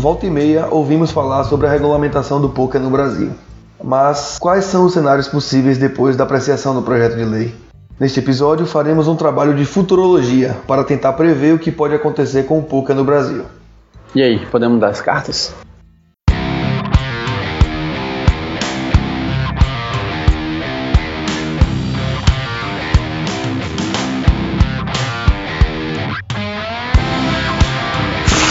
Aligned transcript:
Volta 0.00 0.24
e 0.24 0.30
meia 0.30 0.66
ouvimos 0.70 1.10
falar 1.10 1.44
sobre 1.44 1.66
a 1.66 1.70
regulamentação 1.70 2.40
do 2.40 2.48
poker 2.48 2.80
no 2.80 2.88
Brasil. 2.88 3.32
Mas 3.84 4.38
quais 4.38 4.64
são 4.64 4.86
os 4.86 4.94
cenários 4.94 5.28
possíveis 5.28 5.76
depois 5.76 6.16
da 6.16 6.24
apreciação 6.24 6.74
do 6.74 6.80
projeto 6.80 7.16
de 7.16 7.24
lei? 7.26 7.54
Neste 8.00 8.18
episódio 8.18 8.64
faremos 8.64 9.08
um 9.08 9.14
trabalho 9.14 9.54
de 9.54 9.66
futurologia 9.66 10.56
para 10.66 10.84
tentar 10.84 11.12
prever 11.12 11.52
o 11.52 11.58
que 11.58 11.70
pode 11.70 11.94
acontecer 11.94 12.44
com 12.44 12.58
o 12.58 12.62
poker 12.62 12.96
no 12.96 13.04
Brasil. 13.04 13.44
E 14.14 14.22
aí, 14.22 14.46
podemos 14.46 14.80
dar 14.80 14.88
as 14.88 15.02
cartas? 15.02 15.54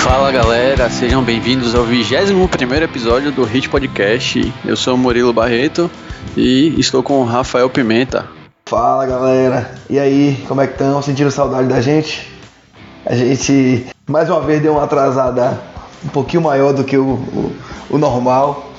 Fala 0.09 0.31
galera, 0.31 0.90
sejam 0.90 1.23
bem-vindos 1.23 1.76
ao 1.76 1.84
21 1.84 2.73
episódio 2.81 3.31
do 3.31 3.44
Hit 3.44 3.70
Podcast. 3.70 4.52
Eu 4.66 4.76
sou 4.76 4.98
Murilo 4.98 5.31
Barreto 5.31 5.90
e 6.36 6.73
estou 6.80 7.04
com 7.04 7.22
o 7.22 7.23
Rafael 7.23 7.70
Pimenta. 7.70 8.26
Fala 8.66 9.05
galera, 9.05 9.70
e 9.88 10.00
aí, 10.00 10.44
como 10.48 10.62
é 10.62 10.66
que 10.66 10.73
estão? 10.73 11.00
Sentindo 11.03 11.30
saudade 11.30 11.67
da 11.67 11.80
gente? 11.80 12.27
A 13.05 13.14
gente 13.14 13.86
mais 14.08 14.27
uma 14.27 14.41
vez 14.41 14.64
deu 14.64 14.73
uma 14.73 14.84
atrasada 14.86 15.62
um 16.03 16.09
pouquinho 16.09 16.41
maior 16.41 16.73
do 16.73 16.84
que 16.84 16.98
o, 16.98 17.05
o, 17.05 17.55
o 17.91 17.98
normal, 18.00 18.73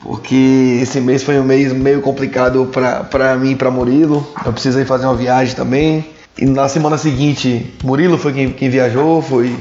porque 0.00 0.78
esse 0.80 0.98
mês 0.98 1.22
foi 1.22 1.38
um 1.38 1.44
mês 1.44 1.74
meio 1.74 2.00
complicado 2.00 2.70
para 3.10 3.36
mim 3.36 3.50
e 3.50 3.54
para 3.54 3.70
Murilo. 3.70 4.26
Eu 4.42 4.52
precisei 4.54 4.86
fazer 4.86 5.04
uma 5.04 5.14
viagem 5.14 5.54
também. 5.54 6.06
E 6.38 6.46
na 6.46 6.68
semana 6.70 6.96
seguinte, 6.96 7.74
Murilo 7.84 8.16
foi 8.16 8.32
quem, 8.32 8.50
quem 8.50 8.70
viajou, 8.70 9.20
foi 9.20 9.54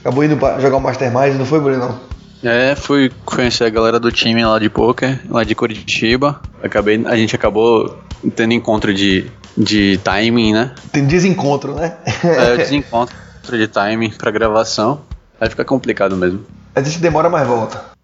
Acabou 0.00 0.24
indo 0.24 0.38
jogar 0.60 0.76
o 0.76 0.80
Mastermind, 0.80 1.34
não 1.36 1.46
foi, 1.46 1.60
Bruno? 1.60 2.00
É, 2.42 2.76
fui 2.76 3.10
conhecer 3.24 3.64
a 3.64 3.70
galera 3.70 3.98
do 3.98 4.12
time 4.12 4.44
lá 4.44 4.58
de 4.58 4.70
poker, 4.70 5.20
lá 5.28 5.42
de 5.42 5.54
Curitiba. 5.54 6.40
Acabei, 6.62 7.02
a 7.04 7.16
gente 7.16 7.34
acabou 7.34 7.98
tendo 8.36 8.52
encontro 8.52 8.94
de, 8.94 9.26
de 9.56 9.98
timing, 9.98 10.52
né? 10.52 10.74
Tem 10.92 11.04
desencontro, 11.04 11.74
né? 11.74 11.96
é, 12.22 12.56
desencontro 12.58 13.16
de 13.50 13.66
timing 13.66 14.10
pra 14.10 14.30
gravação. 14.30 15.00
Aí 15.40 15.50
fica 15.50 15.64
complicado 15.64 16.16
mesmo. 16.16 16.44
A 16.74 16.80
gente 16.80 17.00
demora, 17.00 17.28
mais 17.28 17.46
volta. 17.46 17.97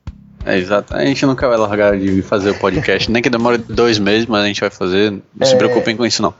É, 0.46 0.58
exato. 0.58 0.94
A 0.94 1.04
gente 1.04 1.24
nunca 1.24 1.48
vai 1.48 1.56
largar 1.56 1.98
de 1.98 2.20
fazer 2.20 2.50
o 2.50 2.54
podcast, 2.54 3.10
nem 3.10 3.22
que 3.22 3.30
demore 3.30 3.56
dois 3.56 3.98
meses, 3.98 4.26
mas 4.26 4.44
a 4.44 4.46
gente 4.46 4.60
vai 4.60 4.70
fazer. 4.70 5.10
Não 5.10 5.22
é... 5.40 5.44
se 5.46 5.56
preocupem 5.56 5.96
com 5.96 6.04
isso, 6.04 6.20
não. 6.20 6.34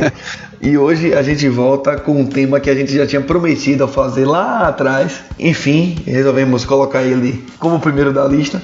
e 0.60 0.78
hoje 0.78 1.12
a 1.12 1.22
gente 1.22 1.46
volta 1.48 1.96
com 1.96 2.12
um 2.12 2.26
tema 2.26 2.58
que 2.60 2.70
a 2.70 2.74
gente 2.74 2.96
já 2.96 3.06
tinha 3.06 3.20
prometido 3.20 3.84
a 3.84 3.88
fazer 3.88 4.24
lá 4.24 4.68
atrás. 4.68 5.20
Enfim, 5.38 5.96
resolvemos 6.06 6.64
colocar 6.64 7.02
ele 7.02 7.44
como 7.58 7.76
o 7.76 7.80
primeiro 7.80 8.12
da 8.12 8.24
lista, 8.24 8.62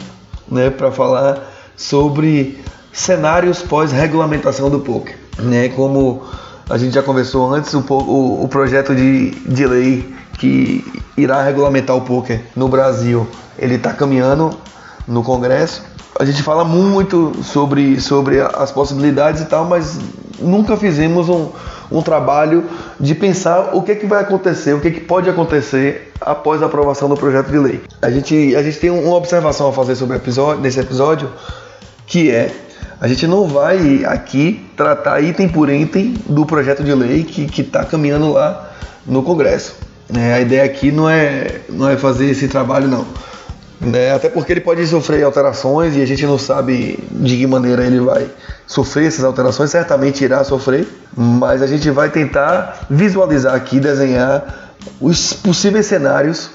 né, 0.50 0.70
para 0.70 0.90
falar 0.90 1.38
sobre 1.76 2.58
cenários 2.90 3.60
pós-regulamentação 3.60 4.70
do 4.70 4.80
poker. 4.80 5.16
Né, 5.38 5.68
como 5.68 6.22
a 6.68 6.78
gente 6.78 6.94
já 6.94 7.02
conversou 7.02 7.52
antes, 7.52 7.74
o, 7.74 7.80
o, 7.80 8.44
o 8.44 8.48
projeto 8.48 8.94
de, 8.94 9.30
de 9.30 9.66
lei 9.66 10.14
que 10.38 10.84
irá 11.16 11.42
regulamentar 11.42 11.94
o 11.94 12.00
poker 12.00 12.40
no 12.56 12.68
Brasil, 12.68 13.28
ele 13.58 13.74
está 13.74 13.92
caminhando 13.92 14.56
no 15.08 15.22
Congresso. 15.22 15.82
A 16.18 16.24
gente 16.24 16.42
fala 16.42 16.64
muito 16.64 17.32
sobre, 17.42 18.00
sobre 18.00 18.40
as 18.40 18.70
possibilidades 18.70 19.40
e 19.40 19.46
tal, 19.46 19.64
mas 19.64 19.98
nunca 20.38 20.76
fizemos 20.76 21.28
um, 21.28 21.48
um 21.90 22.02
trabalho 22.02 22.64
de 23.00 23.14
pensar 23.14 23.70
o 23.74 23.82
que, 23.82 23.92
é 23.92 23.94
que 23.94 24.06
vai 24.06 24.20
acontecer, 24.20 24.74
o 24.74 24.80
que, 24.80 24.88
é 24.88 24.90
que 24.90 25.00
pode 25.00 25.30
acontecer 25.30 26.12
após 26.20 26.62
a 26.62 26.66
aprovação 26.66 27.08
do 27.08 27.16
projeto 27.16 27.50
de 27.50 27.58
lei. 27.58 27.80
A 28.02 28.10
gente, 28.10 28.54
a 28.54 28.62
gente 28.62 28.78
tem 28.78 28.90
uma 28.90 29.14
observação 29.14 29.68
a 29.68 29.72
fazer 29.72 29.96
sobre 29.96 30.16
episódio, 30.16 30.60
nesse 30.60 30.78
episódio, 30.78 31.30
que 32.06 32.30
é 32.30 32.52
a 33.00 33.06
gente 33.06 33.28
não 33.28 33.46
vai 33.46 34.04
aqui 34.04 34.68
tratar 34.76 35.20
item 35.20 35.48
por 35.48 35.70
item 35.70 36.14
do 36.28 36.44
projeto 36.44 36.82
de 36.82 36.92
lei 36.92 37.22
que 37.22 37.60
está 37.60 37.84
caminhando 37.84 38.32
lá 38.32 38.72
no 39.06 39.22
Congresso. 39.22 39.76
É, 40.12 40.34
a 40.34 40.40
ideia 40.40 40.64
aqui 40.64 40.90
não 40.90 41.08
é, 41.08 41.60
não 41.68 41.88
é 41.88 41.96
fazer 41.96 42.26
esse 42.30 42.48
trabalho, 42.48 42.88
não. 42.88 43.06
Né? 43.80 44.12
Até 44.12 44.28
porque 44.28 44.52
ele 44.52 44.60
pode 44.60 44.84
sofrer 44.86 45.22
alterações 45.22 45.96
e 45.96 46.02
a 46.02 46.06
gente 46.06 46.26
não 46.26 46.36
sabe 46.36 46.98
de 47.12 47.36
que 47.36 47.46
maneira 47.46 47.84
ele 47.84 48.00
vai 48.00 48.28
sofrer 48.66 49.06
essas 49.06 49.24
alterações, 49.24 49.70
certamente 49.70 50.24
irá 50.24 50.42
sofrer, 50.42 50.86
mas 51.16 51.62
a 51.62 51.66
gente 51.66 51.88
vai 51.90 52.10
tentar 52.10 52.86
visualizar 52.90 53.54
aqui, 53.54 53.78
desenhar 53.78 54.74
os 55.00 55.32
possíveis 55.32 55.86
cenários 55.86 56.50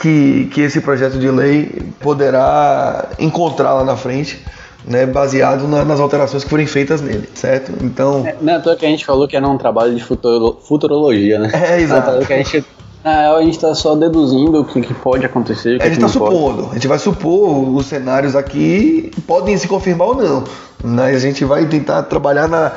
que, 0.00 0.50
que 0.52 0.60
esse 0.60 0.80
projeto 0.80 1.18
de 1.18 1.30
lei 1.30 1.82
poderá 2.00 3.08
encontrar 3.18 3.74
lá 3.74 3.84
na 3.84 3.96
frente. 3.96 4.44
Né, 4.82 5.04
baseado 5.04 5.68
na, 5.68 5.84
nas 5.84 6.00
alterações 6.00 6.42
que 6.42 6.48
forem 6.48 6.66
feitas 6.66 7.02
nele, 7.02 7.28
certo? 7.34 7.70
Então. 7.84 8.26
É, 8.26 8.34
não 8.40 8.54
é 8.54 8.56
à 8.56 8.60
toa 8.60 8.74
que 8.74 8.86
a 8.86 8.88
gente 8.88 9.04
falou 9.04 9.28
que 9.28 9.36
era 9.36 9.46
um 9.46 9.58
trabalho 9.58 9.94
de 9.94 10.02
futuro, 10.02 10.58
futurologia, 10.66 11.38
né? 11.38 11.50
É, 11.52 11.78
exato. 11.82 12.12
É 12.12 12.24
que 12.24 12.32
a 12.32 12.36
gente 12.38 12.64
ah, 13.02 13.34
a 13.36 13.42
gente 13.42 13.54
está 13.54 13.74
só 13.74 13.94
deduzindo 13.94 14.60
o 14.60 14.64
que, 14.64 14.80
que 14.82 14.92
pode 14.92 15.24
acontecer. 15.24 15.80
a 15.80 15.84
gente 15.84 15.94
está 15.94 16.08
supondo. 16.08 16.68
A 16.70 16.74
gente 16.74 16.86
vai 16.86 16.98
supor 16.98 17.68
os 17.74 17.86
cenários 17.86 18.36
aqui 18.36 19.10
podem 19.26 19.56
se 19.56 19.66
confirmar 19.66 20.08
ou 20.08 20.16
não. 20.16 20.44
Mas 20.82 21.16
a 21.16 21.18
gente 21.20 21.44
vai 21.44 21.66
tentar 21.66 22.02
trabalhar 22.04 22.48
na, 22.48 22.72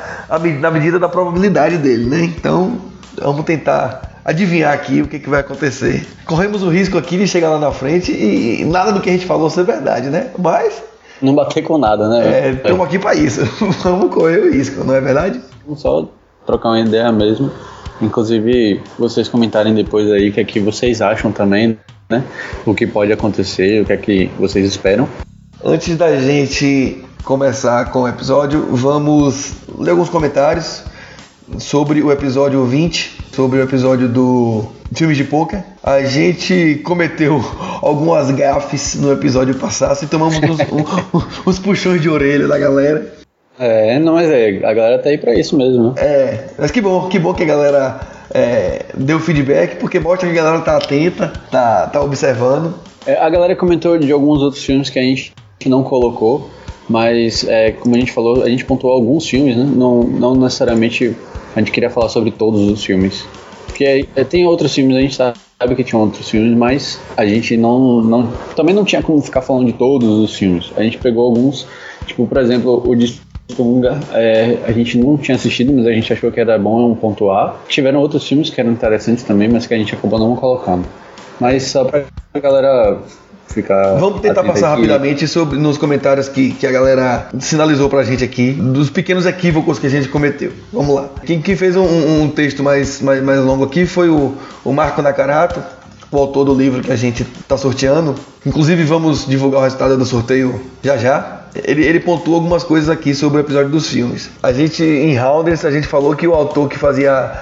na 0.60 0.70
medida 0.70 0.98
da 0.98 1.08
probabilidade 1.08 1.78
dele, 1.78 2.06
né? 2.06 2.24
Então, 2.24 2.78
vamos 3.18 3.44
tentar 3.44 4.20
adivinhar 4.24 4.72
aqui 4.72 5.02
o 5.02 5.06
que, 5.06 5.18
que 5.18 5.28
vai 5.28 5.40
acontecer. 5.40 6.06
Corremos 6.24 6.62
o 6.62 6.70
risco 6.70 6.96
aqui 6.96 7.18
de 7.18 7.26
chegar 7.26 7.50
lá 7.50 7.58
na 7.58 7.72
frente 7.72 8.12
e 8.12 8.64
nada 8.64 8.92
do 8.92 9.00
que 9.00 9.10
a 9.10 9.12
gente 9.12 9.26
falou 9.26 9.50
ser 9.50 9.64
verdade, 9.64 10.08
né? 10.08 10.30
Mas. 10.38 10.82
Não 11.20 11.34
bater 11.34 11.62
com 11.62 11.78
nada, 11.78 12.08
né? 12.08 12.26
É, 12.26 12.50
estamos 12.50 12.86
aqui 12.86 12.98
para 12.98 13.14
isso. 13.14 13.44
vamos 13.82 14.12
correr 14.12 14.40
o 14.40 14.52
risco, 14.52 14.84
não 14.84 14.94
é 14.94 15.00
verdade? 15.00 15.40
Vamos 15.64 15.80
só 15.80 16.06
trocar 16.46 16.70
uma 16.70 16.80
ideia 16.80 17.10
mesmo. 17.12 17.50
Inclusive, 18.00 18.80
vocês 18.98 19.28
comentarem 19.28 19.74
depois 19.74 20.10
aí 20.10 20.30
o 20.30 20.32
que 20.32 20.40
é 20.40 20.44
que 20.44 20.60
vocês 20.60 21.00
acham 21.00 21.30
também, 21.30 21.78
né? 22.08 22.24
O 22.66 22.74
que 22.74 22.86
pode 22.86 23.12
acontecer, 23.12 23.82
o 23.82 23.84
que 23.84 23.92
é 23.92 23.96
que 23.96 24.30
vocês 24.38 24.66
esperam. 24.66 25.08
Antes 25.64 25.96
da 25.96 26.20
gente 26.20 27.02
começar 27.24 27.90
com 27.90 28.02
o 28.02 28.08
episódio, 28.08 28.66
vamos 28.70 29.52
ler 29.78 29.92
alguns 29.92 30.10
comentários 30.10 30.84
sobre 31.58 32.02
o 32.02 32.10
episódio 32.10 32.64
20, 32.64 33.16
sobre 33.32 33.58
o 33.58 33.62
episódio 33.62 34.08
do 34.08 34.66
filme 34.94 35.14
de 35.14 35.24
poker. 35.24 35.62
A 35.82 36.02
gente 36.02 36.80
cometeu 36.84 37.42
algumas 37.82 38.30
gafes 38.30 38.94
no 38.96 39.12
episódio 39.12 39.54
passado 39.54 40.02
e 40.02 40.06
tomamos 40.06 40.36
uns, 40.36 40.60
uns, 41.14 41.46
uns 41.46 41.58
puxões 41.58 42.00
de 42.00 42.08
orelha 42.08 42.46
da 42.46 42.58
galera. 42.58 43.23
É, 43.58 43.98
não, 43.98 44.14
mas 44.14 44.28
é, 44.28 44.60
a 44.64 44.74
galera 44.74 44.98
tá 44.98 45.10
aí 45.10 45.18
pra 45.18 45.34
isso 45.34 45.56
mesmo, 45.56 45.90
né? 45.90 45.94
É, 45.96 46.44
mas 46.58 46.70
que 46.70 46.80
bom, 46.80 47.08
que 47.08 47.18
bom 47.18 47.32
que 47.32 47.44
a 47.44 47.46
galera 47.46 48.00
é, 48.32 48.86
deu 48.96 49.20
feedback, 49.20 49.76
porque 49.76 50.00
mostra 50.00 50.28
que 50.28 50.38
a 50.38 50.42
galera 50.42 50.62
tá 50.62 50.76
atenta, 50.76 51.32
tá, 51.50 51.86
tá 51.86 52.02
observando. 52.02 52.74
É, 53.06 53.16
a 53.16 53.28
galera 53.30 53.54
comentou 53.54 53.98
de 53.98 54.10
alguns 54.10 54.42
outros 54.42 54.64
filmes 54.64 54.90
que 54.90 54.98
a 54.98 55.02
gente 55.02 55.32
não 55.66 55.82
colocou, 55.82 56.50
mas 56.88 57.46
é, 57.46 57.70
como 57.72 57.94
a 57.94 57.98
gente 57.98 58.12
falou, 58.12 58.42
a 58.42 58.48
gente 58.48 58.64
pontuou 58.64 58.92
alguns 58.92 59.28
filmes, 59.28 59.56
né? 59.56 59.64
Não, 59.64 60.02
não 60.02 60.34
necessariamente 60.34 61.16
a 61.54 61.60
gente 61.60 61.70
queria 61.70 61.90
falar 61.90 62.08
sobre 62.08 62.30
todos 62.32 62.60
os 62.68 62.84
filmes. 62.84 63.24
Porque 63.66 64.06
é, 64.14 64.24
tem 64.24 64.46
outros 64.46 64.74
filmes, 64.74 64.96
a 64.96 65.00
gente 65.00 65.14
sabe 65.16 65.74
que 65.76 65.84
tinha 65.84 65.98
outros 65.98 66.28
filmes, 66.28 66.56
mas 66.56 67.00
a 67.16 67.24
gente 67.24 67.56
não, 67.56 68.02
não. 68.02 68.32
Também 68.56 68.74
não 68.74 68.84
tinha 68.84 69.02
como 69.02 69.20
ficar 69.20 69.42
falando 69.42 69.66
de 69.66 69.72
todos 69.72 70.08
os 70.08 70.34
filmes. 70.34 70.72
A 70.76 70.82
gente 70.82 70.98
pegou 70.98 71.24
alguns, 71.24 71.66
tipo, 72.06 72.26
por 72.26 72.38
exemplo, 72.38 72.82
o 72.86 72.94
de 72.94 73.20
Tunga, 73.48 74.00
é, 74.12 74.58
a 74.66 74.72
gente 74.72 74.96
não 74.98 75.18
tinha 75.18 75.36
assistido, 75.36 75.72
mas 75.72 75.86
a 75.86 75.92
gente 75.92 76.10
achou 76.12 76.32
que 76.32 76.40
era 76.40 76.58
bom, 76.58 76.80
é 76.82 76.86
um 76.86 76.94
pontuar. 76.94 77.56
Tiveram 77.68 78.00
outros 78.00 78.26
filmes 78.26 78.48
que 78.48 78.60
eram 78.60 78.72
interessantes 78.72 79.22
também, 79.22 79.48
mas 79.48 79.66
que 79.66 79.74
a 79.74 79.76
gente 79.76 79.94
acabou 79.94 80.18
não 80.18 80.34
colocando. 80.34 80.86
Mas 81.38 81.64
só 81.64 81.84
pra 81.84 82.04
galera 82.40 82.98
ficar. 83.48 83.98
Vamos 83.98 84.20
tentar 84.20 84.42
passar 84.42 84.72
aqui. 84.72 84.82
rapidamente 84.82 85.28
sobre 85.28 85.58
nos 85.58 85.76
comentários 85.76 86.28
que, 86.28 86.52
que 86.52 86.66
a 86.66 86.72
galera 86.72 87.28
sinalizou 87.38 87.88
pra 87.88 88.02
gente 88.02 88.24
aqui, 88.24 88.52
dos 88.52 88.88
pequenos 88.90 89.26
equívocos 89.26 89.78
que 89.78 89.86
a 89.86 89.90
gente 89.90 90.08
cometeu. 90.08 90.52
Vamos 90.72 90.94
lá. 90.94 91.10
Quem, 91.24 91.40
quem 91.40 91.54
fez 91.54 91.76
um, 91.76 92.22
um, 92.22 92.28
texto 92.28 92.62
mais, 92.62 93.00
mais, 93.02 93.22
mais 93.22 93.40
longo 93.40 93.64
aqui 93.64 93.84
foi 93.84 94.08
o, 94.08 94.34
o 94.64 94.72
Marco 94.72 95.02
Nakarato, 95.02 95.62
o 96.10 96.18
autor 96.18 96.44
do 96.44 96.54
livro 96.54 96.82
que 96.82 96.92
a 96.92 96.96
gente 96.96 97.22
está 97.22 97.56
sorteando. 97.56 98.14
Inclusive, 98.44 98.84
vamos 98.84 99.26
divulgar 99.26 99.60
o 99.60 99.64
resultado 99.64 99.96
do 99.96 100.04
sorteio 100.06 100.60
já 100.82 100.96
já 100.96 101.43
ele, 101.54 101.84
ele 101.84 102.00
pontuou 102.00 102.36
algumas 102.36 102.64
coisas 102.64 102.88
aqui 102.88 103.14
sobre 103.14 103.38
o 103.38 103.40
episódio 103.40 103.70
dos 103.70 103.88
filmes. 103.88 104.30
A 104.42 104.52
gente, 104.52 104.82
em 104.82 105.16
Rounders, 105.16 105.64
a 105.64 105.70
gente 105.70 105.86
falou 105.86 106.14
que 106.16 106.26
o 106.26 106.34
autor 106.34 106.68
que 106.68 106.78
fazia 106.78 107.32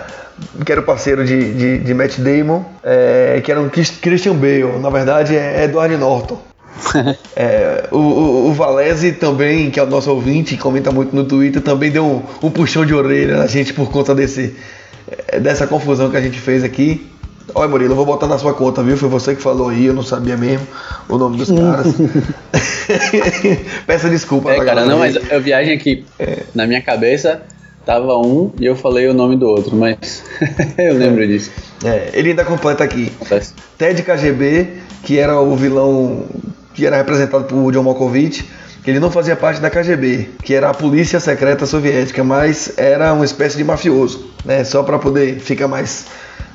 que 0.65 0.73
era 0.73 0.81
o 0.81 0.85
parceiro 0.85 1.25
de, 1.25 1.55
de, 1.55 1.79
de 1.79 1.95
Matt 1.95 2.19
Damon, 2.19 2.65
é, 2.83 3.41
que 3.45 3.51
era 3.51 3.61
um 3.61 3.69
Christian 3.69 4.35
Bale, 4.35 4.79
na 4.81 4.91
verdade 4.91 5.37
é 5.37 5.65
Edward 5.65 5.97
Norton. 5.97 6.41
é, 7.37 7.87
o, 7.91 7.99
o, 7.99 8.49
o, 8.49 8.53
Valese 8.53 9.13
também, 9.13 9.71
que 9.71 9.79
é 9.79 9.83
o 9.83 9.87
nosso 9.87 10.11
ouvinte, 10.11 10.57
comenta 10.57 10.91
muito 10.91 11.15
no 11.15 11.25
Twitter, 11.25 11.63
também 11.63 11.91
deu 11.91 12.05
um, 12.05 12.47
um 12.47 12.51
puxão 12.51 12.85
de 12.85 12.95
orelha 12.95 13.37
na 13.37 13.47
gente 13.47 13.73
por 13.73 13.91
conta 13.91 14.15
desse, 14.15 14.57
é, 15.29 15.39
dessa 15.39 15.67
confusão 15.67 16.11
que 16.11 16.17
a 16.17 16.21
gente 16.21 16.39
fez 16.39 16.65
aqui. 16.65 17.07
Olha, 17.55 17.69
Murilo, 17.69 17.93
eu 17.93 17.97
vou 17.97 18.07
botar 18.07 18.27
na 18.27 18.39
sua 18.39 18.55
conta, 18.55 18.83
viu? 18.83 18.97
Foi 18.97 19.09
você 19.09 19.35
que 19.35 19.43
falou 19.43 19.69
aí, 19.69 19.87
eu 19.87 19.95
não 19.95 20.03
sabia 20.03 20.37
mesmo 20.37 20.67
o 21.09 21.19
nome 21.19 21.37
dos 21.37 21.51
caras. 21.53 21.95
Peça 23.87 24.09
desculpa, 24.09 24.51
É, 24.51 24.65
cara, 24.65 24.87
não, 24.87 24.99
mas 24.99 25.17
eu 25.31 25.41
viagem 25.41 25.75
aqui. 25.75 26.05
É. 26.19 26.41
Na 26.55 26.67
minha 26.67 26.81
cabeça 26.81 27.43
tava 27.85 28.17
um 28.17 28.53
e 28.59 28.67
eu 28.67 28.77
falei 28.77 29.09
o 29.09 29.15
nome 29.15 29.37
do 29.37 29.47
outro, 29.47 29.77
mas 29.77 30.25
eu 30.79 30.95
lembro 30.95 31.25
é. 31.25 31.27
disso. 31.27 31.51
É, 31.85 32.11
ele 32.13 32.31
ainda 32.31 32.45
completa 32.45 32.85
aqui. 32.85 33.13
Ted 33.77 34.03
KGB, 34.03 34.69
que 35.03 35.19
era 35.19 35.41
o 35.41 35.57
vilão 35.57 36.25
que 36.75 36.87
era 36.87 36.97
representado 36.97 37.45
por 37.45 37.71
John 37.73 37.83
Malkovich, 37.83 38.49
que 38.83 38.91
ele 38.91 38.99
não 38.99 39.11
fazia 39.11 39.37
parte 39.37 39.61
da 39.61 39.71
KGB, 39.71 40.31
que 40.43 40.55
era 40.55 40.71
a 40.71 40.75
polícia 40.75 41.21
secreta 41.21 41.67
soviética, 41.67 42.25
mas 42.25 42.73
era 42.77 43.13
uma 43.13 43.25
espécie 43.25 43.57
de 43.57 43.65
mafioso, 43.65 44.31
né? 44.45 44.65
Só 44.65 44.83
para 44.83 44.99
poder 44.99 45.39
ficar 45.39 45.69
mais 45.69 46.07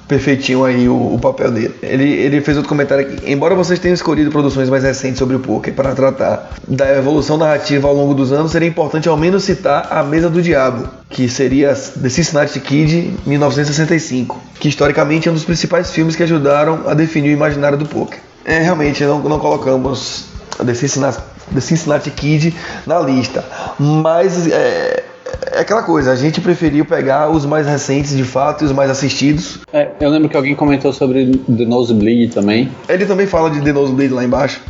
perfeitinho 0.08 0.64
aí 0.64 0.88
o, 0.88 1.16
o, 1.16 1.20
papel 1.20 1.52
dele. 1.52 1.76
Ele, 1.84 2.12
ele 2.12 2.42
fez 2.42 2.56
outro 2.58 2.70
comentário 2.70 3.06
aqui. 3.06 3.32
Embora 3.32 3.54
vocês 3.54 3.80
tenham 3.80 3.94
escolhido 3.94 4.32
produções 4.32 4.70
mais 4.70 4.84
recentes 4.84 5.20
sobre 5.20 5.36
o 5.36 5.40
poker 5.40 5.74
para 5.74 5.94
tratar 5.94 6.52
da 6.68 6.96
evolução 6.96 7.38
narrativa 7.38 7.88
ao 7.88 7.94
longo 7.94 8.14
dos 8.14 8.32
anos, 8.32 8.52
seria 8.52 8.68
importante 8.68 9.10
ao 9.10 9.18
menos 9.18 9.44
citar 9.44 9.88
A 9.92 10.04
Mesa 10.04 10.30
do 10.30 10.42
Diabo, 10.42 10.88
que 11.10 11.28
seria 11.28 11.74
The 11.74 12.10
Cincinnati 12.10 12.60
Kid 12.60 13.16
1965, 13.26 14.42
que 14.60 14.70
historicamente 14.70 15.28
é 15.28 15.32
um 15.32 15.36
dos 15.36 15.44
principais 15.44 15.92
filmes 15.92 16.16
que 16.16 16.24
ajudaram 16.24 16.84
a 16.88 16.94
definir 16.94 17.30
o 17.30 17.34
imaginário 17.34 17.78
do 17.78 17.86
poker. 17.86 18.20
É, 18.46 18.60
realmente, 18.60 19.04
não, 19.04 19.20
não 19.20 19.40
colocamos 19.40 20.26
The 20.64 20.74
Cincinnati, 20.74 21.20
The 21.54 21.60
Cincinnati 21.60 22.10
Kid 22.12 22.56
na 22.86 23.00
lista, 23.00 23.44
mas 23.78 24.48
é, 24.48 25.04
é 25.52 25.60
aquela 25.60 25.84
coisa, 25.84 26.12
a 26.12 26.16
gente 26.16 26.42
preferiu 26.42 26.86
pegar 26.86 27.30
os 27.30 27.46
mais 27.46 27.68
recentes 27.68 28.16
de 28.16 28.24
fato 28.24 28.64
e 28.64 28.66
os 28.66 28.72
mais 28.72 28.90
assistidos. 28.90 29.60
É, 29.72 29.90
eu 30.00 30.10
lembro 30.10 30.30
que 30.30 30.38
alguém 30.38 30.56
comentou 30.56 30.92
sobre 30.92 31.26
The 31.32 31.66
Nosebleed 31.66 32.34
também. 32.34 32.72
Ele 32.88 33.06
também 33.06 33.28
fala 33.28 33.50
de 33.50 33.62
The 33.62 33.74
Nosebleed 33.74 34.14
lá 34.14 34.24
embaixo. 34.24 34.62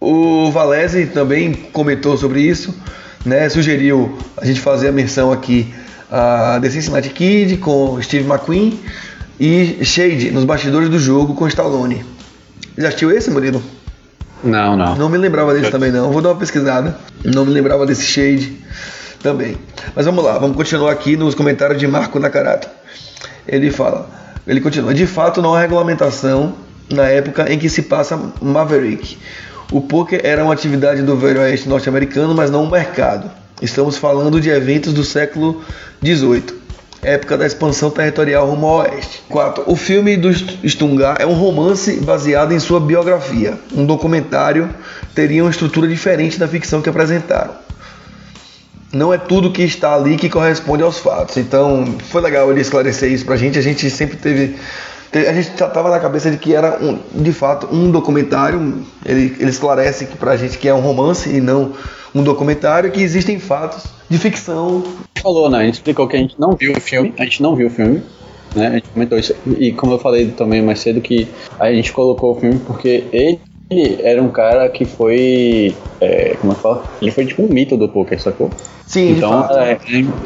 O 0.00 0.50
Valese 0.50 1.06
também 1.06 1.52
comentou 1.72 2.16
sobre 2.16 2.40
isso, 2.40 2.74
né? 3.24 3.48
Sugeriu 3.48 4.16
a 4.36 4.44
gente 4.44 4.60
fazer 4.60 4.88
a 4.88 4.92
menção 4.92 5.32
aqui 5.32 5.72
a 6.10 6.58
The 6.60 6.70
Cincinnati 6.70 7.10
Kid 7.10 7.56
com 7.56 8.00
Steve 8.02 8.28
McQueen 8.28 8.78
e 9.40 9.84
Shade 9.84 10.30
nos 10.30 10.44
bastidores 10.44 10.88
do 10.88 10.98
jogo 10.98 11.34
com 11.34 11.48
Stallone. 11.48 12.04
Já 12.76 12.88
assistiu 12.88 13.10
esse, 13.10 13.30
Murilo? 13.30 13.62
Não, 14.42 14.76
não. 14.76 14.94
Não 14.94 15.08
me 15.08 15.16
lembrava 15.16 15.54
desse 15.54 15.70
também 15.70 15.90
não. 15.90 16.12
Vou 16.12 16.20
dar 16.20 16.30
uma 16.30 16.38
pesquisada. 16.38 16.98
Não 17.24 17.46
me 17.46 17.52
lembrava 17.52 17.86
desse 17.86 18.04
Shade 18.04 18.52
também. 19.24 19.56
Mas 19.96 20.04
vamos 20.04 20.22
lá, 20.22 20.38
vamos 20.38 20.54
continuar 20.54 20.92
aqui 20.92 21.16
nos 21.16 21.34
comentários 21.34 21.80
de 21.80 21.86
Marco 21.88 22.20
Nakarato. 22.20 22.68
Ele 23.48 23.70
fala, 23.70 24.08
ele 24.46 24.60
continua: 24.60 24.92
de 24.92 25.06
fato, 25.06 25.40
não 25.40 25.54
há 25.54 25.60
regulamentação 25.60 26.54
na 26.90 27.08
época 27.08 27.50
em 27.50 27.58
que 27.58 27.70
se 27.70 27.82
passa 27.82 28.20
Maverick. 28.40 29.16
O 29.72 29.80
poker 29.80 30.20
era 30.22 30.44
uma 30.44 30.52
atividade 30.52 31.02
do 31.02 31.16
velho 31.16 31.40
oeste 31.40 31.68
norte-americano, 31.68 32.34
mas 32.34 32.50
não 32.50 32.64
um 32.64 32.70
mercado. 32.70 33.30
Estamos 33.62 33.96
falando 33.96 34.38
de 34.38 34.50
eventos 34.50 34.92
do 34.92 35.02
século 35.02 35.64
XVIII, 36.04 36.44
época 37.02 37.38
da 37.38 37.46
expansão 37.46 37.90
territorial 37.90 38.46
rumo 38.46 38.66
ao 38.66 38.76
oeste. 38.80 39.22
4. 39.30 39.64
O 39.66 39.74
filme 39.74 40.18
do 40.18 40.30
Stungar 40.68 41.16
é 41.18 41.24
um 41.24 41.32
romance 41.32 41.98
baseado 42.00 42.52
em 42.52 42.60
sua 42.60 42.78
biografia. 42.78 43.58
Um 43.74 43.86
documentário 43.86 44.68
teria 45.14 45.42
uma 45.42 45.50
estrutura 45.50 45.88
diferente 45.88 46.38
da 46.38 46.46
ficção 46.46 46.82
que 46.82 46.90
apresentaram 46.90 47.63
não 48.94 49.12
é 49.12 49.18
tudo 49.18 49.50
que 49.50 49.62
está 49.62 49.94
ali 49.94 50.16
que 50.16 50.28
corresponde 50.28 50.82
aos 50.82 50.98
fatos. 50.98 51.36
Então, 51.36 51.84
foi 52.08 52.22
legal 52.22 52.50
ele 52.50 52.60
esclarecer 52.60 53.12
isso 53.12 53.24
pra 53.24 53.36
gente. 53.36 53.58
A 53.58 53.62
gente 53.62 53.90
sempre 53.90 54.16
teve. 54.16 54.56
A 55.12 55.32
gente 55.32 55.56
já 55.56 55.66
estava 55.66 55.90
na 55.90 56.00
cabeça 56.00 56.30
de 56.30 56.38
que 56.38 56.54
era, 56.54 56.78
um, 56.82 56.98
de 57.22 57.32
fato, 57.32 57.68
um 57.72 57.90
documentário. 57.90 58.84
Ele, 59.04 59.36
ele 59.38 59.50
esclarece 59.50 60.06
que 60.06 60.16
pra 60.16 60.36
gente 60.36 60.58
que 60.58 60.68
é 60.68 60.74
um 60.74 60.80
romance 60.80 61.28
e 61.28 61.40
não 61.40 61.72
um 62.14 62.22
documentário, 62.22 62.92
que 62.92 63.02
existem 63.02 63.38
fatos 63.40 63.84
de 64.08 64.18
ficção. 64.18 64.84
Falou, 65.20 65.50
né? 65.50 65.58
A 65.58 65.64
gente 65.64 65.74
explicou 65.74 66.06
que 66.06 66.16
a 66.16 66.18
gente 66.18 66.38
não 66.38 66.52
viu 66.54 66.72
o 66.72 66.80
filme. 66.80 67.12
A 67.18 67.24
gente 67.24 67.42
não 67.42 67.56
viu 67.56 67.66
o 67.66 67.70
filme. 67.70 68.02
Né? 68.54 68.68
A 68.68 68.72
gente 68.74 68.88
comentou 68.88 69.18
isso. 69.18 69.34
E 69.58 69.72
como 69.72 69.94
eu 69.94 69.98
falei 69.98 70.28
também 70.28 70.62
mais 70.62 70.78
cedo, 70.78 71.00
que 71.00 71.28
a 71.58 71.72
gente 71.72 71.92
colocou 71.92 72.36
o 72.36 72.40
filme 72.40 72.60
porque 72.60 73.04
ele 73.12 73.40
ele 73.70 73.98
era 74.02 74.22
um 74.22 74.28
cara 74.28 74.68
que 74.68 74.84
foi. 74.84 75.74
É, 76.00 76.36
como 76.40 76.52
é 76.52 76.56
que 76.56 76.62
fala? 76.62 76.84
Ele 77.00 77.10
foi 77.10 77.26
tipo 77.26 77.42
um 77.42 77.48
mito 77.48 77.76
do 77.76 77.88
poker, 77.88 78.20
sacou? 78.20 78.50
Sim, 78.94 79.16
então, 79.16 79.44
é, 79.50 79.72
é, 79.72 79.78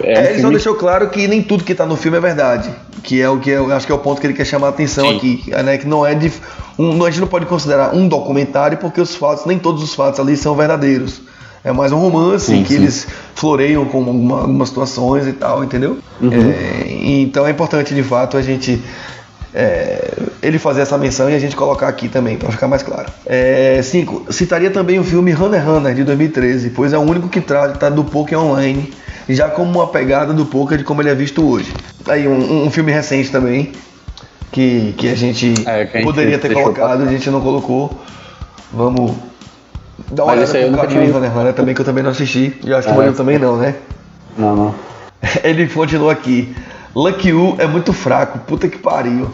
é, 0.03 0.19
um 0.19 0.31
Ele 0.31 0.41
só 0.43 0.51
deixou 0.51 0.75
claro 0.75 1.09
que 1.09 1.27
nem 1.27 1.43
tudo 1.43 1.65
que 1.65 1.75
tá 1.75 1.87
no 1.87 1.97
filme 1.97 2.19
é 2.19 2.21
verdade. 2.21 2.71
Que 3.03 3.19
é 3.19 3.29
o 3.29 3.39
que 3.39 3.49
eu 3.49 3.73
acho 3.73 3.87
que 3.87 3.93
é 3.93 3.95
o 3.95 3.99
ponto 3.99 4.21
que 4.21 4.27
ele 4.27 4.35
quer 4.35 4.45
chamar 4.45 4.67
a 4.67 4.71
atenção 4.71 5.09
Sim. 5.09 5.17
aqui. 5.17 5.51
Né? 5.51 5.79
Que 5.79 5.87
não 5.87 6.05
é 6.05 6.15
de. 6.15 6.31
Um, 6.79 7.03
a 7.03 7.11
gente 7.11 7.21
não 7.21 7.29
pode 7.29 7.47
considerar 7.47 7.95
um 7.95 8.07
documentário 8.07 8.77
porque 8.77 9.01
os 9.01 9.15
fatos, 9.15 9.47
nem 9.47 9.59
todos 9.59 9.83
os 9.83 9.95
fatos 9.95 10.21
ali 10.21 10.37
são 10.37 10.55
verdadeiros. 10.55 11.23
É 11.65 11.73
mais 11.73 11.93
um 11.93 11.99
romance 11.99 12.47
sim, 12.47 12.63
que 12.63 12.75
sim. 12.75 12.77
eles 12.77 13.07
floreiam 13.35 13.87
com 13.87 13.99
alguma, 13.99 14.41
algumas 14.43 14.69
situações 14.69 15.27
e 15.27 15.33
tal, 15.33 15.65
entendeu? 15.65 15.99
Uhum. 16.21 16.31
É, 16.31 16.87
então 16.89 17.47
é 17.47 17.51
importante 17.51 17.95
de 17.95 18.03
fato 18.03 18.37
a 18.37 18.43
gente 18.43 18.83
é, 19.55 20.08
ele 20.43 20.59
fazer 20.59 20.83
essa 20.83 20.97
menção 20.97 21.29
e 21.31 21.35
a 21.35 21.39
gente 21.39 21.57
colocar 21.57 21.89
aqui 21.89 22.09
também, 22.09 22.37
para 22.37 22.51
ficar 22.51 22.69
mais 22.69 22.83
claro. 22.83 23.11
5. 23.83 24.27
É, 24.29 24.33
citaria 24.33 24.71
também 24.71 24.99
o 24.99 25.05
filme 25.05 25.33
Runner 25.33 25.65
Runner, 25.65 25.95
de 25.95 26.05
2013, 26.05 26.71
pois 26.71 26.93
é 26.93 26.99
o 26.99 27.03
único 27.03 27.29
que 27.29 27.41
trata 27.41 27.91
do 27.91 28.05
poker 28.05 28.39
online, 28.39 28.93
já 29.29 29.49
como 29.49 29.79
uma 29.79 29.87
pegada 29.89 30.33
do 30.33 30.47
poker 30.47 30.79
de 30.79 30.85
como 30.85 31.03
ele 31.03 31.11
é 31.11 31.15
visto 31.15 31.47
hoje. 31.47 31.73
Aí, 32.07 32.27
um, 32.27 32.67
um 32.67 32.71
filme 32.71 32.93
recente 32.93 33.31
também, 33.31 33.73
que, 34.51 34.95
que 34.97 35.09
a 35.09 35.15
gente, 35.15 35.55
é, 35.67 35.85
que 35.85 35.97
a 35.97 36.01
gente 36.01 36.05
poderia 36.05 36.39
ter 36.39 36.53
colocado, 36.53 37.03
a 37.03 37.07
gente 37.07 37.29
não 37.31 37.41
colocou. 37.41 37.91
Vamos 38.73 39.13
dar 40.11 40.25
uma 40.25 40.37
Mas 40.37 40.51
olhada 40.51 40.71
no 40.71 40.91
filme 40.91 41.11
Runner 41.11 41.33
Runner 41.33 41.53
também, 41.55 41.75
que 41.75 41.81
eu 41.81 41.85
também 41.85 42.03
não 42.03 42.11
assisti. 42.11 42.59
E 42.65 42.73
acho 42.73 42.89
que 42.89 42.95
o 42.95 43.03
é, 43.03 43.13
também 43.13 43.39
não, 43.39 43.57
né? 43.57 43.75
Não, 44.37 44.57
não. 44.57 44.75
Ele 45.43 45.67
continua 45.67 46.13
aqui. 46.13 46.55
Lucky 46.95 47.33
U 47.33 47.57
é 47.59 47.67
muito 47.67 47.93
fraco, 47.93 48.39
puta 48.41 48.69
que 48.69 48.79
pariu. 48.79 49.31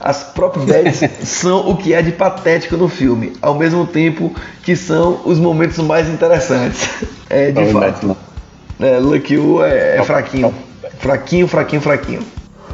As 0.00 0.22
próprias 0.22 0.64
bets 0.64 1.00
são 1.28 1.68
o 1.68 1.76
que 1.76 1.92
é 1.92 2.02
de 2.02 2.12
patético 2.12 2.76
no 2.76 2.88
filme, 2.88 3.32
ao 3.42 3.54
mesmo 3.54 3.86
tempo 3.86 4.32
que 4.62 4.76
são 4.76 5.20
os 5.24 5.38
momentos 5.38 5.78
mais 5.78 6.08
interessantes. 6.08 6.88
É 7.30 7.50
de 7.50 7.60
não, 7.60 7.72
fato. 7.78 8.06
Não. 8.06 8.16
É, 8.80 8.98
Lucky 8.98 9.36
U 9.36 9.62
é, 9.62 9.98
é 9.98 10.02
fraquinho. 10.02 10.54
Fraquinho, 10.98 11.46
fraquinho, 11.46 11.82
fraquinho. 11.82 12.20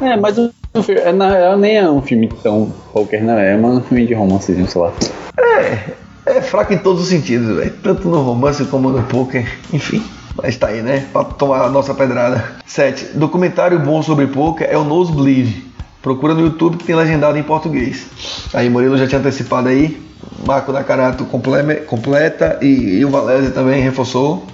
É, 0.01 0.15
mas 0.15 0.37
o 0.37 0.49
é, 0.89 1.11
na 1.11 1.29
real 1.29 1.57
nem 1.57 1.77
é 1.77 1.89
um 1.89 2.01
filme 2.01 2.29
tão 2.43 2.71
poker, 2.93 3.23
né? 3.23 3.53
É 3.53 3.57
um 3.57 3.81
filme 3.81 4.05
de 4.05 4.13
romancezinho, 4.13 4.67
sei 4.67 4.81
lá. 4.81 4.93
É, 5.37 5.79
é 6.25 6.41
fraco 6.41 6.73
em 6.73 6.77
todos 6.77 7.01
os 7.01 7.07
sentidos, 7.07 7.55
velho. 7.55 7.73
Tanto 7.81 8.07
no 8.09 8.21
romance 8.21 8.63
como 8.65 8.89
no 8.89 9.03
poker, 9.03 9.45
enfim. 9.71 10.03
Mas 10.35 10.57
tá 10.57 10.67
aí, 10.67 10.81
né? 10.81 11.05
Pra 11.13 11.23
tomar 11.23 11.63
a 11.63 11.69
nossa 11.69 11.93
pedrada. 11.93 12.43
7. 12.65 13.17
Documentário 13.17 13.79
bom 13.79 14.01
sobre 14.03 14.27
poker 14.27 14.67
é 14.69 14.77
o 14.77 14.83
Nosebleed. 14.83 15.74
Procura 16.05 16.35
no 16.35 16.41
YouTube 16.41 16.77
que 16.77 16.83
tem 16.83 16.95
legendado 16.95 17.35
em 17.35 17.41
português. 17.41 18.05
Aí 18.53 18.69
Murilo 18.69 18.95
já 18.95 19.07
tinha 19.07 19.17
antecipado 19.17 19.69
aí. 19.69 19.99
Marco 20.45 20.71
da 20.71 20.83
Carato 20.83 21.25
completa 21.25 22.59
e, 22.61 22.99
e 22.99 23.03
o 23.03 23.09
Valese 23.09 23.49
também 23.49 23.81
reforçou. 23.81 24.45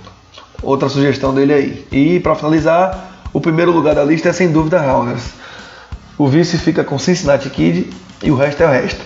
Outra 0.64 0.88
sugestão 0.88 1.36
dele 1.36 1.54
aí. 1.54 1.88
E 1.92 2.22
para 2.22 2.36
finalizar, 2.36 3.26
o 3.34 3.42
primeiro 3.42 3.70
lugar 3.70 3.94
da 3.94 4.02
lista 4.02 4.30
é 4.30 4.32
sem 4.32 4.50
dúvida 4.50 4.80
Rounders. 4.80 5.32
O 6.18 6.26
vice 6.26 6.58
fica 6.58 6.86
com 6.86 6.98
Cincinnati 6.98 7.50
Kid 7.50 7.90
e 8.24 8.32
o 8.32 8.36
resto 8.38 8.64
é 8.64 8.68
o 8.68 8.70
resto. 8.70 9.02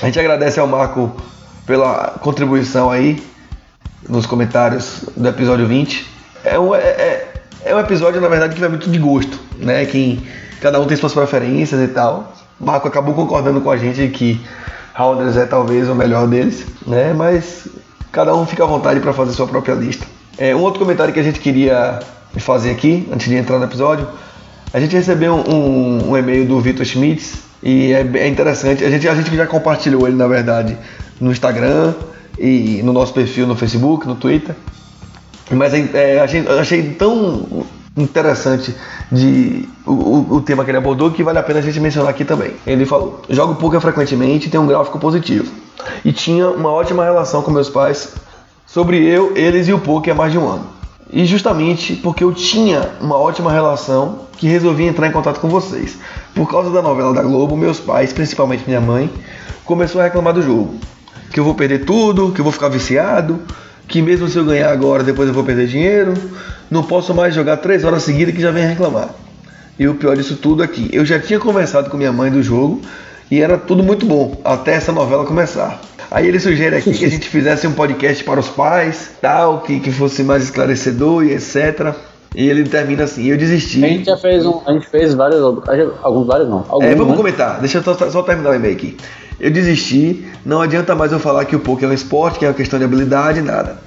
A 0.00 0.06
gente 0.06 0.18
agradece 0.18 0.58
ao 0.58 0.66
Marco 0.66 1.14
pela 1.66 2.16
contribuição 2.22 2.90
aí 2.90 3.22
nos 4.08 4.24
comentários 4.24 5.04
do 5.14 5.28
episódio 5.28 5.66
20. 5.66 6.06
É 6.42 6.58
um, 6.58 6.74
é, 6.74 6.78
é, 6.78 7.34
é 7.66 7.74
um 7.74 7.80
episódio, 7.80 8.18
na 8.18 8.28
verdade, 8.28 8.54
que 8.54 8.60
vai 8.60 8.70
muito 8.70 8.88
de 8.88 8.98
gosto, 8.98 9.38
né? 9.58 9.84
Quem, 9.84 10.22
cada 10.64 10.80
um 10.80 10.86
tem 10.86 10.96
suas 10.96 11.12
preferências 11.12 11.78
e 11.78 11.88
tal. 11.88 12.32
Marco 12.58 12.88
acabou 12.88 13.12
concordando 13.14 13.60
com 13.60 13.70
a 13.70 13.76
gente 13.76 14.08
que 14.08 14.40
Rounders 14.94 15.36
é 15.36 15.44
talvez 15.44 15.90
o 15.90 15.94
melhor 15.94 16.26
deles, 16.26 16.64
né? 16.86 17.12
Mas 17.12 17.68
cada 18.10 18.34
um 18.34 18.46
fica 18.46 18.64
à 18.64 18.66
vontade 18.66 18.98
para 18.98 19.12
fazer 19.12 19.32
sua 19.32 19.46
própria 19.46 19.74
lista. 19.74 20.06
É, 20.38 20.56
um 20.56 20.62
outro 20.62 20.80
comentário 20.80 21.12
que 21.12 21.20
a 21.20 21.22
gente 21.22 21.38
queria 21.38 22.00
fazer 22.38 22.70
aqui, 22.70 23.06
antes 23.12 23.28
de 23.28 23.36
entrar 23.36 23.58
no 23.58 23.66
episódio, 23.66 24.08
a 24.72 24.80
gente 24.80 24.96
recebeu 24.96 25.34
um, 25.34 26.12
um 26.12 26.16
e-mail 26.16 26.46
do 26.46 26.58
Vitor 26.62 26.86
Schmitz 26.86 27.42
e 27.62 27.92
é, 27.92 28.00
é, 28.14 28.26
interessante. 28.26 28.82
A 28.82 28.88
gente, 28.88 29.06
a 29.06 29.14
gente 29.14 29.36
já 29.36 29.46
compartilhou 29.46 30.08
ele, 30.08 30.16
na 30.16 30.26
verdade, 30.26 30.78
no 31.20 31.30
Instagram 31.30 31.92
e 32.38 32.80
no 32.82 32.94
nosso 32.94 33.12
perfil 33.12 33.46
no 33.46 33.54
Facebook, 33.54 34.06
no 34.06 34.14
Twitter. 34.14 34.54
Mas 35.50 35.74
é, 35.74 36.16
é 36.16 36.20
achei 36.58 36.94
tão 36.94 37.66
interessante 37.96 38.74
de 39.10 39.68
o, 39.86 40.36
o, 40.36 40.40
tema 40.40 40.64
que 40.64 40.70
ele 40.70 40.78
abordou 40.78 41.10
que 41.10 41.22
vale 41.22 41.38
a 41.38 41.42
pena 41.42 41.60
a 41.60 41.62
gente 41.62 41.78
mencionar 41.80 42.10
aqui 42.10 42.24
também. 42.24 42.52
Ele 42.66 42.84
falou: 42.84 43.22
jogo 43.28 43.54
poker 43.54 43.80
frequentemente 43.80 44.50
tem 44.50 44.58
um 44.58 44.66
gráfico 44.66 44.98
positivo. 44.98 45.50
E 46.04 46.12
tinha 46.12 46.48
uma 46.48 46.70
ótima 46.70 47.04
relação 47.04 47.42
com 47.42 47.50
meus 47.50 47.68
pais 47.68 48.14
sobre 48.66 49.04
eu, 49.04 49.36
eles 49.36 49.68
e 49.68 49.72
o 49.72 49.78
poker 49.78 50.12
há 50.12 50.16
mais 50.16 50.32
de 50.32 50.38
um 50.38 50.48
ano. 50.48 50.66
E 51.12 51.24
justamente 51.24 51.94
porque 51.94 52.24
eu 52.24 52.32
tinha 52.32 52.90
uma 53.00 53.16
ótima 53.16 53.52
relação 53.52 54.20
que 54.36 54.48
resolvi 54.48 54.84
entrar 54.84 55.06
em 55.06 55.12
contato 55.12 55.38
com 55.38 55.48
vocês. 55.48 55.96
Por 56.34 56.50
causa 56.50 56.70
da 56.70 56.82
novela 56.82 57.14
da 57.14 57.22
Globo, 57.22 57.56
meus 57.56 57.78
pais, 57.78 58.12
principalmente 58.12 58.64
minha 58.66 58.80
mãe, 58.80 59.08
começou 59.64 60.00
a 60.00 60.04
reclamar 60.04 60.32
do 60.32 60.42
jogo. 60.42 60.74
Que 61.30 61.38
eu 61.38 61.44
vou 61.44 61.54
perder 61.54 61.84
tudo, 61.84 62.32
que 62.32 62.40
eu 62.40 62.44
vou 62.44 62.52
ficar 62.52 62.68
viciado, 62.68 63.40
que 63.86 64.02
mesmo 64.02 64.28
se 64.28 64.36
eu 64.36 64.44
ganhar 64.44 64.72
agora, 64.72 65.02
depois 65.02 65.28
eu 65.28 65.34
vou 65.34 65.44
perder 65.44 65.68
dinheiro. 65.68 66.14
Não 66.74 66.82
posso 66.82 67.14
mais 67.14 67.32
jogar 67.32 67.58
três 67.58 67.84
horas 67.84 68.02
seguidas 68.02 68.34
que 68.34 68.40
já 68.40 68.50
vem 68.50 68.66
reclamar. 68.66 69.10
E 69.78 69.86
o 69.86 69.94
pior 69.94 70.16
disso 70.16 70.34
tudo 70.34 70.60
aqui, 70.60 70.90
eu 70.92 71.04
já 71.04 71.20
tinha 71.20 71.38
conversado 71.38 71.88
com 71.88 71.96
minha 71.96 72.10
mãe 72.10 72.32
do 72.32 72.42
jogo 72.42 72.80
e 73.30 73.40
era 73.40 73.56
tudo 73.56 73.80
muito 73.80 74.04
bom, 74.04 74.40
até 74.44 74.74
essa 74.74 74.90
novela 74.90 75.24
começar. 75.24 75.80
Aí 76.10 76.26
ele 76.26 76.40
sugere 76.40 76.74
aqui 76.74 76.92
que 76.92 77.04
a 77.04 77.08
gente 77.08 77.28
fizesse 77.28 77.64
um 77.68 77.72
podcast 77.72 78.24
para 78.24 78.40
os 78.40 78.48
pais, 78.48 79.12
tal, 79.22 79.60
que, 79.60 79.78
que 79.78 79.92
fosse 79.92 80.24
mais 80.24 80.42
esclarecedor 80.42 81.24
e 81.24 81.32
etc. 81.32 81.94
E 82.34 82.48
ele 82.48 82.64
termina 82.64 83.04
assim, 83.04 83.26
eu 83.26 83.38
desisti. 83.38 83.84
A 83.84 83.86
gente 83.86 84.06
já 84.06 84.16
fez 84.16 84.44
um, 84.44 84.60
a 84.66 84.72
gente 84.72 84.88
fez 84.88 85.14
vários, 85.14 85.40
alguns 86.02 86.26
vários 86.26 86.48
não. 86.48 86.66
Alguns, 86.68 86.88
é, 86.88 86.94
vamos 86.96 87.12
né? 87.12 87.16
comentar, 87.16 87.60
deixa 87.60 87.78
eu 87.78 87.84
só, 87.84 88.10
só 88.10 88.22
terminar 88.24 88.50
o 88.50 88.54
e-mail 88.54 88.74
aqui. 88.74 88.96
Eu 89.38 89.52
desisti, 89.52 90.26
não 90.44 90.60
adianta 90.60 90.92
mais 90.96 91.12
eu 91.12 91.20
falar 91.20 91.44
que 91.44 91.54
o 91.54 91.60
poker 91.60 91.88
é 91.88 91.92
um 91.92 91.94
esporte, 91.94 92.40
que 92.40 92.44
é 92.44 92.48
uma 92.48 92.54
questão 92.54 92.80
de 92.80 92.84
habilidade, 92.84 93.40
nada. 93.42 93.83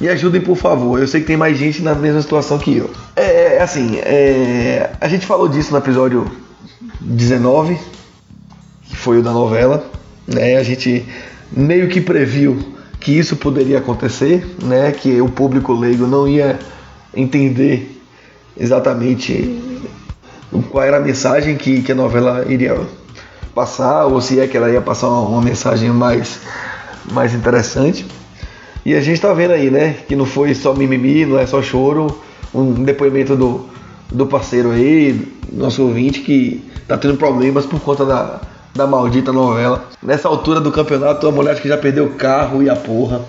Me 0.00 0.08
ajudem, 0.08 0.40
por 0.40 0.56
favor. 0.56 1.00
Eu 1.00 1.06
sei 1.06 1.20
que 1.20 1.26
tem 1.26 1.36
mais 1.36 1.56
gente 1.56 1.82
na 1.82 1.94
mesma 1.94 2.20
situação 2.20 2.58
que 2.58 2.76
eu. 2.76 2.90
É, 3.14 3.56
é 3.56 3.62
assim, 3.62 3.98
é, 3.98 4.90
a 5.00 5.08
gente 5.08 5.26
falou 5.26 5.48
disso 5.48 5.72
no 5.72 5.78
episódio 5.78 6.30
19, 7.00 7.78
que 8.84 8.96
foi 8.96 9.18
o 9.18 9.22
da 9.22 9.32
novela. 9.32 9.90
Né? 10.26 10.56
A 10.56 10.62
gente 10.62 11.06
meio 11.50 11.88
que 11.88 12.00
previu 12.00 12.74
que 13.00 13.16
isso 13.18 13.36
poderia 13.36 13.78
acontecer, 13.78 14.56
né? 14.62 14.92
Que 14.92 15.20
o 15.20 15.28
público 15.28 15.72
leigo 15.72 16.06
não 16.06 16.26
ia 16.26 16.58
entender 17.14 18.00
exatamente 18.58 19.62
qual 20.70 20.84
era 20.84 20.96
a 20.96 21.00
mensagem 21.00 21.56
que, 21.56 21.82
que 21.82 21.92
a 21.92 21.94
novela 21.94 22.44
iria 22.48 22.78
passar, 23.54 24.06
ou 24.06 24.20
se 24.20 24.40
é 24.40 24.46
que 24.46 24.56
ela 24.56 24.70
ia 24.70 24.80
passar 24.80 25.08
uma, 25.08 25.20
uma 25.20 25.42
mensagem 25.42 25.90
mais, 25.90 26.40
mais 27.12 27.34
interessante. 27.34 28.06
E 28.86 28.94
a 28.94 29.00
gente 29.00 29.14
está 29.14 29.34
vendo 29.34 29.50
aí, 29.50 29.68
né, 29.68 29.96
que 30.06 30.14
não 30.14 30.24
foi 30.24 30.54
só 30.54 30.72
mimimi, 30.72 31.26
não 31.26 31.36
é 31.40 31.44
só 31.44 31.60
choro, 31.60 32.22
um 32.54 32.72
depoimento 32.84 33.34
do, 33.34 33.66
do 34.12 34.28
parceiro 34.28 34.70
aí, 34.70 35.26
nosso 35.52 35.82
ouvinte, 35.82 36.20
que 36.20 36.62
tá 36.86 36.96
tendo 36.96 37.16
problemas 37.16 37.66
por 37.66 37.80
conta 37.80 38.04
da, 38.04 38.40
da 38.72 38.86
maldita 38.86 39.32
novela. 39.32 39.88
Nessa 40.00 40.28
altura 40.28 40.60
do 40.60 40.70
campeonato, 40.70 41.26
a 41.26 41.32
mulher 41.32 41.50
acho 41.50 41.62
que 41.62 41.68
já 41.68 41.76
perdeu 41.76 42.04
o 42.04 42.10
carro 42.10 42.62
e 42.62 42.70
a 42.70 42.76
porra. 42.76 43.22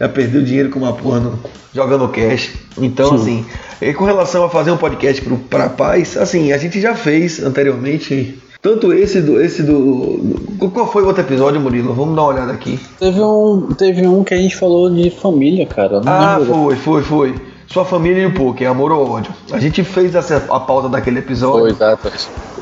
Já 0.00 0.08
perdeu 0.08 0.42
dinheiro 0.42 0.68
com 0.70 0.80
uma 0.80 0.92
porra 0.92 1.20
no, 1.20 1.38
jogando 1.72 2.08
cash. 2.08 2.54
Então, 2.76 3.16
Sim. 3.18 3.46
assim, 3.78 3.92
com 3.92 4.04
relação 4.04 4.42
a 4.42 4.50
fazer 4.50 4.72
um 4.72 4.76
podcast 4.76 5.24
para 5.48 5.68
paz, 5.68 6.16
assim, 6.16 6.50
a 6.50 6.58
gente 6.58 6.80
já 6.80 6.96
fez 6.96 7.40
anteriormente 7.40 8.36
tanto 8.60 8.92
esse 8.92 9.20
do. 9.20 9.40
Esse 9.40 9.62
do. 9.62 10.68
Qual 10.72 10.90
foi 10.90 11.02
o 11.02 11.06
outro 11.06 11.22
episódio, 11.22 11.60
Murilo? 11.60 11.94
Vamos 11.94 12.16
dar 12.16 12.22
uma 12.22 12.32
olhada 12.32 12.52
aqui. 12.52 12.78
Teve 12.98 13.20
um, 13.20 13.68
teve 13.76 14.06
um 14.06 14.24
que 14.24 14.34
a 14.34 14.36
gente 14.36 14.56
falou 14.56 14.90
de 14.90 15.10
família, 15.10 15.66
cara. 15.66 16.00
ah, 16.04 16.38
foi, 16.44 16.76
foi, 16.76 17.02
foi. 17.02 17.34
Sua 17.68 17.84
família 17.84 18.22
e 18.22 18.26
o 18.26 18.34
poker, 18.34 18.68
amor 18.68 18.90
ou 18.90 19.10
ódio. 19.10 19.30
A 19.52 19.58
gente 19.58 19.84
fez 19.84 20.14
essa, 20.14 20.42
a 20.48 20.58
pauta 20.58 20.88
daquele 20.88 21.18
episódio. 21.18 21.60
Foi, 21.60 21.70
exato. 21.70 22.10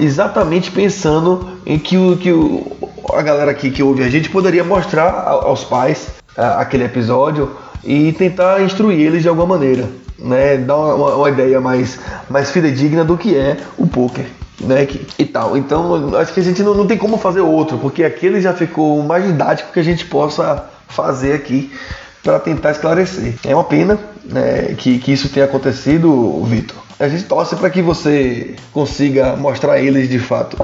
Exatamente 0.00 0.70
pensando 0.72 1.48
em 1.64 1.78
que, 1.78 1.96
o, 1.96 2.16
que 2.16 2.32
o, 2.32 2.66
a 3.12 3.22
galera 3.22 3.52
aqui 3.52 3.70
que 3.70 3.84
ouve 3.84 4.02
a 4.02 4.10
gente 4.10 4.28
poderia 4.28 4.64
mostrar 4.64 5.08
aos 5.28 5.62
pais 5.62 6.08
aquele 6.36 6.84
episódio 6.84 7.52
e 7.84 8.12
tentar 8.14 8.60
instruir 8.62 9.00
eles 9.00 9.22
de 9.22 9.28
alguma 9.28 9.46
maneira. 9.46 9.88
Né? 10.18 10.56
Dar 10.56 10.76
uma, 10.76 11.14
uma 11.14 11.30
ideia 11.30 11.60
mais, 11.60 12.00
mais 12.28 12.50
fidedigna 12.50 13.04
do 13.04 13.16
que 13.16 13.36
é 13.36 13.58
o 13.78 13.86
poker 13.86 14.26
né, 14.60 14.86
que, 14.86 15.06
e 15.18 15.24
tal. 15.24 15.56
Então, 15.56 16.16
acho 16.16 16.32
que 16.32 16.40
a 16.40 16.42
gente 16.42 16.62
não, 16.62 16.74
não 16.74 16.86
tem 16.86 16.96
como 16.96 17.18
fazer 17.18 17.40
outro, 17.40 17.78
porque 17.78 18.04
aquele 18.04 18.40
já 18.40 18.52
ficou 18.52 19.02
mais 19.02 19.24
didático 19.24 19.72
que 19.72 19.80
a 19.80 19.84
gente 19.84 20.04
possa 20.06 20.64
fazer 20.88 21.32
aqui 21.32 21.72
para 22.22 22.38
tentar 22.38 22.72
esclarecer. 22.72 23.34
É 23.44 23.54
uma 23.54 23.64
pena 23.64 23.98
né, 24.24 24.74
que, 24.76 24.98
que 24.98 25.12
isso 25.12 25.28
tenha 25.28 25.46
acontecido, 25.46 26.42
Vitor. 26.44 26.76
A 26.98 27.08
gente 27.08 27.24
torce 27.24 27.54
para 27.56 27.70
que 27.70 27.82
você 27.82 28.54
consiga 28.72 29.36
mostrar 29.36 29.74
a 29.74 29.80
eles 29.80 30.08
de 30.08 30.18
fato 30.18 30.56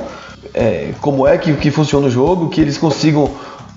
é, 0.55 0.93
como 1.01 1.27
é 1.27 1.37
que, 1.39 1.53
que 1.55 1.71
funciona 1.71 2.07
o 2.07 2.11
jogo, 2.11 2.49
que 2.49 2.61
eles 2.61 2.79
consigam 2.79 3.31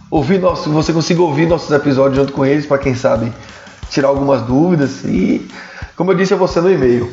ouvir 0.09 0.39
nosso, 0.39 0.69
você 0.71 0.93
consiga 0.93 1.21
ouvir 1.21 1.47
nossos 1.47 1.69
episódios 1.71 2.17
junto 2.17 2.33
com 2.33 2.45
eles, 2.45 2.65
para 2.65 2.77
quem 2.77 2.95
sabe 2.95 3.31
tirar 3.89 4.07
algumas 4.07 4.41
dúvidas. 4.41 5.03
E 5.03 5.45
como 5.95 6.11
eu 6.11 6.15
disse 6.15 6.33
a 6.33 6.37
você 6.37 6.61
no 6.61 6.71
e-mail, 6.71 7.11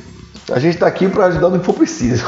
a 0.51 0.59
gente 0.59 0.75
está 0.75 0.87
aqui 0.87 1.09
para 1.09 1.27
ajudar 1.27 1.51
no 1.51 1.59
que 1.59 1.67
for 1.67 1.75
preciso. 1.75 2.25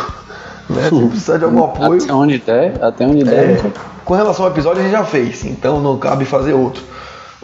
Né? 0.68 0.88
Se 0.88 0.90
precisar 1.08 1.38
de 1.38 1.44
algum 1.44 1.64
apoio. 1.64 2.02
Até 2.02 2.12
onde 2.12 2.38
der, 2.38 2.82
até 2.82 3.06
onde 3.06 3.24
der. 3.24 3.64
É, 3.64 3.72
com 4.04 4.14
relação 4.14 4.44
ao 4.44 4.50
episódio, 4.50 4.80
a 4.80 4.82
gente 4.82 4.92
já 4.92 5.04
fez, 5.04 5.44
então 5.44 5.80
não 5.80 5.98
cabe 5.98 6.24
fazer 6.24 6.52
outro. 6.52 6.82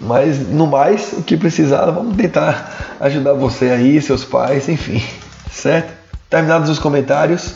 Mas 0.00 0.48
no 0.48 0.66
mais, 0.66 1.12
o 1.12 1.22
que 1.22 1.36
precisar, 1.36 1.86
vamos 1.90 2.16
tentar 2.16 2.96
ajudar 3.00 3.34
você 3.34 3.70
aí, 3.70 4.00
seus 4.00 4.24
pais, 4.24 4.68
enfim. 4.68 5.02
Certo? 5.50 5.92
Terminados 6.28 6.70
os 6.70 6.78
comentários, 6.78 7.54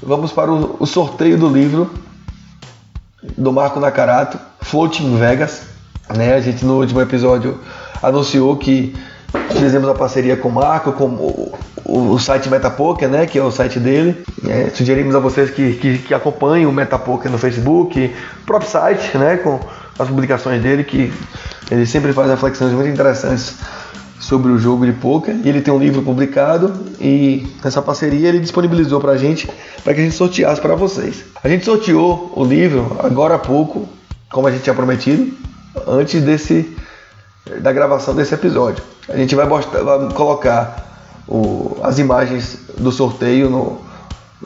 vamos 0.00 0.32
para 0.32 0.52
o, 0.52 0.76
o 0.78 0.86
sorteio 0.86 1.36
do 1.36 1.48
livro 1.48 1.90
do 3.36 3.52
Marco 3.52 3.80
Nakarato, 3.80 4.38
Floating 4.60 5.16
Vegas. 5.16 5.62
Né? 6.14 6.34
A 6.34 6.40
gente 6.40 6.64
no 6.64 6.78
último 6.78 7.00
episódio 7.00 7.58
anunciou 8.02 8.56
que 8.56 8.94
fizemos 9.50 9.88
a 9.88 9.94
parceria 9.94 10.36
com 10.36 10.48
o 10.48 10.52
Marco, 10.52 10.92
com 10.92 11.04
o, 11.04 11.58
o, 11.84 12.12
o 12.12 12.18
site 12.18 12.48
Metapoker, 12.48 13.08
né, 13.08 13.26
que 13.26 13.38
é 13.38 13.42
o 13.42 13.50
site 13.50 13.78
dele. 13.78 14.24
É, 14.46 14.70
sugerimos 14.74 15.14
a 15.14 15.18
vocês 15.18 15.50
que, 15.50 15.74
que, 15.74 15.98
que, 15.98 16.14
acompanhem 16.14 16.66
o 16.66 16.72
Metapoker 16.72 17.30
no 17.30 17.38
Facebook, 17.38 18.14
o 18.42 18.46
próprio 18.46 18.70
site, 18.70 19.16
né, 19.16 19.36
com 19.36 19.60
as 19.98 20.08
publicações 20.08 20.62
dele, 20.62 20.84
que 20.84 21.12
ele 21.70 21.86
sempre 21.86 22.12
faz 22.12 22.30
reflexões 22.30 22.72
muito 22.72 22.88
interessantes 22.88 23.56
sobre 24.18 24.52
o 24.52 24.58
jogo 24.58 24.86
de 24.86 24.92
poker. 24.92 25.34
E 25.44 25.48
ele 25.48 25.60
tem 25.60 25.72
um 25.72 25.78
livro 25.78 26.02
publicado 26.02 26.72
e 27.00 27.46
nessa 27.62 27.82
parceria 27.82 28.28
ele 28.28 28.38
disponibilizou 28.38 29.00
para 29.00 29.12
a 29.12 29.16
gente, 29.16 29.48
para 29.82 29.94
que 29.94 30.00
a 30.00 30.04
gente 30.04 30.14
sorteasse 30.14 30.60
para 30.60 30.74
vocês. 30.74 31.24
A 31.42 31.48
gente 31.48 31.64
sorteou 31.64 32.32
o 32.36 32.44
livro 32.44 32.96
agora 33.00 33.34
há 33.34 33.38
pouco, 33.38 33.88
como 34.30 34.46
a 34.46 34.50
gente 34.50 34.62
tinha 34.62 34.74
prometido, 34.74 35.32
antes 35.86 36.22
desse 36.22 36.76
da 37.60 37.72
gravação 37.72 38.14
desse 38.14 38.34
episódio. 38.34 38.82
A 39.08 39.16
gente 39.16 39.34
vai, 39.34 39.46
mostrar, 39.46 39.82
vai 39.82 40.12
colocar 40.12 40.92
o, 41.26 41.76
as 41.82 41.98
imagens 41.98 42.58
do 42.78 42.92
sorteio 42.92 43.50
no, 43.50 43.80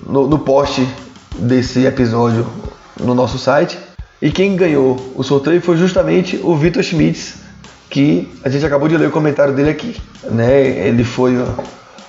no, 0.07 0.26
no 0.26 0.38
post 0.38 0.87
desse 1.38 1.85
episódio 1.85 2.47
no 2.99 3.15
nosso 3.15 3.38
site. 3.38 3.79
E 4.21 4.31
quem 4.31 4.57
ganhou 4.57 4.97
o 5.15 5.23
sorteio 5.23 5.61
foi 5.61 5.76
justamente 5.76 6.41
o 6.43 6.57
Vitor 6.57 6.83
Schmitz, 6.83 7.35
que 7.91 8.33
a 8.43 8.49
gente 8.49 8.65
acabou 8.65 8.88
de 8.88 8.97
ler 8.97 9.09
o 9.09 9.12
comentário 9.12 9.55
dele 9.55 9.71
aqui. 9.71 10.00
Né? 10.25 10.87
Ele 10.88 11.05
foi 11.05 11.37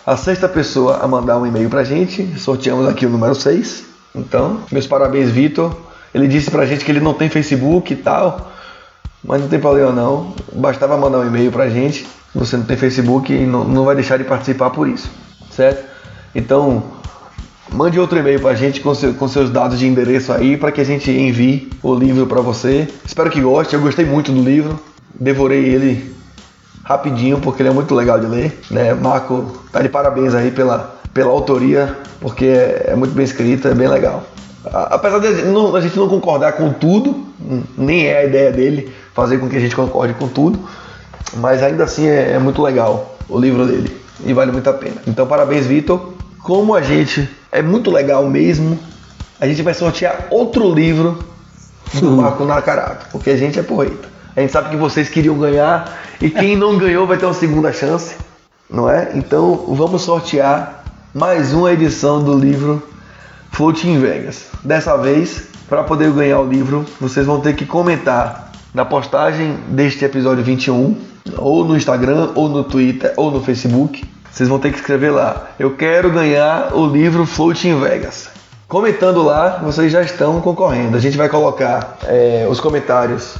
a 0.05 0.15
sexta 0.15 0.47
pessoa 0.47 0.97
a 0.97 1.07
mandar 1.07 1.37
um 1.37 1.45
e-mail 1.45 1.69
pra 1.69 1.83
gente, 1.83 2.39
sorteamos 2.39 2.87
aqui 2.87 3.05
o 3.05 3.09
número 3.09 3.35
6. 3.35 3.83
Então, 4.15 4.61
meus 4.71 4.87
parabéns, 4.87 5.29
Vitor. 5.29 5.75
Ele 6.13 6.27
disse 6.27 6.49
pra 6.49 6.65
gente 6.65 6.85
que 6.85 6.91
ele 6.91 7.01
não 7.01 7.13
tem 7.13 7.29
Facebook 7.29 7.93
e 7.93 7.95
tal, 7.97 8.51
mas 9.23 9.41
não 9.41 9.47
tem 9.47 9.59
problema 9.59 9.91
não. 9.91 10.33
Bastava 10.53 10.97
mandar 10.97 11.19
um 11.19 11.27
e-mail 11.27 11.51
pra 11.51 11.69
gente. 11.69 12.07
Você 12.33 12.57
não 12.57 12.65
tem 12.65 12.77
Facebook 12.77 13.33
e 13.33 13.45
não, 13.45 13.63
não 13.63 13.85
vai 13.85 13.95
deixar 13.95 14.17
de 14.17 14.23
participar 14.23 14.69
por 14.69 14.87
isso, 14.87 15.09
certo? 15.49 15.83
Então, 16.35 16.83
mande 17.71 17.99
outro 17.99 18.19
e-mail 18.19 18.39
pra 18.39 18.53
gente 18.53 18.81
com, 18.81 18.93
seu, 18.93 19.13
com 19.13 19.27
seus 19.27 19.49
dados 19.49 19.79
de 19.79 19.87
endereço 19.87 20.31
aí 20.31 20.57
para 20.57 20.71
que 20.71 20.81
a 20.81 20.85
gente 20.85 21.09
envie 21.09 21.69
o 21.81 21.95
livro 21.95 22.27
para 22.27 22.41
você. 22.41 22.87
Espero 23.05 23.29
que 23.29 23.41
goste. 23.41 23.73
Eu 23.73 23.81
gostei 23.81 24.05
muito 24.05 24.31
do 24.31 24.41
livro. 24.41 24.79
Devorei 25.19 25.65
ele 25.65 26.15
rapidinho 26.83 27.39
porque 27.39 27.61
ele 27.61 27.69
é 27.69 27.73
muito 27.73 27.93
legal 27.95 28.19
de 28.19 28.27
ler, 28.27 28.59
né? 28.69 28.93
Marco 28.93 29.63
tá 29.71 29.81
de 29.81 29.89
parabéns 29.89 30.33
aí 30.33 30.51
pela 30.51 30.97
pela 31.17 31.31
autoria, 31.31 31.97
porque 32.21 32.45
é, 32.45 32.89
é 32.89 32.95
muito 32.95 33.15
bem 33.15 33.25
escrito, 33.25 33.67
é 33.67 33.73
bem 33.73 33.87
legal. 33.87 34.23
Apesar 34.63 35.17
de 35.17 35.27
a 35.27 35.81
gente 35.81 35.97
não 35.97 36.07
concordar 36.07 36.53
com 36.53 36.71
tudo, 36.71 37.25
nem 37.75 38.05
é 38.05 38.19
a 38.19 38.25
ideia 38.25 38.51
dele, 38.51 38.93
fazer 39.17 39.39
com 39.39 39.49
que 39.49 39.55
a 39.55 39.59
gente 39.59 39.75
concorde 39.75 40.13
com 40.13 40.27
tudo, 40.27 40.59
mas 41.37 41.63
ainda 41.63 41.85
assim 41.85 42.05
é, 42.05 42.33
é 42.33 42.39
muito 42.39 42.61
legal 42.61 43.17
o 43.27 43.39
livro 43.39 43.65
dele 43.65 43.99
e 44.23 44.31
vale 44.31 44.51
muito 44.51 44.69
a 44.69 44.73
pena. 44.73 44.97
Então 45.07 45.25
parabéns, 45.25 45.65
Vitor. 45.65 46.13
Como 46.43 46.75
a 46.75 46.83
gente 46.83 47.27
é 47.51 47.63
muito 47.63 47.89
legal 47.89 48.29
mesmo, 48.29 48.77
a 49.41 49.47
gente 49.47 49.63
vai 49.63 49.73
sortear 49.73 50.27
outro 50.29 50.71
livro 50.71 51.17
do 51.95 52.11
Marco 52.11 52.45
Nakarato, 52.45 53.07
porque 53.11 53.31
a 53.31 53.35
gente 53.35 53.57
é 53.57 53.63
porreta. 53.63 54.07
A 54.35 54.41
gente 54.41 54.53
sabe 54.53 54.69
que 54.69 54.75
vocês 54.75 55.09
queriam 55.09 55.35
ganhar 55.35 55.97
e 56.21 56.29
quem 56.29 56.55
não 56.55 56.77
ganhou 56.77 57.07
vai 57.07 57.17
ter 57.17 57.25
uma 57.25 57.33
segunda 57.33 57.73
chance, 57.73 58.15
não 58.69 58.87
é? 58.87 59.13
Então 59.15 59.65
vamos 59.69 60.03
sortear 60.03 60.83
mais 61.11 61.53
uma 61.53 61.73
edição 61.73 62.23
do 62.23 62.37
livro 62.37 62.83
Floating 63.51 63.99
Vegas. 63.99 64.45
Dessa 64.63 64.95
vez, 64.95 65.47
para 65.67 65.83
poder 65.83 66.11
ganhar 66.11 66.39
o 66.39 66.47
livro, 66.47 66.85
vocês 67.01 67.25
vão 67.25 67.41
ter 67.41 67.55
que 67.55 67.65
comentar 67.65 68.46
na 68.77 68.85
postagem 68.85 69.57
deste 69.69 70.05
episódio 70.05 70.43
21, 70.43 70.95
ou 71.35 71.65
no 71.65 71.75
Instagram, 71.75 72.29
ou 72.35 72.47
no 72.47 72.63
Twitter, 72.63 73.11
ou 73.17 73.31
no 73.31 73.41
Facebook. 73.41 74.05
Vocês 74.31 74.47
vão 74.47 74.59
ter 74.59 74.69
que 74.71 74.77
escrever 74.77 75.09
lá. 75.09 75.47
Eu 75.57 75.75
quero 75.75 76.11
ganhar 76.11 76.75
o 76.75 76.85
livro 76.85 77.25
Floating 77.25 77.79
Vegas. 77.79 78.29
Comentando 78.67 79.23
lá, 79.23 79.61
vocês 79.63 79.91
já 79.91 80.03
estão 80.03 80.39
concorrendo. 80.41 80.95
A 80.95 80.99
gente 80.99 81.17
vai 81.17 81.27
colocar 81.27 81.97
é, 82.03 82.45
os 82.47 82.59
comentários. 82.59 83.37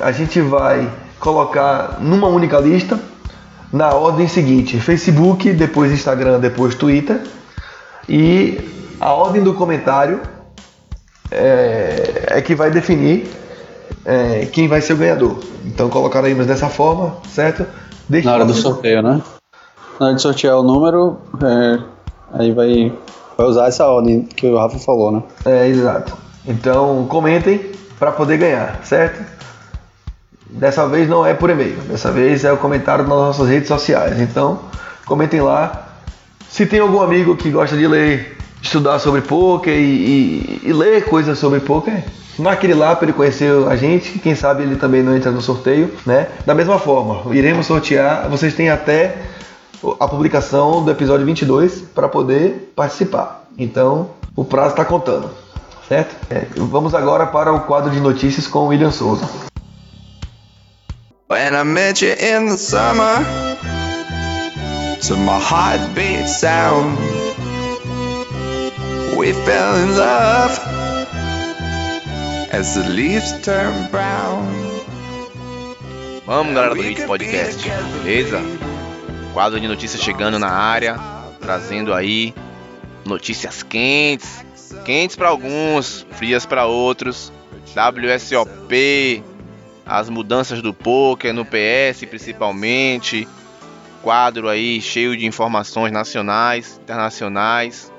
A 0.00 0.10
gente 0.10 0.40
vai 0.40 0.90
colocar 1.20 1.98
numa 2.00 2.26
única 2.26 2.58
lista, 2.58 2.98
na 3.72 3.94
ordem 3.94 4.26
seguinte: 4.26 4.80
Facebook, 4.80 5.52
depois 5.52 5.92
Instagram, 5.92 6.40
depois 6.40 6.74
Twitter. 6.74 7.20
E 8.08 8.58
a 9.00 9.12
ordem 9.12 9.44
do 9.44 9.54
comentário 9.54 10.20
é, 11.30 12.24
é 12.30 12.42
que 12.42 12.56
vai 12.56 12.68
definir 12.68 13.45
é, 14.06 14.46
quem 14.46 14.68
vai 14.68 14.80
ser 14.80 14.92
o 14.92 14.96
ganhador. 14.96 15.36
Então 15.64 15.90
colocaram 15.90 16.28
aí 16.28 16.34
mas 16.34 16.46
dessa 16.46 16.68
forma, 16.68 17.16
certo? 17.28 17.66
Deixa 18.08 18.28
Na 18.28 18.34
hora 18.36 18.44
do 18.44 18.54
sorteio, 18.54 19.02
né? 19.02 19.20
Na 19.98 20.06
hora 20.06 20.14
de 20.14 20.22
sortear 20.22 20.56
o 20.58 20.62
número, 20.62 21.18
é, 21.42 21.78
aí 22.32 22.52
vai, 22.52 22.92
vai 23.36 23.46
usar 23.46 23.66
essa 23.66 23.86
ordem 23.86 24.22
que 24.22 24.46
o 24.46 24.56
Rafa 24.56 24.78
falou, 24.78 25.10
né? 25.10 25.22
É, 25.44 25.66
exato. 25.66 26.16
Então 26.46 27.04
comentem 27.08 27.72
para 27.98 28.12
poder 28.12 28.38
ganhar, 28.38 28.80
certo? 28.84 29.24
Dessa 30.48 30.86
vez 30.86 31.08
não 31.08 31.26
é 31.26 31.34
por 31.34 31.50
e-mail, 31.50 31.76
dessa 31.80 32.12
vez 32.12 32.44
é 32.44 32.52
o 32.52 32.56
comentário 32.56 33.04
nas 33.04 33.18
nossas 33.18 33.48
redes 33.48 33.66
sociais. 33.66 34.20
Então 34.20 34.60
comentem 35.04 35.40
lá. 35.40 35.82
Se 36.48 36.64
tem 36.64 36.78
algum 36.78 37.02
amigo 37.02 37.36
que 37.36 37.50
gosta 37.50 37.76
de 37.76 37.86
ler, 37.88 38.35
estudar 38.66 38.98
sobre 38.98 39.22
poker 39.22 39.74
e, 39.74 39.80
e, 39.80 40.60
e 40.64 40.72
ler 40.72 41.04
coisas 41.04 41.38
sobre 41.38 41.60
poker, 41.60 42.04
Marque 42.38 42.66
ele 42.66 42.74
lá 42.74 42.98
ele 43.00 43.12
conhecer 43.14 43.50
a 43.66 43.76
gente, 43.76 44.18
quem 44.18 44.34
sabe 44.34 44.62
ele 44.62 44.76
também 44.76 45.02
não 45.02 45.16
entra 45.16 45.30
no 45.30 45.40
sorteio, 45.40 45.92
né? 46.04 46.28
Da 46.44 46.54
mesma 46.54 46.78
forma, 46.78 47.34
iremos 47.34 47.66
sortear, 47.66 48.28
vocês 48.28 48.54
têm 48.54 48.68
até 48.68 49.16
a 49.98 50.06
publicação 50.06 50.84
do 50.84 50.90
episódio 50.90 51.24
22 51.24 51.82
para 51.94 52.08
poder 52.08 52.72
participar. 52.76 53.46
Então, 53.56 54.10
o 54.34 54.44
prazo 54.44 54.70
está 54.70 54.84
contando, 54.84 55.30
certo? 55.88 56.14
É, 56.28 56.46
vamos 56.56 56.94
agora 56.94 57.26
para 57.26 57.52
o 57.52 57.60
quadro 57.60 57.90
de 57.90 58.00
notícias 58.00 58.46
com 58.46 58.60
o 58.60 58.66
William 58.66 58.90
Souza. 58.90 59.26
When 61.30 61.54
I 61.54 61.64
met 61.64 62.04
you 62.04 62.12
in 62.12 62.48
the 62.48 62.56
summer, 62.56 63.24
to 65.08 65.16
my 65.16 65.40
heartbeat 65.40 66.28
sound, 66.28 66.96
we 69.16 69.32
fell 69.32 69.76
in 69.76 69.96
love. 69.96 70.60
As 72.52 72.74
the 72.74 72.86
leaves 72.88 73.32
turn 73.42 73.90
brown. 73.90 74.44
Vamos, 76.26 76.54
galera 76.54 76.74
do 76.74 76.82
Hit 76.82 77.06
Podcast, 77.06 77.66
beleza? 78.02 78.40
Quadro 79.32 79.58
de 79.58 79.66
notícias 79.66 80.02
chegando 80.02 80.38
na 80.38 80.50
área, 80.50 80.98
trazendo 81.40 81.94
aí 81.94 82.34
notícias 83.04 83.62
quentes, 83.62 84.44
quentes 84.84 85.16
para 85.16 85.28
alguns, 85.28 86.06
frias 86.12 86.44
para 86.44 86.66
outros. 86.66 87.32
WSOP, 87.74 89.22
as 89.84 90.08
mudanças 90.08 90.60
do 90.60 90.74
poker 90.74 91.32
no 91.32 91.44
PS 91.44 92.04
principalmente. 92.08 93.26
Quadro 94.02 94.48
aí 94.48 94.80
cheio 94.80 95.16
de 95.16 95.26
informações 95.26 95.92
nacionais, 95.92 96.78
internacionais. 96.82 97.92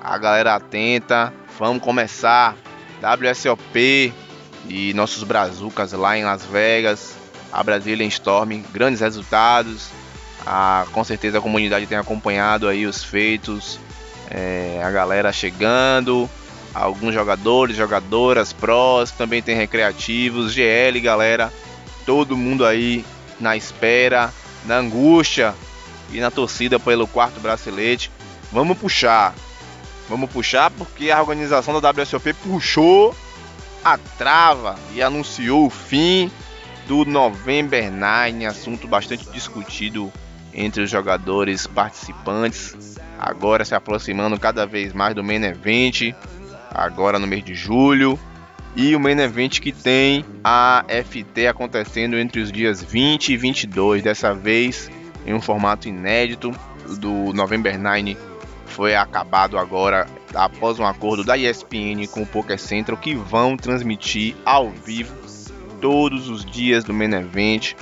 A 0.00 0.16
galera 0.18 0.54
atenta. 0.54 1.32
Vamos 1.58 1.82
começar 1.82 2.56
WSOP 3.02 4.14
e 4.68 4.94
nossos 4.94 5.24
brazucas 5.24 5.92
lá 5.92 6.16
em 6.16 6.24
Las 6.24 6.44
Vegas, 6.44 7.14
a 7.52 7.62
Brazilian 7.62 8.06
Storm, 8.06 8.62
grandes 8.72 9.00
resultados. 9.00 9.88
A, 10.46 10.86
com 10.92 11.04
certeza 11.04 11.38
a 11.38 11.40
comunidade 11.42 11.86
tem 11.86 11.98
acompanhado 11.98 12.66
aí 12.66 12.86
os 12.86 13.04
feitos, 13.04 13.78
é, 14.30 14.80
a 14.82 14.90
galera 14.90 15.32
chegando, 15.32 16.30
alguns 16.74 17.12
jogadores, 17.12 17.76
jogadoras, 17.76 18.52
prós, 18.52 19.10
também 19.10 19.42
tem 19.42 19.54
recreativos, 19.54 20.54
GL, 20.54 20.98
galera, 21.00 21.52
todo 22.06 22.36
mundo 22.36 22.64
aí 22.64 23.04
na 23.38 23.56
espera, 23.56 24.32
na 24.64 24.76
angústia 24.76 25.54
e 26.10 26.20
na 26.20 26.30
torcida 26.30 26.78
pelo 26.78 27.06
quarto 27.06 27.38
bracelete. 27.40 28.10
Vamos 28.50 28.78
puxar, 28.78 29.34
Vamos 30.10 30.28
puxar 30.28 30.72
porque 30.72 31.08
a 31.12 31.20
organização 31.20 31.80
da 31.80 31.88
WSOP 31.88 32.32
puxou 32.32 33.14
a 33.84 33.96
trava 33.96 34.76
e 34.92 35.00
anunciou 35.00 35.66
o 35.66 35.70
fim 35.70 36.28
do 36.88 37.04
November 37.04 37.92
Nine, 37.92 38.44
assunto 38.44 38.88
bastante 38.88 39.30
discutido 39.30 40.12
entre 40.52 40.82
os 40.82 40.90
jogadores 40.90 41.64
participantes. 41.68 42.98
Agora 43.16 43.64
se 43.64 43.72
aproximando 43.72 44.36
cada 44.36 44.66
vez 44.66 44.92
mais 44.92 45.14
do 45.14 45.22
Main 45.22 45.44
Event, 45.44 46.12
agora 46.74 47.16
no 47.16 47.26
mês 47.28 47.44
de 47.44 47.54
julho. 47.54 48.18
E 48.74 48.96
o 48.96 49.00
Main 49.00 49.20
Event 49.20 49.60
que 49.60 49.70
tem 49.70 50.24
a 50.42 50.84
FT 50.88 51.46
acontecendo 51.46 52.18
entre 52.18 52.40
os 52.40 52.50
dias 52.50 52.82
20 52.82 53.28
e 53.28 53.36
22, 53.36 54.02
dessa 54.02 54.34
vez 54.34 54.90
em 55.24 55.32
um 55.32 55.40
formato 55.40 55.88
inédito 55.88 56.50
do 56.98 57.32
November 57.32 57.78
Nine 57.78 58.16
foi 58.70 58.94
acabado 58.94 59.58
agora 59.58 60.06
após 60.34 60.78
um 60.78 60.86
acordo 60.86 61.24
da 61.24 61.36
ESPN 61.36 62.06
com 62.10 62.22
o 62.22 62.26
Poker 62.26 62.58
Central 62.58 62.96
que 62.96 63.14
vão 63.14 63.56
transmitir 63.56 64.34
ao 64.44 64.70
vivo 64.70 65.14
todos 65.80 66.28
os 66.28 66.44
dias 66.44 66.84
do 66.84 66.94
Main 66.94 67.12
Event. 67.14 67.74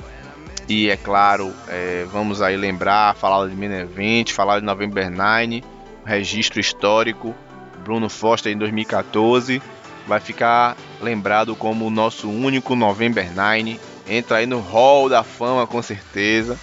E 0.67 0.89
é 0.89 0.97
claro, 0.97 1.53
é, 1.67 2.05
vamos 2.11 2.41
aí 2.41 2.55
lembrar, 2.55 3.15
falar 3.15 3.47
de 3.47 3.55
Main 3.55 3.71
Event, 3.79 4.31
falar 4.31 4.59
de 4.59 4.65
November 4.65 5.09
9, 5.09 5.63
registro 6.05 6.59
histórico, 6.59 7.35
Bruno 7.83 8.09
Foster 8.09 8.51
em 8.51 8.57
2014, 8.57 9.61
vai 10.07 10.19
ficar 10.19 10.75
lembrado 11.01 11.55
como 11.55 11.87
o 11.87 11.89
nosso 11.89 12.29
único 12.29 12.75
November 12.75 13.33
9, 13.33 13.79
entra 14.07 14.37
aí 14.37 14.45
no 14.45 14.59
hall 14.59 15.09
da 15.09 15.23
fama 15.23 15.65
com 15.65 15.81
certeza. 15.81 16.57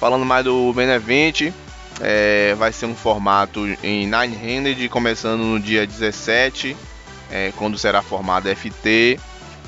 Falando 0.00 0.24
mais 0.24 0.44
do 0.44 0.72
Main 0.74 0.90
Event, 0.90 1.52
é, 2.00 2.54
vai 2.54 2.72
ser 2.72 2.86
um 2.86 2.94
formato 2.94 3.66
em 3.82 4.06
nine-handed, 4.06 4.88
começando 4.88 5.42
no 5.42 5.60
dia 5.60 5.86
17, 5.86 6.76
é, 7.30 7.52
quando 7.56 7.78
será 7.78 8.02
formado 8.02 8.48
a 8.48 8.54
FT. 8.54 9.18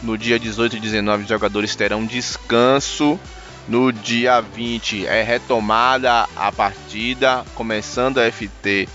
No 0.03 0.19
dia 0.19 0.39
18 0.39 0.77
e 0.77 0.81
19, 0.81 1.23
os 1.23 1.29
jogadores 1.29 1.75
terão 1.75 2.05
descanso. 2.05 3.19
No 3.67 3.91
dia 3.91 4.41
20 4.41 5.07
é 5.07 5.23
retomada 5.23 6.29
a 6.37 6.53
partida, 6.53 7.45
começando 7.55 8.19
a 8.19 8.31
FT 8.31 8.87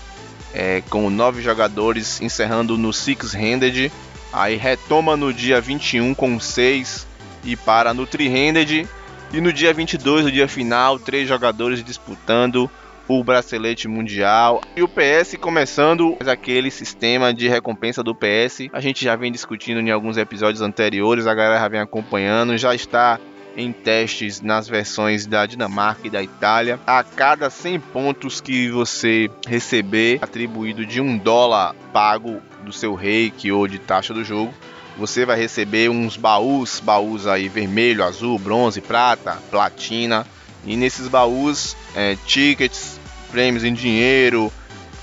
é, 0.54 0.82
com 0.88 1.10
nove 1.10 1.42
jogadores, 1.42 2.20
encerrando 2.20 2.76
no 2.76 2.92
six-handed. 2.92 3.90
Aí 4.32 4.56
retoma 4.56 5.16
no 5.16 5.32
dia 5.32 5.60
21 5.60 6.14
com 6.14 6.38
seis 6.38 7.06
e 7.44 7.56
para 7.56 7.92
no 7.92 8.06
three-handed. 8.06 8.88
E 9.32 9.40
no 9.40 9.52
dia 9.52 9.72
22, 9.72 10.26
o 10.26 10.32
dia 10.32 10.48
final, 10.48 10.98
três 10.98 11.28
jogadores 11.28 11.82
disputando 11.84 12.70
o 13.12 13.24
bracelete 13.24 13.88
mundial 13.88 14.60
e 14.76 14.84
o 14.84 14.88
PS 14.88 15.36
começando 15.40 16.16
aquele 16.24 16.70
sistema 16.70 17.34
de 17.34 17.48
recompensa 17.48 18.04
do 18.04 18.14
PS. 18.14 18.68
A 18.72 18.80
gente 18.80 19.04
já 19.04 19.16
vem 19.16 19.32
discutindo 19.32 19.80
em 19.80 19.90
alguns 19.90 20.16
episódios 20.16 20.62
anteriores, 20.62 21.26
a 21.26 21.34
galera 21.34 21.58
já 21.58 21.66
vem 21.66 21.80
acompanhando, 21.80 22.56
já 22.56 22.72
está 22.72 23.18
em 23.56 23.72
testes 23.72 24.40
nas 24.40 24.68
versões 24.68 25.26
da 25.26 25.44
Dinamarca 25.44 26.06
e 26.06 26.10
da 26.10 26.22
Itália. 26.22 26.78
A 26.86 27.02
cada 27.02 27.50
100 27.50 27.80
pontos 27.80 28.40
que 28.40 28.70
você 28.70 29.28
receber, 29.44 30.20
atribuído 30.22 30.86
de 30.86 31.00
um 31.00 31.18
dólar 31.18 31.74
pago 31.92 32.40
do 32.64 32.72
seu 32.72 32.94
reiki 32.94 33.50
ou 33.50 33.66
de 33.66 33.80
taxa 33.80 34.14
do 34.14 34.22
jogo, 34.22 34.54
você 34.96 35.26
vai 35.26 35.36
receber 35.36 35.90
uns 35.90 36.16
baús, 36.16 36.78
baús 36.78 37.26
aí 37.26 37.48
vermelho, 37.48 38.04
azul, 38.04 38.38
bronze, 38.38 38.80
prata, 38.80 39.36
platina. 39.50 40.24
E 40.64 40.76
nesses 40.76 41.08
baús, 41.08 41.74
é, 41.96 42.16
tickets, 42.26 42.99
prêmios 43.30 43.64
em 43.64 43.72
dinheiro, 43.72 44.52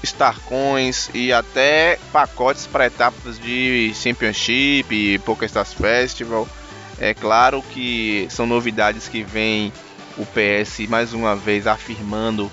Star 0.06 0.40
Coins 0.42 1.10
e 1.14 1.34
até 1.34 1.98
pacotes 2.12 2.68
para 2.68 2.88
etapas 2.88 3.40
de 3.40 3.92
Championship 3.96 4.94
e 4.94 5.20
PokerStars 5.20 5.74
Festival. 5.74 6.48
É 7.00 7.14
claro 7.14 7.62
que 7.62 8.28
são 8.30 8.46
novidades 8.46 9.08
que 9.08 9.24
vem 9.24 9.72
o 10.18 10.26
PS 10.26 10.88
mais 10.90 11.14
uma 11.14 11.36
vez 11.36 11.68
afirmando 11.68 12.52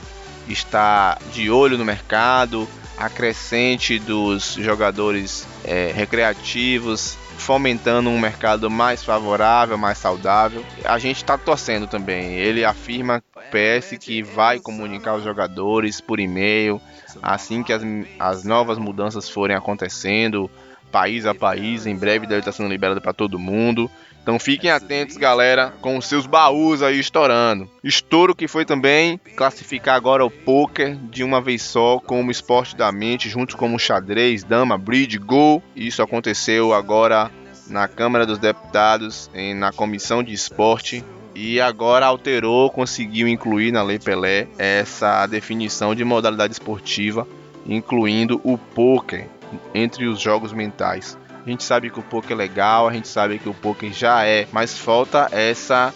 estar 0.48 1.18
de 1.32 1.50
olho 1.50 1.78
no 1.78 1.84
mercado, 1.84 2.68
a 2.96 3.08
crescente 3.08 3.98
dos 3.98 4.54
jogadores 4.54 5.46
é, 5.64 5.90
recreativos, 5.94 7.16
fomentando 7.38 8.08
um 8.10 8.18
mercado 8.18 8.70
mais 8.70 9.04
favorável, 9.04 9.76
mais 9.76 9.98
saudável. 9.98 10.64
A 10.84 10.98
gente 10.98 11.18
está 11.18 11.36
torcendo 11.36 11.86
também. 11.86 12.34
Ele 12.34 12.64
afirma 12.64 13.22
PS 13.50 13.98
que 13.98 14.22
vai 14.22 14.58
comunicar 14.58 15.14
os 15.14 15.24
jogadores 15.24 16.00
por 16.00 16.18
e-mail 16.18 16.80
assim 17.22 17.62
que 17.62 17.72
as, 17.72 17.82
as 18.18 18.44
novas 18.44 18.78
mudanças 18.78 19.28
forem 19.28 19.56
acontecendo 19.56 20.50
país 20.90 21.26
a 21.26 21.34
país. 21.34 21.86
Em 21.86 21.96
breve 21.96 22.26
deve 22.26 22.40
estar 22.40 22.52
sendo 22.52 22.68
liberado 22.68 23.00
para 23.00 23.12
todo 23.12 23.38
mundo. 23.38 23.90
Então 24.24 24.38
fiquem 24.38 24.70
atentos, 24.70 25.18
galera, 25.18 25.74
com 25.82 25.98
os 25.98 26.08
seus 26.08 26.26
baús 26.26 26.82
aí 26.82 26.98
estourando. 26.98 27.68
Estouro 27.84 28.34
que 28.34 28.48
foi 28.48 28.64
também 28.64 29.20
classificar 29.36 29.96
agora 29.96 30.24
o 30.24 30.30
poker 30.30 30.96
de 30.96 31.22
uma 31.22 31.42
vez 31.42 31.60
só 31.60 32.00
como 32.00 32.30
esporte 32.30 32.74
da 32.74 32.90
mente, 32.90 33.28
junto 33.28 33.54
com 33.54 33.74
o 33.74 33.78
xadrez, 33.78 34.42
dama, 34.42 34.78
bridge, 34.78 35.18
gol. 35.18 35.62
Isso 35.76 36.02
aconteceu 36.02 36.72
agora 36.72 37.30
na 37.68 37.86
Câmara 37.86 38.24
dos 38.24 38.38
Deputados, 38.38 39.30
na 39.56 39.70
Comissão 39.70 40.22
de 40.22 40.32
Esporte. 40.32 41.04
E 41.34 41.60
agora 41.60 42.06
alterou, 42.06 42.70
conseguiu 42.70 43.28
incluir 43.28 43.72
na 43.72 43.82
Lei 43.82 43.98
Pelé 43.98 44.48
essa 44.56 45.26
definição 45.26 45.94
de 45.94 46.02
modalidade 46.02 46.54
esportiva, 46.54 47.28
incluindo 47.66 48.40
o 48.42 48.56
poker 48.56 49.26
entre 49.74 50.06
os 50.06 50.18
jogos 50.18 50.54
mentais. 50.54 51.18
A 51.46 51.50
gente 51.50 51.62
sabe 51.62 51.90
que 51.90 52.00
o 52.00 52.02
poker 52.02 52.32
é 52.32 52.34
legal, 52.34 52.88
a 52.88 52.92
gente 52.92 53.06
sabe 53.06 53.38
que 53.38 53.48
o 53.48 53.54
poker 53.54 53.92
já 53.92 54.24
é, 54.24 54.48
mas 54.50 54.78
falta 54.78 55.28
essa 55.30 55.92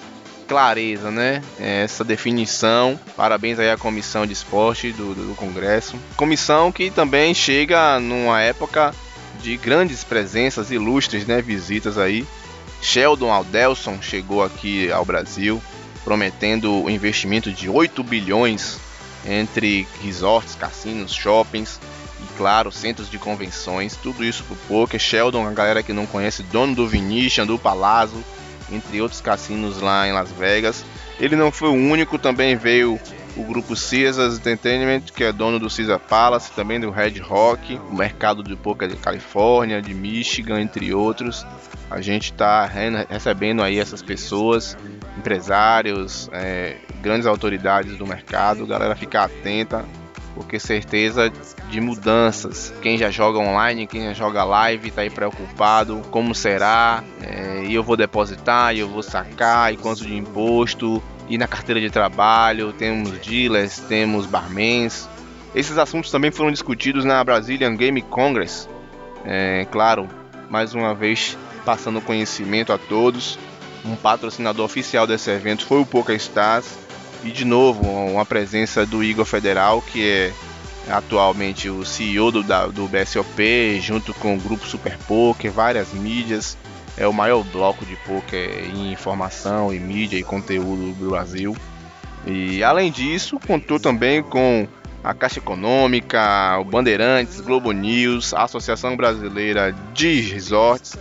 clareza, 0.47 1.11
né? 1.11 1.43
Essa 1.59 2.05
definição. 2.05 3.01
Parabéns 3.17 3.59
aí 3.59 3.71
à 3.71 3.77
comissão 3.77 4.27
de 4.27 4.35
esporte 4.35 4.93
do, 4.93 5.15
do, 5.15 5.35
Congresso. 5.35 5.97
Comissão 6.17 6.71
que 6.71 6.91
também 6.91 7.33
chega 7.33 7.99
numa 7.99 8.43
época 8.43 8.95
de 9.41 9.57
grandes 9.57 10.05
presenças 10.05 10.71
ilustres, 10.71 11.27
né? 11.27 11.41
Visitas 11.41 11.97
aí. 11.97 12.27
Sheldon 12.83 13.33
Aldelson 13.33 14.01
chegou 14.03 14.43
aqui 14.43 14.93
ao 14.93 15.05
Brasil, 15.05 15.63
prometendo 16.05 16.85
o 16.85 16.91
investimento 16.91 17.51
de 17.51 17.71
8 17.71 18.03
bilhões 18.05 18.79
entre 19.27 19.87
resorts, 20.03 20.55
cassinos, 20.55 21.13
shoppings 21.13 21.81
claro, 22.37 22.71
centros 22.71 23.11
de 23.11 23.19
convenções, 23.19 23.97
tudo 23.97 24.25
isso 24.25 24.45
pro 24.45 24.57
poker. 24.69 24.99
Sheldon, 24.99 25.47
a 25.47 25.53
galera 25.53 25.83
que 25.83 25.93
não 25.93 26.07
conhece, 26.07 26.43
dono 26.43 26.75
do 26.75 26.87
Venetian, 26.87 27.47
do 27.47 27.59
Palazzo, 27.59 28.23
entre 28.71 29.01
outros 29.01 29.21
cassinos 29.21 29.81
lá 29.81 30.07
em 30.07 30.13
Las 30.13 30.31
Vegas. 30.33 30.85
Ele 31.19 31.37
não 31.37 31.51
foi 31.51 31.69
o 31.69 31.73
único, 31.73 32.19
também 32.19 32.57
veio 32.57 32.99
o 33.37 33.45
grupo 33.45 33.75
Caesars 33.75 34.37
Entertainment, 34.37 35.03
que 35.15 35.23
é 35.23 35.33
dono 35.33 35.59
do 35.59 35.69
Caesar 35.69 36.01
Palace, 36.01 36.51
também 36.53 36.81
do 36.81 36.91
Red 36.91 37.19
Rock, 37.21 37.77
o 37.91 37.95
mercado 37.95 38.43
de 38.43 38.57
poker 38.57 38.89
de 38.89 38.97
Califórnia, 38.97 39.81
de 39.81 39.95
Michigan, 39.95 40.61
entre 40.61 40.93
outros. 40.93 41.47
A 41.91 42.01
gente 42.01 42.33
está 42.33 42.67
recebendo 43.09 43.63
aí 43.63 43.79
essas 43.79 44.03
pessoas, 44.03 44.77
empresários, 45.17 46.29
é, 46.33 46.77
grandes 47.01 47.27
autoridades 47.27 47.97
do 47.97 48.07
mercado, 48.07 48.67
galera 48.67 48.95
ficar 48.95 49.25
atenta, 49.25 49.85
porque 50.35 50.59
certeza 50.59 51.33
de 51.71 51.81
mudanças. 51.81 52.73
Quem 52.81 52.97
já 52.97 53.11
joga 53.11 53.39
online, 53.39 53.87
quem 53.87 54.05
já 54.05 54.13
joga 54.13 54.45
live, 54.45 54.91
tá 54.91 55.03
aí 55.03 55.11
preocupado, 55.11 56.03
como 56.11 56.35
será? 56.35 57.03
É, 57.21 57.65
e 57.67 57.75
eu 57.75 57.83
vou 57.83 57.97
depositar, 57.97 58.75
e 58.75 58.81
eu 58.81 58.89
vou 58.89 59.03
sacar, 59.03 59.73
e 59.73 59.77
quanto 59.77 60.05
de 60.05 60.17
imposto? 60.17 61.03
E 61.29 61.37
na 61.37 61.47
carteira 61.47 61.81
de 61.81 61.91
trabalho, 61.91 62.73
temos 62.73 63.11
dealers, 63.19 63.79
temos 63.81 64.27
barmans. 64.27 65.09
Esses 65.55 65.77
assuntos 65.77 66.11
também 66.11 66.31
foram 66.31 66.51
discutidos 66.51 67.05
na 67.05 67.23
Brazilian 67.23 67.77
Game 67.77 68.01
Congress. 68.03 68.69
É, 69.25 69.67
claro, 69.71 70.09
mais 70.49 70.75
uma 70.75 70.95
vez 70.95 71.37
passando 71.65 72.01
conhecimento 72.01 72.73
a 72.73 72.79
todos. 72.79 73.39
Um 73.85 73.95
patrocinador 73.95 74.65
oficial 74.65 75.07
desse 75.07 75.31
evento 75.31 75.67
foi 75.67 75.81
o 75.81 75.87
PokerStars 75.87 76.88
e 77.25 77.31
de 77.31 77.45
novo, 77.45 77.83
uma 77.83 78.25
presença 78.25 78.87
do 78.87 79.03
Igor 79.03 79.25
Federal, 79.25 79.83
que 79.83 80.09
é 80.09 80.33
atualmente 80.89 81.69
o 81.69 81.85
CEO 81.85 82.31
do, 82.31 82.43
da, 82.43 82.67
do 82.67 82.87
BSOP, 82.89 83.81
junto 83.81 84.15
com 84.15 84.37
o 84.37 84.41
grupo 84.41 84.67
Super 84.67 84.97
Poker, 85.07 85.51
várias 85.51 85.93
mídias. 85.93 86.57
É 86.97 87.07
o 87.07 87.13
maior 87.13 87.45
bloco 87.45 87.85
de 87.87 87.95
poker 87.97 88.51
em 88.75 88.93
informação 88.93 89.73
e 89.73 89.79
mídia 89.79 90.19
e 90.19 90.25
conteúdo 90.25 90.93
do 90.95 91.11
Brasil. 91.11 91.57
E 92.27 92.63
além 92.65 92.91
disso, 92.91 93.39
contou 93.47 93.79
também 93.79 94.23
com 94.23 94.67
a 95.03 95.15
Caixa 95.15 95.39
Econômica, 95.39 96.59
o 96.59 96.65
Bandeirantes, 96.65 97.41
Globo 97.41 97.71
News, 97.71 98.35
a 98.35 98.43
Associação 98.45 98.97
Brasileira 98.97 99.75
de 99.95 100.21
Resorts, 100.23 100.99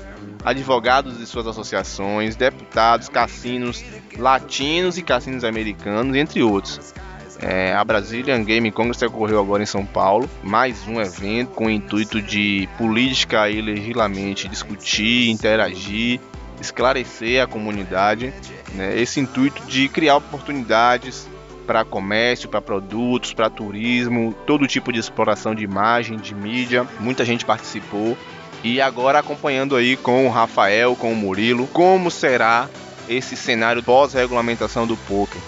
advogados 0.47 1.17
de 1.17 1.25
suas 1.25 1.45
associações, 1.45 2.37
deputados, 2.37 3.09
cassinos 3.09 3.83
latinos 4.17 4.97
e 4.97 5.01
cassinos 5.01 5.43
americanos, 5.43 6.15
entre 6.15 6.41
outros. 6.41 6.93
É, 7.41 7.73
a 7.73 7.83
Brazilian 7.83 8.43
Game 8.45 8.71
Congress 8.71 9.03
ocorreu 9.05 9.39
agora 9.41 9.61
em 9.61 9.65
São 9.65 9.85
Paulo, 9.85 10.27
mais 10.41 10.87
um 10.87 11.01
evento 11.01 11.49
com 11.49 11.65
o 11.65 11.69
intuito 11.69 12.21
de 12.21 12.67
política 12.77 13.49
e 13.49 13.61
legislamente 13.61 14.47
discutir, 14.47 15.29
interagir, 15.29 16.21
esclarecer 16.61 17.43
a 17.43 17.45
comunidade, 17.45 18.33
né, 18.73 18.97
esse 18.97 19.19
intuito 19.19 19.61
de 19.65 19.89
criar 19.89 20.15
oportunidades 20.15 21.27
para 21.67 21.83
comércio, 21.83 22.47
para 22.47 22.61
produtos, 22.61 23.33
para 23.33 23.49
turismo, 23.49 24.33
todo 24.47 24.65
tipo 24.65 24.93
de 24.93 24.99
exploração 24.99 25.53
de 25.53 25.65
imagem, 25.65 26.17
de 26.17 26.33
mídia. 26.33 26.87
Muita 27.01 27.25
gente 27.25 27.43
participou 27.43 28.17
e 28.63 28.81
agora 28.81 29.19
acompanhando 29.19 29.75
aí 29.75 29.95
com 29.95 30.27
o 30.27 30.31
Rafael, 30.31 30.95
com 30.95 31.11
o 31.11 31.15
Murilo, 31.15 31.67
como 31.67 32.09
será 32.11 32.69
esse 33.07 33.35
cenário 33.35 33.83
pós-regulamentação 33.83 34.85
do 34.85 34.97
poker. 34.97 35.41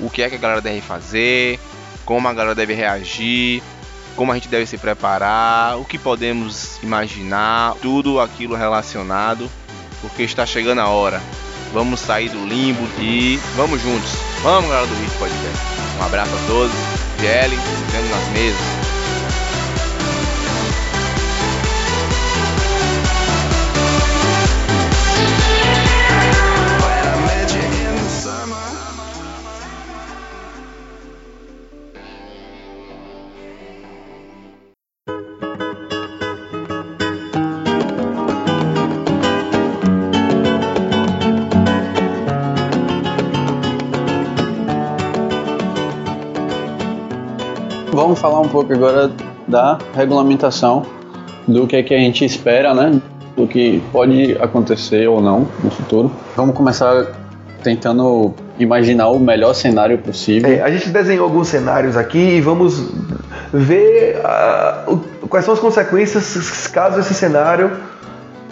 O 0.00 0.08
que 0.08 0.22
é 0.22 0.28
que 0.28 0.36
a 0.36 0.38
galera 0.38 0.60
deve 0.60 0.80
fazer, 0.80 1.58
como 2.04 2.26
a 2.28 2.32
galera 2.32 2.54
deve 2.54 2.74
reagir, 2.74 3.62
como 4.16 4.32
a 4.32 4.34
gente 4.34 4.48
deve 4.48 4.66
se 4.66 4.78
preparar, 4.78 5.78
o 5.78 5.84
que 5.84 5.98
podemos 5.98 6.82
imaginar, 6.82 7.74
tudo 7.80 8.20
aquilo 8.20 8.54
relacionado, 8.54 9.50
porque 10.00 10.22
está 10.22 10.44
chegando 10.46 10.80
a 10.80 10.88
hora. 10.88 11.20
Vamos 11.72 12.00
sair 12.00 12.28
do 12.28 12.44
limbo 12.46 12.86
e 12.98 13.38
vamos 13.56 13.80
juntos. 13.80 14.12
Vamos, 14.42 14.68
galera 14.68 14.86
do 14.86 14.94
Hit 14.94 15.12
Podcast. 15.18 15.58
Um 15.98 16.04
abraço 16.04 16.32
a 16.34 16.46
todos. 16.46 16.74
GL, 17.18 17.56
vendo 17.90 18.10
nas 18.10 18.28
mesas. 18.28 18.81
Vamos 47.92 48.18
falar 48.18 48.40
um 48.40 48.48
pouco 48.48 48.72
agora 48.72 49.10
da 49.46 49.78
regulamentação, 49.94 50.84
do 51.46 51.66
que, 51.66 51.76
é 51.76 51.82
que 51.82 51.94
a 51.94 51.98
gente 51.98 52.24
espera, 52.24 52.74
né? 52.74 53.00
Do 53.36 53.46
que 53.46 53.82
pode 53.92 54.36
acontecer 54.40 55.08
ou 55.08 55.20
não 55.20 55.46
no 55.62 55.70
futuro. 55.70 56.10
Vamos 56.36 56.56
começar 56.56 57.06
tentando 57.62 58.34
imaginar 58.58 59.08
o 59.08 59.18
melhor 59.18 59.54
cenário 59.54 59.98
possível. 59.98 60.50
É, 60.50 60.62
a 60.62 60.70
gente 60.70 60.88
desenhou 60.88 61.24
alguns 61.24 61.48
cenários 61.48 61.96
aqui 61.96 62.18
e 62.18 62.40
vamos 62.40 62.90
ver 63.52 64.16
uh, 64.18 64.98
quais 65.28 65.44
são 65.44 65.54
as 65.54 65.60
consequências 65.60 66.66
caso 66.68 67.00
esse 67.00 67.14
cenário 67.14 67.70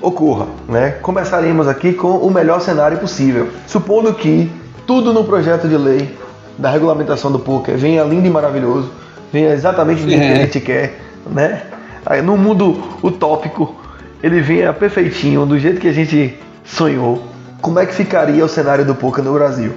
ocorra. 0.01 0.47
Né? 0.69 0.91
Começaremos 1.03 1.67
aqui 1.67 1.93
com 1.93 2.19
o 2.19 2.31
melhor 2.31 2.61
cenário 2.61 2.99
possível. 2.99 3.49
Supondo 3.67 4.13
que 4.15 4.51
tudo 4.87 5.13
no 5.13 5.25
projeto 5.25 5.69
de 5.69 5.77
lei 5.77 6.17
da 6.57 6.71
regulamentação 6.71 7.33
do 7.33 7.39
poker 7.39 7.77
venha 7.77 8.03
lindo 8.05 8.27
e 8.27 8.31
maravilhoso, 8.31 8.91
venha 9.33 9.53
exatamente 9.53 10.03
do 10.03 10.09
que 10.09 10.15
a 10.15 10.25
é. 10.25 10.37
gente 10.37 10.61
quer, 10.61 10.99
né? 11.27 11.63
Aí, 12.05 12.23
no 12.23 12.37
mundo 12.37 12.83
utópico, 13.03 13.75
ele 14.23 14.41
venha 14.41 14.73
perfeitinho, 14.73 15.45
do 15.47 15.59
jeito 15.59 15.81
que 15.81 15.89
a 15.89 15.93
gente 15.93 16.39
sonhou. 16.65 17.23
Como 17.61 17.79
é 17.79 17.87
que 17.87 17.95
ficaria 17.95 18.45
o 18.45 18.49
cenário 18.49 18.85
do 18.85 18.95
poker 18.95 19.23
no 19.23 19.35
Brasil? 19.35 19.73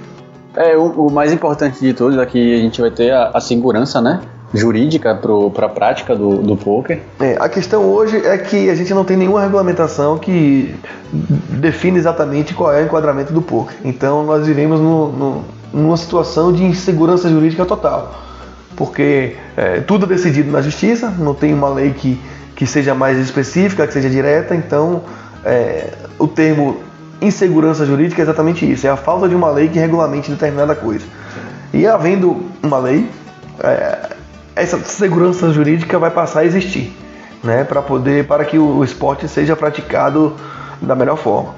É, 0.56 0.78
o, 0.78 1.08
o 1.08 1.12
mais 1.12 1.34
importante 1.34 1.80
de 1.80 1.94
todos 1.94 2.18
é 2.18 2.26
que 2.26 2.56
a 2.56 2.62
gente 2.62 2.80
vai 2.80 2.92
ter 2.92 3.12
a, 3.12 3.32
a 3.34 3.42
segurança, 3.42 4.02
né? 4.02 4.22
jurídica 4.54 5.20
para 5.52 5.66
a 5.66 5.70
prática 5.70 6.16
do, 6.16 6.38
do 6.38 6.56
poker. 6.56 7.02
É, 7.20 7.36
a 7.40 7.50
questão 7.50 7.86
hoje 7.86 8.18
é 8.18 8.38
que 8.38 8.70
a 8.70 8.76
gente 8.76 8.94
não 8.94 9.04
tem 9.04 9.18
nenhuma 9.18 9.42
regulamentação 9.42 10.18
que 10.20 10.76
define 11.50 11.98
exatamente 11.98 12.54
qual 12.54 12.72
é 12.72 12.82
o 12.82 12.86
enquadramento 12.86 13.34
do 13.34 13.42
poker. 13.42 13.76
Então 13.84 14.24
nós 14.24 14.46
vivemos 14.46 14.80
no, 14.80 15.12
no, 15.12 15.44
numa 15.74 15.98
situação 15.98 16.54
de 16.54 16.64
insegurança 16.64 17.28
jurídica 17.30 17.66
total 17.66 18.14
porque 18.76 19.36
é, 19.56 19.80
tudo 19.82 20.06
é 20.06 20.10
decidido 20.10 20.52
na 20.52 20.62
justiça, 20.62 21.10
não 21.10 21.34
tem 21.34 21.54
uma 21.54 21.70
lei 21.70 21.92
que, 21.92 22.20
que 22.56 22.66
seja 22.66 22.94
mais 22.94 23.18
específica, 23.18 23.86
que 23.86 23.94
seja 23.94 24.10
direta, 24.10 24.56
então 24.56 25.04
é, 25.44 25.94
o 26.18 26.28
termo 26.28 26.82
insegurança 27.22 27.86
jurídica 27.86 28.22
é 28.22 28.24
exatamente 28.24 28.70
isso, 28.70 28.86
é 28.86 28.90
a 28.90 28.98
falta 28.98 29.30
de 29.30 29.36
uma 29.36 29.50
lei 29.50 29.70
que 29.70 29.80
regulamente 29.80 30.30
determinada 30.30 30.76
coisa. 30.76 31.06
E 31.74 31.88
havendo 31.88 32.46
uma 32.62 32.78
lei, 32.78 33.10
é, 33.60 34.10
essa 34.56 34.78
segurança 34.80 35.52
jurídica 35.52 35.98
vai 35.98 36.12
passar 36.12 36.42
a 36.42 36.46
existir. 36.46 36.94
né, 37.44 37.64
para 37.64 37.82
poder 37.82 38.26
para 38.26 38.46
que 38.46 38.58
o 38.58 38.84
esporte 38.84 39.28
seja 39.28 39.56
praticado 39.56 40.34
da 40.82 40.96
melhor 40.96 41.18
forma. 41.18 41.54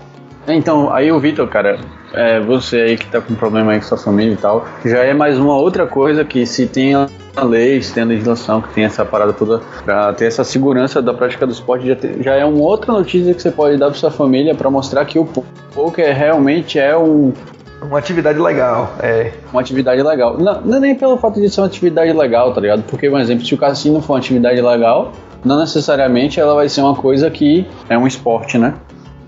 Então, 0.47 0.91
aí 0.93 1.11
o 1.11 1.19
Vitor, 1.19 1.47
cara, 1.47 1.79
é, 2.15 2.39
você 2.39 2.77
aí 2.77 2.97
que 2.97 3.05
tá 3.07 3.21
com 3.21 3.35
problema 3.35 3.73
aí 3.73 3.79
com 3.79 3.85
sua 3.85 3.97
família 3.97 4.33
e 4.33 4.37
tal, 4.37 4.65
já 4.83 4.99
é 4.99 5.13
mais 5.13 5.37
uma 5.37 5.55
outra 5.55 5.85
coisa 5.85 6.23
que 6.23 6.45
se 6.45 6.67
tem 6.67 6.95
a 6.95 7.07
lei, 7.43 7.81
se 7.81 7.93
tem 7.93 8.03
a 8.03 8.05
legislação, 8.05 8.61
que 8.61 8.73
tem 8.73 8.85
essa 8.85 9.03
parada 9.03 9.33
toda 9.33 9.61
pra 9.83 10.13
ter 10.13 10.25
essa 10.25 10.43
segurança 10.43 11.01
da 11.01 11.13
prática 11.13 11.45
do 11.45 11.51
esporte, 11.51 11.87
já, 11.87 11.95
te, 11.95 12.23
já 12.23 12.35
é 12.35 12.45
uma 12.45 12.61
outra 12.61 12.93
notícia 12.93 13.33
que 13.33 13.41
você 13.41 13.51
pode 13.51 13.77
dar 13.77 13.87
pra 13.87 13.95
sua 13.95 14.11
família 14.11 14.55
para 14.55 14.69
mostrar 14.69 15.03
que 15.05 15.19
o 15.19 15.25
poker 15.73 16.15
realmente 16.15 16.79
é 16.79 16.97
um, 16.97 17.33
uma 17.81 17.99
atividade 17.99 18.39
legal, 18.39 18.95
é. 19.01 19.31
Uma 19.51 19.61
atividade 19.61 20.01
legal. 20.01 20.37
Não, 20.37 20.61
não 20.61 20.77
é 20.77 20.79
nem 20.79 20.95
pelo 20.95 21.17
fato 21.17 21.39
de 21.39 21.49
ser 21.49 21.61
uma 21.61 21.67
atividade 21.67 22.11
legal, 22.13 22.53
tá 22.53 22.61
ligado? 22.61 22.83
Porque, 22.83 23.09
por 23.09 23.19
exemplo, 23.19 23.45
se 23.45 23.53
o 23.53 23.57
cassino 23.57 24.01
for 24.01 24.13
uma 24.13 24.19
atividade 24.19 24.61
legal, 24.61 25.11
não 25.43 25.59
necessariamente 25.59 26.39
ela 26.39 26.55
vai 26.55 26.69
ser 26.69 26.81
uma 26.81 26.95
coisa 26.95 27.29
que 27.29 27.67
é 27.89 27.97
um 27.97 28.07
esporte, 28.07 28.57
né? 28.57 28.73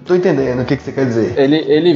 Tô 0.05 0.15
entendendo 0.15 0.61
o 0.61 0.65
que, 0.65 0.77
que 0.77 0.83
você 0.83 0.91
quer 0.93 1.05
dizer. 1.05 1.33
Ele, 1.37 1.57
ele, 1.67 1.93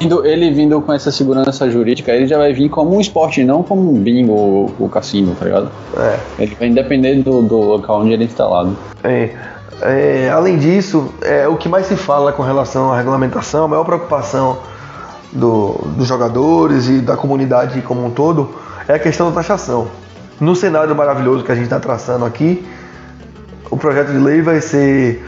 vindo, 0.00 0.26
ele 0.26 0.50
vindo 0.50 0.80
com 0.80 0.92
essa 0.92 1.12
segurança 1.12 1.70
jurídica, 1.70 2.10
ele 2.12 2.26
já 2.26 2.38
vai 2.38 2.52
vir 2.52 2.70
como 2.70 2.96
um 2.96 3.00
esporte, 3.00 3.44
não 3.44 3.62
como 3.62 3.92
um 3.92 4.00
bingo 4.00 4.32
ou, 4.32 4.74
ou 4.78 4.88
cassino, 4.88 5.34
tá 5.38 5.44
ligado? 5.44 5.70
É. 5.96 6.18
Ele 6.38 6.56
vai 6.58 6.70
depender 6.70 7.22
do, 7.22 7.42
do 7.42 7.56
local 7.56 8.00
onde 8.00 8.12
ele 8.12 8.24
é 8.24 8.26
instalado. 8.26 8.76
É. 9.04 9.30
é. 9.82 10.30
além 10.30 10.58
disso, 10.58 11.12
é, 11.20 11.46
o 11.46 11.56
que 11.56 11.68
mais 11.68 11.86
se 11.86 11.96
fala 11.96 12.32
com 12.32 12.42
relação 12.42 12.90
à 12.90 12.96
regulamentação, 12.96 13.64
a 13.64 13.68
maior 13.68 13.84
preocupação 13.84 14.58
do, 15.32 15.72
dos 15.96 16.08
jogadores 16.08 16.88
e 16.88 17.00
da 17.00 17.16
comunidade 17.16 17.80
como 17.82 18.04
um 18.04 18.10
todo 18.10 18.54
é 18.88 18.94
a 18.94 18.98
questão 18.98 19.28
da 19.28 19.34
taxação. 19.34 19.88
No 20.40 20.56
cenário 20.56 20.96
maravilhoso 20.96 21.44
que 21.44 21.52
a 21.52 21.54
gente 21.54 21.64
está 21.64 21.78
traçando 21.78 22.24
aqui, 22.24 22.64
o 23.70 23.76
projeto 23.76 24.10
de 24.10 24.18
lei 24.18 24.40
vai 24.40 24.62
ser 24.62 25.22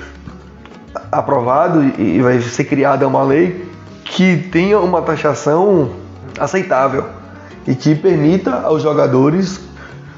aprovado 1.10 1.84
e 2.00 2.22
vai 2.22 2.40
ser 2.40 2.64
criada 2.64 3.06
uma 3.06 3.22
lei 3.22 3.71
que 4.12 4.36
tenha 4.36 4.78
uma 4.78 5.00
taxação 5.00 5.90
aceitável 6.38 7.06
e 7.66 7.74
que 7.74 7.94
permita 7.94 8.60
aos 8.60 8.82
jogadores 8.82 9.58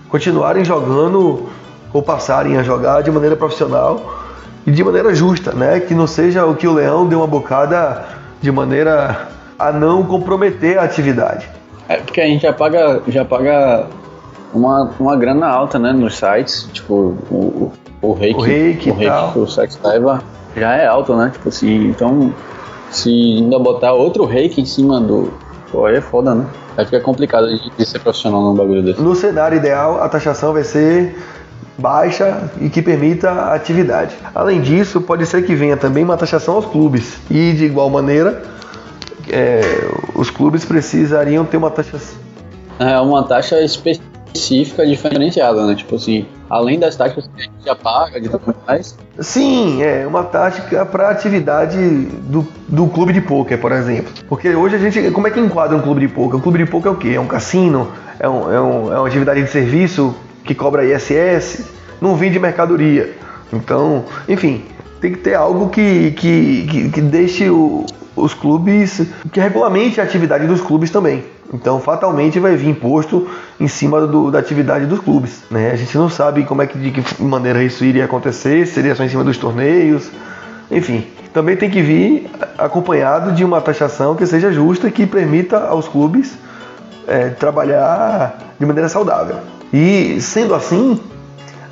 continuarem 0.09 0.65
jogando 0.65 1.49
ou 1.93 2.03
passarem 2.03 2.57
a 2.57 2.63
jogar 2.63 3.03
de 3.03 3.11
maneira 3.13 3.37
profissional 3.37 4.15
e 4.67 4.73
de 4.73 4.83
maneira 4.83 5.15
justa, 5.15 5.53
né? 5.53 5.79
Que 5.79 5.95
não 5.95 6.09
seja 6.09 6.45
o 6.45 6.57
que 6.57 6.67
o 6.67 6.73
Leão 6.73 7.07
deu 7.07 7.21
uma 7.21 7.27
bocada 7.27 8.05
de 8.43 8.51
maneira 8.51 9.29
a 9.57 9.71
não 9.71 10.03
comprometer 10.03 10.77
a 10.77 10.83
atividade. 10.83 11.49
É 11.89 11.99
porque 11.99 12.21
a 12.21 12.27
gente 12.27 12.43
já 12.43 12.53
paga, 12.53 13.01
já 13.07 13.25
paga 13.25 13.87
uma, 14.53 14.91
uma 14.99 15.15
grana 15.15 15.47
alta, 15.47 15.79
né, 15.79 15.93
nos 15.93 16.17
sites, 16.17 16.69
tipo 16.73 17.17
o, 17.31 17.73
o 18.03 18.13
reiki, 18.13 18.39
o 18.39 18.43
reiki, 18.43 18.91
o 18.91 18.95
reiki 18.95 19.39
o 19.39 19.47
site 19.47 19.79
leva 19.85 20.21
já 20.57 20.75
é 20.75 20.87
alto, 20.87 21.15
né? 21.15 21.31
Tipo 21.33 21.49
assim, 21.49 21.87
então 21.87 22.33
se 22.95 23.11
ainda 23.11 23.59
botar 23.59 23.93
outro 23.93 24.25
reiki 24.25 24.61
em 24.61 24.65
cima 24.65 25.01
do. 25.01 25.33
Pô, 25.71 25.87
aí 25.87 25.97
é 25.97 26.01
foda, 26.01 26.35
né? 26.35 26.47
Aí 26.77 26.85
fica 26.85 27.01
complicado 27.01 27.47
de, 27.47 27.87
ser 27.87 27.99
profissional 27.99 28.43
num 28.43 28.55
bagulho 28.55 28.83
desse. 28.83 29.01
No 29.01 29.15
cenário 29.15 29.57
ideal, 29.57 30.03
a 30.03 30.09
taxação 30.09 30.53
vai 30.53 30.65
ser 30.65 31.17
baixa 31.77 32.51
e 32.61 32.69
que 32.69 32.81
permita 32.81 33.31
a 33.31 33.55
atividade. 33.55 34.15
Além 34.35 34.61
disso, 34.61 35.01
pode 35.01 35.27
ser 35.27 35.45
que 35.45 35.55
venha 35.55 35.77
também 35.77 36.05
uma 36.05 36.17
taxação 36.17 36.55
aos 36.55 36.67
clubes. 36.67 37.19
E 37.31 37.53
de 37.53 37.65
igual 37.65 37.91
maneira, 37.91 38.43
é, 39.29 39.61
os 40.15 40.31
clubes 40.31 40.65
precisariam 40.65 41.45
ter 41.45 41.57
uma 41.57 41.71
taxa. 41.71 41.99
É 42.79 42.99
uma 43.01 43.23
taxa 43.25 43.61
específica 43.61 44.14
diferenciada, 44.35 45.65
né? 45.67 45.75
Tipo 45.75 45.95
assim, 45.95 46.27
além 46.51 46.79
das 46.79 46.97
taxas 46.97 47.27
que 47.27 47.41
a 47.41 47.45
gente 47.45 47.65
já 47.65 47.75
paga 47.75 48.21
de 48.21 48.29
tudo 48.29 48.55
mais. 48.67 48.97
Sim, 49.21 49.83
é 49.83 50.07
uma 50.07 50.25
taxa 50.25 50.85
para 50.85 51.09
atividade 51.09 51.79
do, 52.23 52.47
do 52.69 52.89
clube 52.89 53.13
de 53.13 53.21
poker, 53.21 53.59
por 53.59 53.73
exemplo. 53.73 54.13
Porque 54.29 54.49
hoje 54.55 54.77
a 54.77 54.79
gente. 54.79 55.11
Como 55.13 55.27
é 55.27 55.31
que 55.31 55.41
enquadra 55.41 55.77
um 55.77 55.81
clube 55.81 56.01
de 56.01 56.09
poker? 56.09 56.37
Um 56.37 56.43
clube 56.43 56.59
de 56.59 56.67
poker 56.67 56.91
é 56.91 56.95
o 56.95 56.99
quê? 56.99 57.13
É 57.15 57.21
um 57.21 57.27
cassino? 57.27 57.89
É, 58.19 58.29
um, 58.29 58.53
é, 58.53 58.61
um, 58.61 58.93
é 58.93 58.99
uma 58.99 59.07
atividade 59.07 59.43
de 59.43 59.49
serviço 59.49 60.15
que 60.45 60.55
cobra 60.55 60.85
ISS? 60.85 61.65
Não 62.01 62.17
vende 62.17 62.39
mercadoria. 62.39 63.17
Então, 63.53 64.05
enfim, 64.29 64.65
tem 65.01 65.13
que 65.13 65.19
ter 65.19 65.35
algo 65.35 65.69
que, 65.69 66.11
que, 66.13 66.67
que, 66.69 66.91
que 66.91 67.01
deixe 67.01 67.49
o, 67.49 67.87
os 68.17 68.35
clubes, 68.35 69.03
que 69.33 69.41
regulamente 69.41 70.01
a 70.01 70.05
atividade 70.05 70.47
dos 70.47 70.61
clubes 70.61 70.91
também. 70.91 71.25
Então, 71.53 71.81
fatalmente 71.81 72.39
vai 72.41 72.57
vir 72.57 72.69
imposto 72.69 73.29
em 73.61 73.69
cima 73.69 74.07
do, 74.07 74.31
da 74.31 74.39
atividade 74.39 74.87
dos 74.87 75.01
clubes. 75.01 75.43
Né? 75.51 75.71
A 75.71 75.77
gente 75.77 75.97
não 75.97 76.09
sabe 76.09 76.45
como 76.45 76.63
é 76.63 76.67
que, 76.67 76.79
de 76.79 76.91
que 76.91 77.23
maneira 77.23 77.63
isso 77.63 77.85
iria 77.85 78.05
acontecer, 78.05 78.67
seria 78.67 78.95
só 78.95 79.05
em 79.05 79.09
cima 79.09 79.25
dos 79.25 79.37
torneios, 79.39 80.11
enfim. 80.71 81.07
Também 81.33 81.57
tem 81.57 81.69
que 81.69 81.83
vir 81.83 82.31
acompanhado 82.57 83.33
de 83.33 83.45
uma 83.45 83.61
taxação 83.61 84.15
que 84.15 84.25
seja 84.25 84.53
justa 84.53 84.89
e 84.89 84.91
que 84.91 85.05
permita 85.07 85.59
aos 85.67 85.89
clubes 85.89 86.39
é, 87.07 87.31
trabalhar 87.31 88.39
de 88.59 88.65
maneira 88.65 88.89
saudável. 88.89 89.37
E 89.73 90.21
sendo 90.21 90.55
assim, 90.55 91.01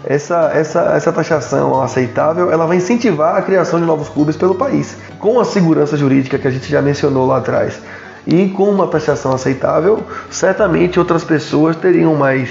essa, 0.05 0.51
essa, 0.53 0.81
essa 0.95 1.13
taxação 1.13 1.81
aceitável 1.81 2.51
ela 2.51 2.67
vai 2.67 2.79
incentivar 2.79 3.37
a 3.37 3.43
criação 3.43 3.79
de 3.81 3.87
novos 3.87 4.09
clubes 4.09 4.37
pelo 4.37 4.55
país. 4.55 4.97
Com 5.19 5.39
a 5.39 5.45
segurança 5.45 5.97
jurídica 5.97 6.39
que 6.39 6.49
a 6.49 6.51
gente 6.51 6.71
já 6.71 6.83
mencionou 6.83 7.27
lá 7.27 7.39
atrás 7.39 7.81
e 8.27 8.49
com 8.49 8.69
uma 8.69 8.87
taxação 8.87 9.33
aceitável, 9.33 10.03
certamente 10.31 10.99
outras 10.99 11.25
pessoas 11.25 11.77
teriam 11.77 12.15
mais 12.15 12.51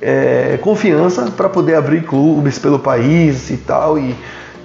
é, 0.00 0.58
confiança 0.62 1.30
para 1.30 1.48
poder 1.48 1.74
abrir 1.74 2.04
clubes 2.04 2.58
pelo 2.58 2.78
país 2.78 3.50
e 3.50 3.56
tal 3.56 3.98
e, 3.98 4.14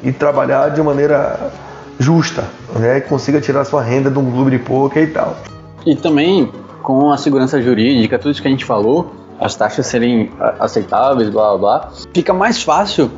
e 0.04 0.12
trabalhar 0.12 0.70
de 0.70 0.82
maneira 0.82 1.52
justa, 1.98 2.46
né? 2.78 3.02
consiga 3.02 3.42
tirar 3.42 3.66
sua 3.66 3.82
renda 3.82 4.10
de 4.10 4.18
um 4.18 4.32
clube 4.32 4.52
de 4.52 4.60
poker 4.60 5.04
e 5.04 5.08
tal. 5.08 5.38
E 5.86 5.96
também 5.96 6.52
com 6.82 7.12
a 7.12 7.18
segurança 7.18 7.62
jurídica, 7.62 8.18
tudo 8.18 8.32
isso 8.32 8.42
que 8.42 8.48
a 8.48 8.52
gente 8.52 8.66
falou, 8.66 9.14
as 9.40 9.56
taxas 9.56 9.88
serem 9.88 10.30
aceitáveis, 10.60 11.30
blá 11.30 11.50
blá 11.50 11.58
blá, 11.58 11.92
fica 12.14 12.34
mais 12.34 12.62
fácil 12.62 13.10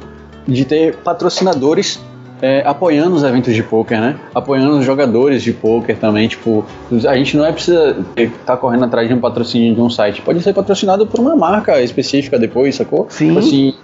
de 0.48 0.66
ter 0.66 0.96
patrocinadores 0.98 2.00
é, 2.42 2.64
apoiando 2.66 3.16
os 3.16 3.24
eventos 3.24 3.54
de 3.54 3.62
poker, 3.62 4.00
né? 4.00 4.20
Apoiando 4.34 4.80
os 4.80 4.86
jogadores 4.86 5.44
de 5.44 5.54
poker 5.54 5.98
também, 5.98 6.28
tipo, 6.28 6.66
a 7.08 7.16
gente 7.16 7.38
não 7.38 7.46
é 7.46 7.52
precisa 7.52 7.96
estar 8.18 8.38
tá 8.46 8.58
correndo 8.58 8.86
atrás 8.86 9.08
de 9.08 9.14
um 9.14 9.20
patrocínio 9.20 9.76
de 9.76 9.82
um 9.82 9.90
site, 9.90 10.22
pode 10.22 10.42
ser 10.42 10.54
patrocinado 10.54 11.06
por 11.06 11.20
uma 11.20 11.36
marca 11.36 11.80
específica 11.82 12.40
depois, 12.40 12.76
sacou? 12.76 13.06
Sim. 13.10 13.28
Tipo 13.28 13.40
assim, 13.40 13.76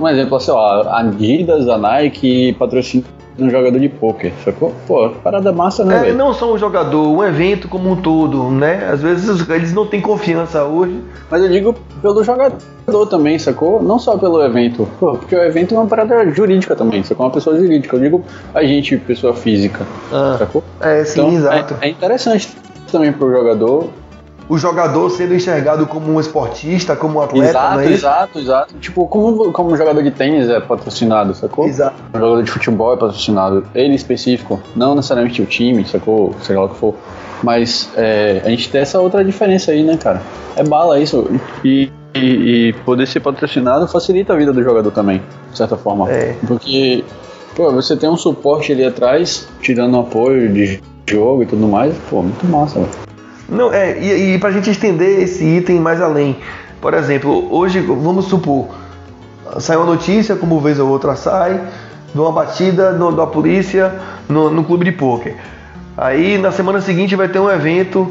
um 0.00 0.08
exemplo, 0.08 0.36
assim, 0.36 0.50
ó, 0.50 0.82
a 0.82 1.00
Adidas, 1.00 1.68
a 1.68 1.78
Nike 1.78 2.54
patrocina 2.58 3.04
um 3.38 3.50
jogador 3.50 3.78
de 3.78 3.88
pôquer, 3.88 4.32
sacou? 4.44 4.74
Pô, 4.86 5.10
parada 5.22 5.52
massa, 5.52 5.84
né, 5.84 6.10
é, 6.10 6.12
Não 6.12 6.34
só 6.34 6.52
um 6.52 6.58
jogador, 6.58 7.08
um 7.08 7.24
evento 7.24 7.68
como 7.68 7.90
um 7.90 7.96
todo, 7.96 8.50
né? 8.50 8.88
Às 8.90 9.00
vezes 9.00 9.48
eles 9.48 9.72
não 9.72 9.86
têm 9.86 10.00
confiança 10.00 10.64
hoje. 10.64 11.00
Mas 11.30 11.42
eu 11.42 11.48
digo 11.48 11.74
pelo 12.00 12.22
jogador 12.22 13.06
também, 13.08 13.38
sacou? 13.38 13.82
Não 13.82 13.98
só 13.98 14.18
pelo 14.18 14.42
evento. 14.42 14.88
Pô, 15.00 15.12
porque 15.12 15.34
o 15.34 15.42
evento 15.42 15.74
é 15.74 15.78
uma 15.78 15.86
parada 15.86 16.30
jurídica 16.30 16.76
também, 16.76 17.02
sacou? 17.02 17.26
Uma 17.26 17.32
pessoa 17.32 17.56
jurídica. 17.56 17.96
Eu 17.96 18.00
digo 18.00 18.24
a 18.54 18.62
gente, 18.62 18.96
pessoa 18.98 19.34
física, 19.34 19.86
ah, 20.12 20.36
sacou? 20.38 20.62
É, 20.80 21.04
sim, 21.04 21.20
então, 21.20 21.32
exato. 21.32 21.76
É, 21.80 21.86
é 21.86 21.90
interessante 21.90 22.48
também 22.90 23.12
pro 23.12 23.32
jogador 23.32 23.88
o 24.48 24.58
jogador 24.58 25.10
sendo 25.10 25.34
enxergado 25.34 25.86
como 25.86 26.12
um 26.12 26.20
esportista, 26.20 26.96
como 26.96 27.18
um 27.18 27.22
atleta, 27.22 27.48
exato, 27.50 27.80
é 27.80 27.92
Exato, 27.92 28.38
exato. 28.38 28.74
Tipo, 28.78 29.06
como, 29.06 29.52
como 29.52 29.72
um 29.72 29.76
jogador 29.76 30.02
de 30.02 30.10
tênis 30.10 30.48
é 30.48 30.60
patrocinado, 30.60 31.34
sacou? 31.34 31.66
Exato. 31.66 31.94
Um 32.14 32.18
jogador 32.18 32.42
de 32.42 32.50
futebol 32.50 32.92
é 32.92 32.96
patrocinado. 32.96 33.64
Ele 33.74 33.94
específico, 33.94 34.60
não 34.74 34.94
necessariamente 34.94 35.40
o 35.40 35.46
time, 35.46 35.84
sacou? 35.86 36.34
Sei 36.42 36.56
lá 36.56 36.64
o 36.64 36.68
que 36.68 36.76
for. 36.76 36.94
Mas 37.42 37.90
é, 37.96 38.42
a 38.44 38.48
gente 38.48 38.70
tem 38.70 38.80
essa 38.80 39.00
outra 39.00 39.24
diferença 39.24 39.72
aí, 39.72 39.82
né, 39.82 39.96
cara? 39.96 40.22
É 40.56 40.62
bala 40.62 41.00
isso. 41.00 41.28
E, 41.64 41.90
e, 42.14 42.68
e, 42.68 42.72
poder 42.84 43.06
ser 43.06 43.20
patrocinado 43.20 43.88
facilita 43.88 44.32
a 44.32 44.36
vida 44.36 44.52
do 44.52 44.62
jogador 44.62 44.90
também, 44.90 45.22
de 45.50 45.56
certa 45.56 45.76
forma. 45.76 46.10
É. 46.10 46.36
Porque, 46.46 47.04
pô, 47.56 47.72
você 47.72 47.96
tem 47.96 48.08
um 48.08 48.16
suporte 48.16 48.72
ali 48.72 48.84
atrás, 48.84 49.48
tirando 49.60 49.98
apoio 49.98 50.52
de 50.52 50.80
jogo 51.08 51.42
e 51.42 51.46
tudo 51.46 51.66
mais, 51.66 51.94
pô, 52.08 52.22
muito 52.22 52.46
massa, 52.46 52.80
velho. 52.80 53.11
Não, 53.52 53.72
é, 53.72 53.98
e, 53.98 54.34
e 54.34 54.38
para 54.38 54.48
a 54.48 54.52
gente 54.52 54.70
estender 54.70 55.20
esse 55.20 55.44
item 55.44 55.78
mais 55.78 56.00
além. 56.00 56.38
Por 56.80 56.94
exemplo, 56.94 57.54
hoje, 57.54 57.80
vamos 57.80 58.24
supor, 58.24 58.68
sai 59.60 59.76
uma 59.76 59.84
notícia, 59.84 60.34
como 60.34 60.58
vez 60.58 60.78
ou 60.78 60.88
outra 60.88 61.14
sai, 61.14 61.60
de 62.14 62.18
uma 62.18 62.32
batida 62.32 62.92
no, 62.92 63.12
da 63.12 63.26
polícia 63.26 63.92
no, 64.26 64.50
no 64.50 64.64
clube 64.64 64.86
de 64.86 64.92
pôquer. 64.92 65.36
Aí 65.96 66.38
na 66.38 66.50
semana 66.50 66.80
seguinte 66.80 67.14
vai 67.14 67.28
ter 67.28 67.38
um 67.38 67.50
evento 67.50 68.10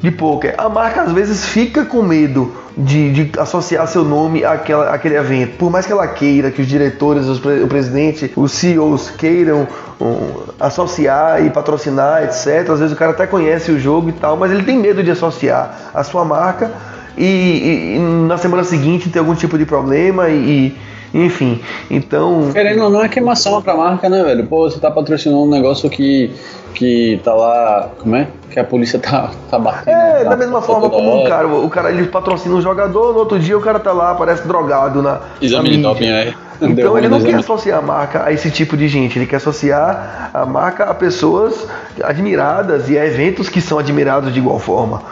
de 0.00 0.12
poker. 0.12 0.54
A 0.56 0.68
marca 0.68 1.02
às 1.02 1.12
vezes 1.12 1.44
fica 1.44 1.84
com 1.84 2.02
medo 2.02 2.52
de, 2.76 3.12
de 3.12 3.40
associar 3.40 3.86
seu 3.88 4.04
nome 4.04 4.44
àquela, 4.44 4.92
àquele 4.92 5.16
evento. 5.16 5.56
Por 5.56 5.70
mais 5.70 5.86
que 5.86 5.92
ela 5.92 6.06
queira, 6.06 6.50
que 6.50 6.60
os 6.60 6.68
diretores, 6.68 7.26
os, 7.26 7.38
o 7.38 7.66
presidente, 7.66 8.30
os 8.36 8.52
CEOs 8.52 9.10
queiram 9.10 9.66
um, 10.00 10.42
associar 10.60 11.42
e 11.44 11.48
patrocinar, 11.48 12.24
etc. 12.24 12.68
Às 12.70 12.80
vezes 12.80 12.92
o 12.92 12.96
cara 12.96 13.12
até 13.12 13.26
conhece 13.26 13.72
o 13.72 13.78
jogo 13.78 14.10
e 14.10 14.12
tal, 14.12 14.36
mas 14.36 14.52
ele 14.52 14.62
tem 14.62 14.78
medo 14.78 15.02
de 15.02 15.10
associar 15.10 15.90
a 15.94 16.04
sua 16.04 16.24
marca 16.24 16.70
e, 17.16 17.24
e, 17.24 17.96
e 17.96 17.98
na 17.98 18.36
semana 18.36 18.62
seguinte 18.62 19.08
ter 19.08 19.20
algum 19.20 19.34
tipo 19.34 19.56
de 19.56 19.64
problema 19.64 20.28
e, 20.28 20.76
Enfim, 21.14 21.60
então. 21.90 22.50
Querendo 22.52 22.84
ou 22.84 22.90
não, 22.90 23.02
é 23.02 23.08
queimação 23.08 23.60
pra 23.62 23.74
marca, 23.74 24.08
né, 24.08 24.22
velho? 24.22 24.46
Pô, 24.46 24.68
você 24.68 24.78
tá 24.78 24.90
patrocinando 24.90 25.42
um 25.42 25.50
negócio 25.50 25.88
que, 25.88 26.30
que 26.74 27.20
tá 27.24 27.32
lá. 27.34 27.90
Como 27.98 28.16
é? 28.16 28.28
Que 28.50 28.58
a 28.60 28.64
polícia 28.64 28.98
tá, 28.98 29.30
tá 29.50 29.58
batendo. 29.58 29.94
É, 29.96 30.24
tá, 30.24 30.30
da 30.30 30.36
mesma 30.36 30.60
tá 30.60 30.66
forma 30.66 30.90
como 30.90 31.08
o 31.10 31.18
hora. 31.20 31.28
cara, 31.28 31.48
o 31.48 31.70
cara 31.70 31.90
ele 31.90 32.06
patrocina 32.06 32.54
um 32.54 32.60
jogador, 32.60 33.12
no 33.12 33.20
outro 33.20 33.38
dia 33.38 33.56
o 33.56 33.60
cara 33.60 33.78
tá 33.78 33.92
lá, 33.92 34.14
parece 34.14 34.46
drogado 34.46 35.02
na. 35.02 35.20
Exame 35.40 35.70
na 35.70 35.76
de 35.76 35.82
doping, 35.82 36.08
é. 36.08 36.34
Deu 36.58 36.70
Então 36.70 36.90
ruim 36.92 37.00
ele 37.00 37.08
não 37.08 37.18
quer 37.18 37.28
exame. 37.28 37.42
associar 37.42 37.78
a 37.78 37.82
marca 37.82 38.24
a 38.24 38.32
esse 38.32 38.50
tipo 38.50 38.76
de 38.78 38.88
gente, 38.88 39.18
ele 39.18 39.26
quer 39.26 39.36
associar 39.36 40.30
a 40.32 40.46
marca 40.46 40.84
a 40.84 40.94
pessoas 40.94 41.66
admiradas 42.02 42.88
e 42.88 42.98
a 42.98 43.04
eventos 43.06 43.48
que 43.50 43.60
são 43.60 43.78
admirados 43.78 44.32
de 44.32 44.38
igual 44.38 44.58
forma. 44.58 45.02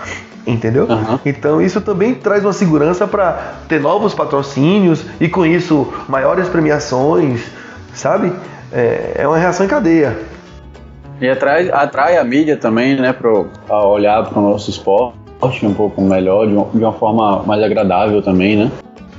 Entendeu? 0.47 0.87
Aham. 0.89 1.21
Então 1.25 1.61
isso 1.61 1.81
também 1.81 2.15
traz 2.15 2.45
uma 2.45 2.53
segurança 2.53 3.07
para 3.07 3.55
ter 3.69 3.81
novos 3.81 4.15
patrocínios 4.15 5.05
e 5.21 5.29
com 5.29 5.47
isso 5.47 5.93
maiores 6.09 6.49
premiações, 6.49 7.43
sabe? 7.95 8.33
É, 8.73 9.13
é 9.17 9.29
uma 9.29 9.39
reação 9.39 9.65
em 9.65 9.69
cadeia. 9.69 10.19
E 11.21 11.29
atrai, 11.29 11.71
atrai 11.71 12.19
a 12.19 12.25
mídia 12.25 12.57
também, 12.57 12.97
né, 12.97 13.13
pro, 13.13 13.47
a 13.69 13.87
olhar 13.87 14.25
para 14.25 14.39
o 14.39 14.51
nosso 14.51 14.69
esporte 14.69 15.15
um 15.63 15.75
pouco 15.75 16.01
melhor, 16.01 16.47
de 16.47 16.55
uma, 16.55 16.67
de 16.73 16.83
uma 16.83 16.93
forma 16.93 17.43
mais 17.43 17.63
agradável 17.63 18.23
também, 18.23 18.57
né? 18.57 18.71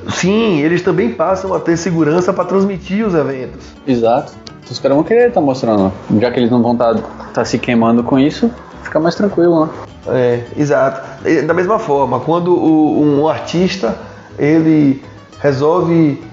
Sim, 0.09 0.59
eles 0.59 0.81
também 0.81 1.11
passam 1.11 1.53
a 1.53 1.59
ter 1.59 1.77
segurança 1.77 2.33
para 2.33 2.45
transmitir 2.45 3.05
os 3.05 3.13
eventos. 3.13 3.65
Exato. 3.87 4.33
Os 4.69 4.79
caras 4.79 4.95
vão 4.95 5.03
querer 5.03 5.27
estar 5.27 5.41
mostrando. 5.41 5.91
Já 6.19 6.31
que 6.31 6.39
eles 6.39 6.49
não 6.49 6.61
vão 6.61 6.73
estar 6.73 7.45
se 7.45 7.59
queimando 7.59 8.03
com 8.03 8.17
isso, 8.17 8.49
fica 8.85 8.99
mais 8.99 9.15
tranquilo, 9.15 9.65
né? 9.65 9.71
É, 10.07 10.43
exato. 10.55 11.01
Da 11.45 11.53
mesma 11.53 11.77
forma, 11.79 12.19
quando 12.19 12.53
o- 12.55 13.01
um 13.01 13.27
artista 13.27 13.95
ele 14.39 15.03
resolve 15.39 16.23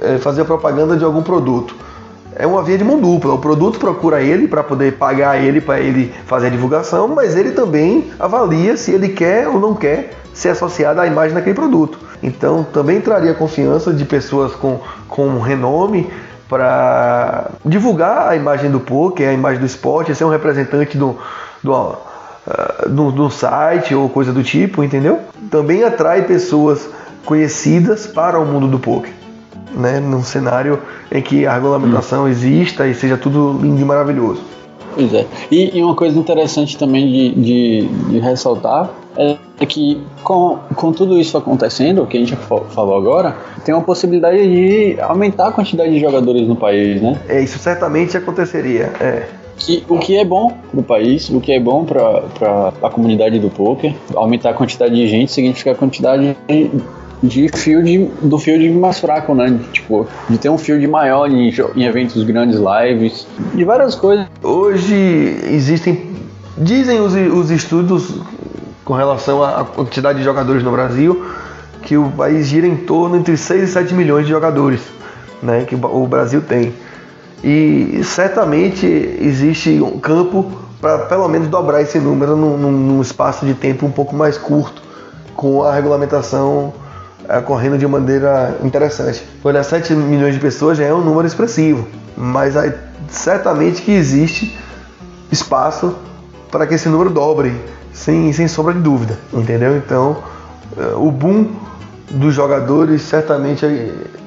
é, 0.00 0.18
fazer 0.18 0.42
a 0.42 0.44
propaganda 0.44 0.96
de 0.96 1.04
algum 1.04 1.22
produto, 1.22 1.74
é 2.36 2.46
uma 2.46 2.62
via 2.62 2.76
de 2.76 2.84
mão 2.84 2.98
dupla. 3.00 3.32
O 3.34 3.38
produto 3.38 3.78
procura 3.78 4.20
ele 4.20 4.46
para 4.48 4.62
poder 4.62 4.94
pagar 4.94 5.40
ele 5.42 5.60
para 5.60 5.80
ele 5.80 6.12
fazer 6.26 6.48
a 6.48 6.50
divulgação, 6.50 7.08
mas 7.08 7.36
ele 7.36 7.52
também 7.52 8.10
avalia 8.18 8.76
se 8.76 8.90
ele 8.90 9.08
quer 9.10 9.48
ou 9.48 9.58
não 9.60 9.74
quer 9.74 10.12
ser 10.34 10.48
associado 10.50 11.00
à 11.00 11.06
imagem 11.06 11.32
daquele 11.34 11.54
produto. 11.54 11.98
Então 12.22 12.66
também 12.72 13.00
traria 13.00 13.32
confiança 13.34 13.92
de 13.92 14.04
pessoas 14.04 14.52
com, 14.54 14.80
com 15.08 15.38
renome 15.38 16.10
para 16.48 17.50
divulgar 17.64 18.28
a 18.28 18.36
imagem 18.36 18.70
do 18.70 18.80
poker, 18.80 19.28
a 19.28 19.32
imagem 19.32 19.60
do 19.60 19.66
esporte, 19.66 20.14
ser 20.14 20.24
um 20.24 20.28
representante 20.30 20.98
do, 20.98 21.16
do, 21.64 21.74
ah, 21.74 22.86
do, 22.88 23.10
do 23.10 23.30
site 23.30 23.94
ou 23.94 24.08
coisa 24.08 24.32
do 24.32 24.42
tipo, 24.42 24.84
entendeu? 24.84 25.20
Também 25.50 25.82
atrai 25.82 26.22
pessoas 26.22 26.88
conhecidas 27.24 28.06
para 28.06 28.38
o 28.38 28.44
mundo 28.44 28.68
do 28.68 28.78
poker, 28.78 29.12
né? 29.74 29.98
Num 29.98 30.22
cenário 30.22 30.78
em 31.10 31.22
que 31.22 31.46
a 31.46 31.54
regulamentação 31.54 32.28
exista 32.28 32.86
e 32.86 32.94
seja 32.94 33.16
tudo 33.16 33.58
lindo 33.60 33.80
e 33.80 33.84
maravilhoso. 33.84 34.42
Pois 34.94 35.12
é. 35.12 35.26
E, 35.50 35.76
e 35.78 35.82
uma 35.82 35.96
coisa 35.96 36.16
interessante 36.16 36.76
também 36.78 37.10
de, 37.10 37.34
de, 37.34 37.88
de 38.10 38.18
ressaltar 38.20 38.90
é 39.16 39.66
que 39.66 40.00
com, 40.22 40.58
com 40.74 40.92
tudo 40.92 41.18
isso 41.18 41.36
acontecendo, 41.38 42.02
o 42.02 42.06
que 42.06 42.16
a 42.16 42.20
gente 42.20 42.36
fa- 42.36 42.60
falou 42.70 42.96
agora, 42.96 43.36
tem 43.64 43.74
uma 43.74 43.82
possibilidade 43.82 44.38
de 44.38 45.00
aumentar 45.00 45.48
a 45.48 45.52
quantidade 45.52 45.90
de 45.92 46.00
jogadores 46.00 46.46
no 46.46 46.54
país, 46.56 47.00
né? 47.00 47.18
É, 47.28 47.40
isso 47.40 47.58
certamente 47.58 48.16
aconteceria. 48.16 48.92
É. 49.00 49.26
Que, 49.58 49.84
o 49.88 49.98
que 49.98 50.16
é 50.16 50.24
bom 50.24 50.52
pro 50.70 50.82
país, 50.82 51.30
o 51.30 51.40
que 51.40 51.52
é 51.52 51.60
bom 51.60 51.84
para 51.84 52.72
a 52.82 52.90
comunidade 52.90 53.38
do 53.38 53.48
poker, 53.48 53.94
aumentar 54.14 54.50
a 54.50 54.54
quantidade 54.54 54.94
de 54.94 55.06
gente 55.06 55.30
significa 55.30 55.72
a 55.72 55.74
quantidade 55.74 56.36
de, 56.48 56.70
de 57.22 57.48
field, 57.56 58.10
do 58.20 58.38
field 58.38 58.68
mais 58.70 58.98
fraco, 58.98 59.34
né? 59.34 59.58
Tipo, 59.72 60.06
de 60.28 60.38
ter 60.38 60.48
um 60.48 60.58
field 60.58 60.86
maior 60.86 61.30
em, 61.30 61.54
em 61.76 61.84
eventos 61.84 62.22
grandes, 62.24 62.58
lives, 62.58 63.26
de 63.54 63.64
várias 63.64 63.94
coisas. 63.94 64.26
Hoje 64.42 64.94
existem, 65.50 66.10
dizem 66.58 67.00
os, 67.00 67.14
os 67.14 67.50
estudos 67.50 68.20
com 68.84 68.92
relação 68.92 69.42
à 69.42 69.64
quantidade 69.64 70.18
de 70.18 70.24
jogadores 70.24 70.62
no 70.62 70.70
Brasil, 70.70 71.24
que 71.82 71.96
o 71.96 72.10
país 72.10 72.48
gira 72.48 72.66
em 72.66 72.76
torno 72.76 73.16
entre 73.16 73.36
6 73.36 73.62
e 73.62 73.72
7 73.72 73.94
milhões 73.94 74.26
de 74.26 74.32
jogadores, 74.32 74.80
né, 75.42 75.64
que 75.64 75.74
o 75.74 76.06
Brasil 76.06 76.42
tem. 76.42 76.72
E 77.46 78.02
certamente 78.02 78.86
existe 78.86 79.78
um 79.82 79.98
campo 79.98 80.50
para 80.80 81.00
pelo 81.00 81.28
menos 81.28 81.48
dobrar 81.48 81.82
esse 81.82 81.98
número 81.98 82.34
num, 82.34 82.56
num- 82.56 83.02
espaço 83.02 83.44
de 83.44 83.52
tempo 83.52 83.84
um 83.84 83.90
pouco 83.90 84.16
mais 84.16 84.38
curto, 84.38 84.82
com 85.36 85.62
a 85.62 85.74
regulamentação 85.74 86.72
eh, 87.28 87.40
correndo 87.42 87.76
de 87.76 87.86
maneira 87.86 88.56
interessante. 88.64 89.22
Olha, 89.44 89.62
7 89.62 89.92
milhões 89.92 90.32
de 90.34 90.40
pessoas 90.40 90.78
já 90.78 90.84
é 90.84 90.94
um 90.94 91.02
número 91.02 91.26
expressivo, 91.26 91.86
mas 92.16 92.56
aí, 92.56 92.72
certamente 93.08 93.82
que 93.82 93.92
existe 93.92 94.58
espaço 95.30 95.94
para 96.50 96.66
que 96.66 96.74
esse 96.74 96.88
número 96.88 97.10
dobre, 97.10 97.54
sem, 97.92 98.32
sem 98.32 98.48
sombra 98.48 98.72
de 98.72 98.80
dúvida, 98.80 99.18
entendeu? 99.34 99.76
Então, 99.76 100.16
eh, 100.78 100.94
o 100.96 101.10
boom 101.10 101.48
dos 102.10 102.34
jogadores 102.34 103.02
certamente 103.02 103.64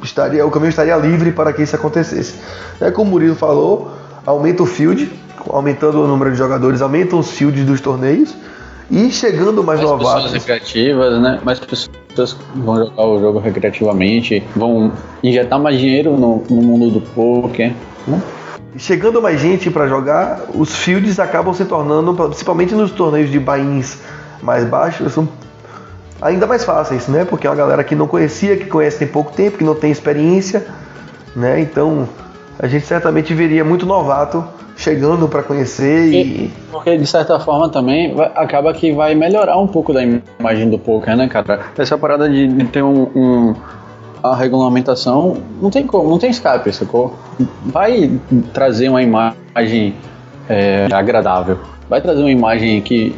estaria, 0.04 0.46
o 0.46 0.52
caminho 0.52 0.70
estaria 0.70 0.96
livre 0.98 1.32
para 1.32 1.54
que 1.54 1.62
isso 1.62 1.76
acontecesse. 1.76 2.36
É 2.82 2.92
como 2.92 3.10
o 3.10 3.12
Murilo 3.12 3.36
falou, 3.36 3.92
aumenta 4.26 4.64
o 4.64 4.66
field, 4.66 5.12
aumentando 5.50 6.02
o 6.04 6.08
número 6.08 6.32
de 6.32 6.38
jogadores, 6.38 6.82
aumentam 6.82 7.20
os 7.20 7.32
fields 7.32 7.66
dos 7.66 7.80
torneios 7.80 8.36
e 8.90 9.12
chegando 9.12 9.64
mais, 9.64 9.80
Mais 9.80 9.92
pessoas 9.92 10.02
novatos. 10.02 10.34
recreativas, 10.34 11.22
né? 11.22 11.40
Mais 11.44 11.60
pessoas 11.60 12.38
vão 12.56 12.78
jogar 12.78 13.06
o 13.06 13.20
jogo 13.20 13.40
recreativamente, 13.40 14.44
vão 14.56 14.92
injetar 15.24 15.60
mais 15.60 15.78
dinheiro 15.78 16.18
no, 16.18 16.44
no 16.50 16.62
mundo 16.62 16.90
do 16.90 17.02
poker, 17.02 17.74
né? 18.08 18.22
Chegando 18.78 19.22
mais 19.22 19.40
gente 19.40 19.70
para 19.72 19.88
jogar, 19.88 20.42
os 20.54 20.76
fields 20.76 21.20
acabam 21.20 21.54
se 21.54 21.66
tornando, 21.66 22.14
principalmente 22.14 22.76
nos 22.76 22.92
torneios 22.92 23.32
de 23.32 23.40
bains 23.40 24.00
mais 24.42 24.66
baixos, 24.66 25.14
são 25.14 25.28
ainda 26.22 26.46
mais 26.48 26.64
fáceis, 26.64 27.08
né? 27.08 27.26
Porque 27.26 27.46
é 27.48 27.50
uma 27.50 27.56
galera 27.56 27.84
que 27.84 27.96
não 27.96 28.08
conhecia, 28.08 28.58
que 28.58 28.66
conhece 28.66 29.00
tem 29.00 29.08
pouco 29.08 29.32
tempo, 29.32 29.58
que 29.58 29.64
não 29.64 29.76
tem 29.76 29.92
experiência, 29.92 30.66
né? 31.36 31.60
Então 31.60 32.08
a 32.60 32.68
gente 32.68 32.86
certamente 32.86 33.34
veria 33.34 33.64
muito 33.64 33.86
novato 33.86 34.44
chegando 34.76 35.28
para 35.28 35.42
conhecer 35.42 36.08
e 36.14 36.52
Porque 36.72 36.98
de 36.98 37.08
certa 37.08 37.40
forma 37.40 37.68
também 37.70 38.14
vai- 38.14 38.32
acaba 38.36 38.72
que 38.74 38.92
vai 38.92 39.16
melhorar 39.16 39.58
um 39.58 39.66
pouco 39.68 39.92
da 39.92 40.02
imagem 40.04 40.70
do 40.70 40.78
poker, 40.78 41.16
né, 41.18 41.28
cara? 41.28 41.62
Essa 41.78 41.98
parada 41.98 42.30
de, 42.30 42.48
de 42.48 42.66
ter 42.66 42.84
um, 42.84 43.04
um- 43.16 43.56
a 44.24 44.36
regulamentação 44.36 45.38
não 45.62 45.70
tem 45.72 45.86
como, 45.86 46.10
não 46.10 46.18
tem 46.20 46.30
escape, 46.30 46.72
sacou? 46.74 47.16
Vai 47.66 48.12
trazer 48.54 48.90
uma 48.90 49.02
imagem 49.02 49.96
é, 50.50 50.88
agradável, 50.92 51.60
vai 51.90 52.00
trazer 52.02 52.22
uma 52.22 52.32
imagem 52.32 52.82
que, 52.82 53.16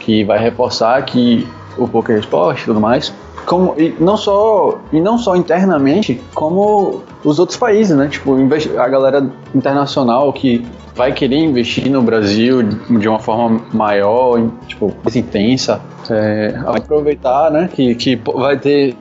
que 0.00 0.24
vai 0.24 0.38
reforçar 0.38 1.02
que 1.04 1.46
o 1.82 1.88
poker 1.88 2.16
é 2.16 2.18
esporte 2.20 2.62
e 2.62 2.64
tudo 2.66 2.80
mais. 2.80 3.12
Como, 3.46 3.74
e 3.78 3.94
não 3.98 4.16
só 4.16 4.78
e 4.92 5.00
não 5.00 5.18
só 5.18 5.34
internamente, 5.34 6.20
como 6.34 7.02
os 7.24 7.38
outros 7.38 7.58
países, 7.58 7.96
né? 7.96 8.08
Tipo, 8.08 8.36
a 8.78 8.88
galera 8.88 9.26
internacional 9.54 10.32
que 10.32 10.64
vai 10.94 11.12
querer 11.12 11.38
investir 11.38 11.90
no 11.90 12.02
Brasil 12.02 12.62
de 12.62 13.08
uma 13.08 13.18
forma 13.18 13.60
maior, 13.72 14.40
tipo, 14.68 14.94
mais 15.02 15.16
intensa, 15.16 15.80
é, 16.10 16.54
aproveitar, 16.66 17.50
né? 17.50 17.68
Que, 17.72 17.94
que 17.94 18.16
vai 18.16 18.58
ter 18.58 18.94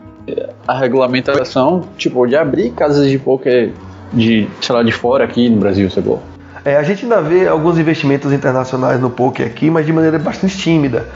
a 0.68 0.74
regulamentação, 0.74 1.82
tipo, 1.98 2.26
de 2.28 2.36
abrir 2.36 2.72
casas 2.72 3.10
de 3.10 3.18
poker 3.18 3.72
de, 4.14 4.48
sei 4.62 4.76
lá, 4.76 4.84
de 4.84 4.92
fora 4.92 5.24
aqui 5.24 5.50
no 5.50 5.58
Brasil, 5.58 5.90
sacou? 5.90 6.22
É, 6.66 6.76
a 6.76 6.84
gente 6.84 7.04
ainda 7.04 7.22
vê 7.22 7.48
alguns 7.48 7.78
investimentos 7.78 8.34
internacionais 8.34 9.00
no 9.00 9.10
poker 9.10 9.46
aqui, 9.46 9.70
mas 9.70 9.86
de 9.86 9.94
maneira 9.94 10.20
bastante 10.20 10.58
tímida. 10.58 11.08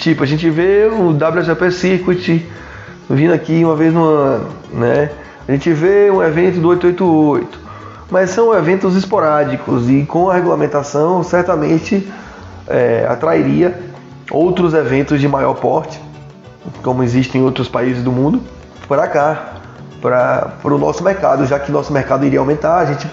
Tipo, 0.00 0.24
a 0.24 0.26
gente 0.26 0.48
vê 0.48 0.86
o 0.86 1.10
WSOP 1.10 1.70
Circuit 1.70 2.50
vindo 3.08 3.34
aqui 3.34 3.62
uma 3.62 3.76
vez 3.76 3.92
no 3.92 4.02
ano, 4.02 4.48
né? 4.72 5.10
A 5.46 5.52
gente 5.52 5.70
vê 5.74 6.10
um 6.10 6.22
evento 6.22 6.58
do 6.58 6.68
888, 6.68 7.58
mas 8.10 8.30
são 8.30 8.54
eventos 8.54 8.96
esporádicos 8.96 9.90
e 9.90 10.06
com 10.06 10.30
a 10.30 10.34
regulamentação 10.34 11.22
certamente 11.22 12.10
é, 12.66 13.06
atrairia 13.10 13.78
outros 14.30 14.72
eventos 14.72 15.20
de 15.20 15.28
maior 15.28 15.52
porte, 15.52 16.00
como 16.82 17.02
existem 17.02 17.42
em 17.42 17.44
outros 17.44 17.68
países 17.68 18.02
do 18.02 18.10
mundo, 18.10 18.40
para 18.88 19.06
cá, 19.06 19.56
para 20.00 20.54
o 20.64 20.78
nosso 20.78 21.04
mercado, 21.04 21.44
já 21.44 21.58
que 21.58 21.70
nosso 21.70 21.92
mercado 21.92 22.24
iria 22.24 22.38
aumentar, 22.38 22.78
a 22.78 22.86
gente 22.86 23.06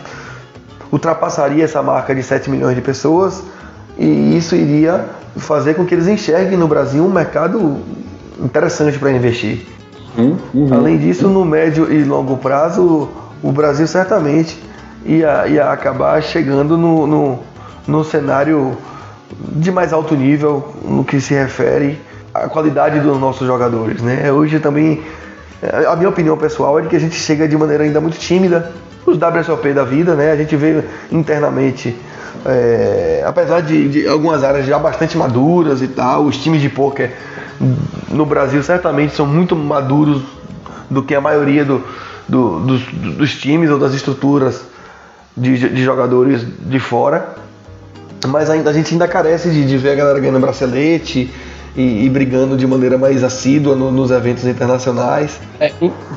ultrapassaria 0.89 1.66
essa 1.66 1.84
marca 1.84 2.16
de 2.16 2.24
7 2.24 2.49
milhões 2.49 2.78
de 2.78 2.82
pessoas 2.82 3.43
e 3.98 4.38
isso 4.38 4.56
iria 4.56 5.06
fazer 5.38 5.74
com 5.76 5.86
que 5.86 5.93
eles 5.93 6.08
enxerguem 6.08 6.58
no 6.58 6.68
Brasil 6.68 7.04
um 7.04 7.12
mercado 7.12 7.78
interessante 8.39 8.98
para 8.98 9.12
investir. 9.12 9.66
Uhum. 10.18 10.68
Além 10.72 10.98
disso, 10.98 11.28
no 11.28 11.45
médio 11.45 11.91
e 11.91 12.04
longo 12.04 12.38
prazo, 12.38 13.10
o 13.43 13.52
Brasil 13.52 13.86
certamente 13.88 14.58
ia, 15.06 15.48
ia 15.48 15.72
acabar 15.72 16.22
chegando 16.22 16.78
no, 16.78 17.06
no, 17.06 17.39
no 17.88 18.04
cenário 18.04 18.78
de 19.39 19.72
mais 19.72 19.93
alto 19.93 20.16
nível 20.16 20.74
no 20.84 21.04
que 21.04 21.22
se 21.22 21.34
refere 21.34 22.00
à 22.34 22.48
qualidade 22.48 23.00
dos 23.00 23.20
nossos 23.20 23.45
jogadores. 23.45 24.02
Né? 24.02 24.32
Hoje 24.32 24.60
também 24.60 25.04
A 25.86 25.95
minha 25.95 26.10
opinião 26.10 26.38
pessoal 26.38 26.80
é 26.80 26.84
que 26.84 26.95
a 26.95 27.00
gente 27.00 27.16
chega 27.16 27.48
de 27.48 27.58
maneira 27.58 27.84
ainda 27.84 28.00
muito 28.00 28.18
tímida. 28.18 28.72
Os 29.06 29.18
WSOP 29.18 29.74
da 29.74 29.84
vida, 29.84 30.16
né? 30.16 30.32
A 30.32 30.36
gente 30.36 30.56
vê 30.56 30.84
internamente, 31.12 31.95
é, 32.45 33.23
apesar 33.25 33.61
de, 33.61 33.88
de 33.89 34.07
algumas 34.07 34.43
áreas 34.43 34.65
já 34.65 34.78
bastante 34.80 35.17
maduras 35.17 35.82
e 35.82 35.88
tal, 35.88 36.25
os 36.25 36.38
times 36.38 36.61
de 36.61 36.69
pôquer 36.69 37.15
no 38.09 38.25
Brasil 38.25 38.61
certamente 38.63 39.13
são 39.15 39.25
muito 39.25 39.55
maduros 39.55 40.21
do 40.89 41.01
que 41.03 41.13
a 41.15 41.21
maioria 41.21 41.65
do, 41.65 41.84
do- 42.28 42.59
dos, 42.61 42.82
dos 43.17 43.36
times 43.36 43.69
ou 43.69 43.80
das 43.80 43.93
estruturas 43.93 44.61
de, 45.36 45.57
de 45.69 45.84
jogadores 45.84 46.45
de 46.59 46.80
fora. 46.80 47.36
Mas 48.28 48.49
ainda, 48.49 48.69
a 48.69 48.73
gente 48.73 48.93
ainda 48.93 49.07
carece 49.07 49.49
de, 49.49 49.65
de 49.67 49.78
ver 49.78 49.91
a 49.91 49.95
galera 49.95 50.19
ganhando 50.19 50.39
bracelete 50.39 51.32
e, 51.75 52.05
e 52.05 52.09
brigando 52.09 52.57
de 52.57 52.65
maneira 52.65 52.97
mais 52.97 53.23
assídua 53.23 53.75
no- 53.75 53.91
nos 53.91 54.09
eventos 54.11 54.45
internacionais. 54.45 55.39
É, 55.59 55.71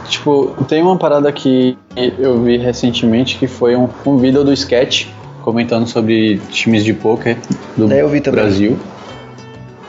tipo, 0.08 0.54
tem 0.68 0.82
uma 0.82 0.96
parada 0.96 1.30
que 1.32 1.76
eu 2.18 2.42
vi 2.42 2.56
recentemente 2.56 3.36
que 3.38 3.46
foi 3.46 3.76
um, 3.76 3.88
um 4.06 4.16
vídeo 4.16 4.42
do 4.44 4.52
Sketch 4.52 5.08
comentando 5.42 5.86
sobre 5.86 6.38
times 6.50 6.84
de 6.84 6.92
poker 6.92 7.36
do 7.76 7.90
É, 7.92 8.02
eu 8.02 8.08
vi 8.08 8.20
também. 8.20 8.42
Brasil. 8.42 8.78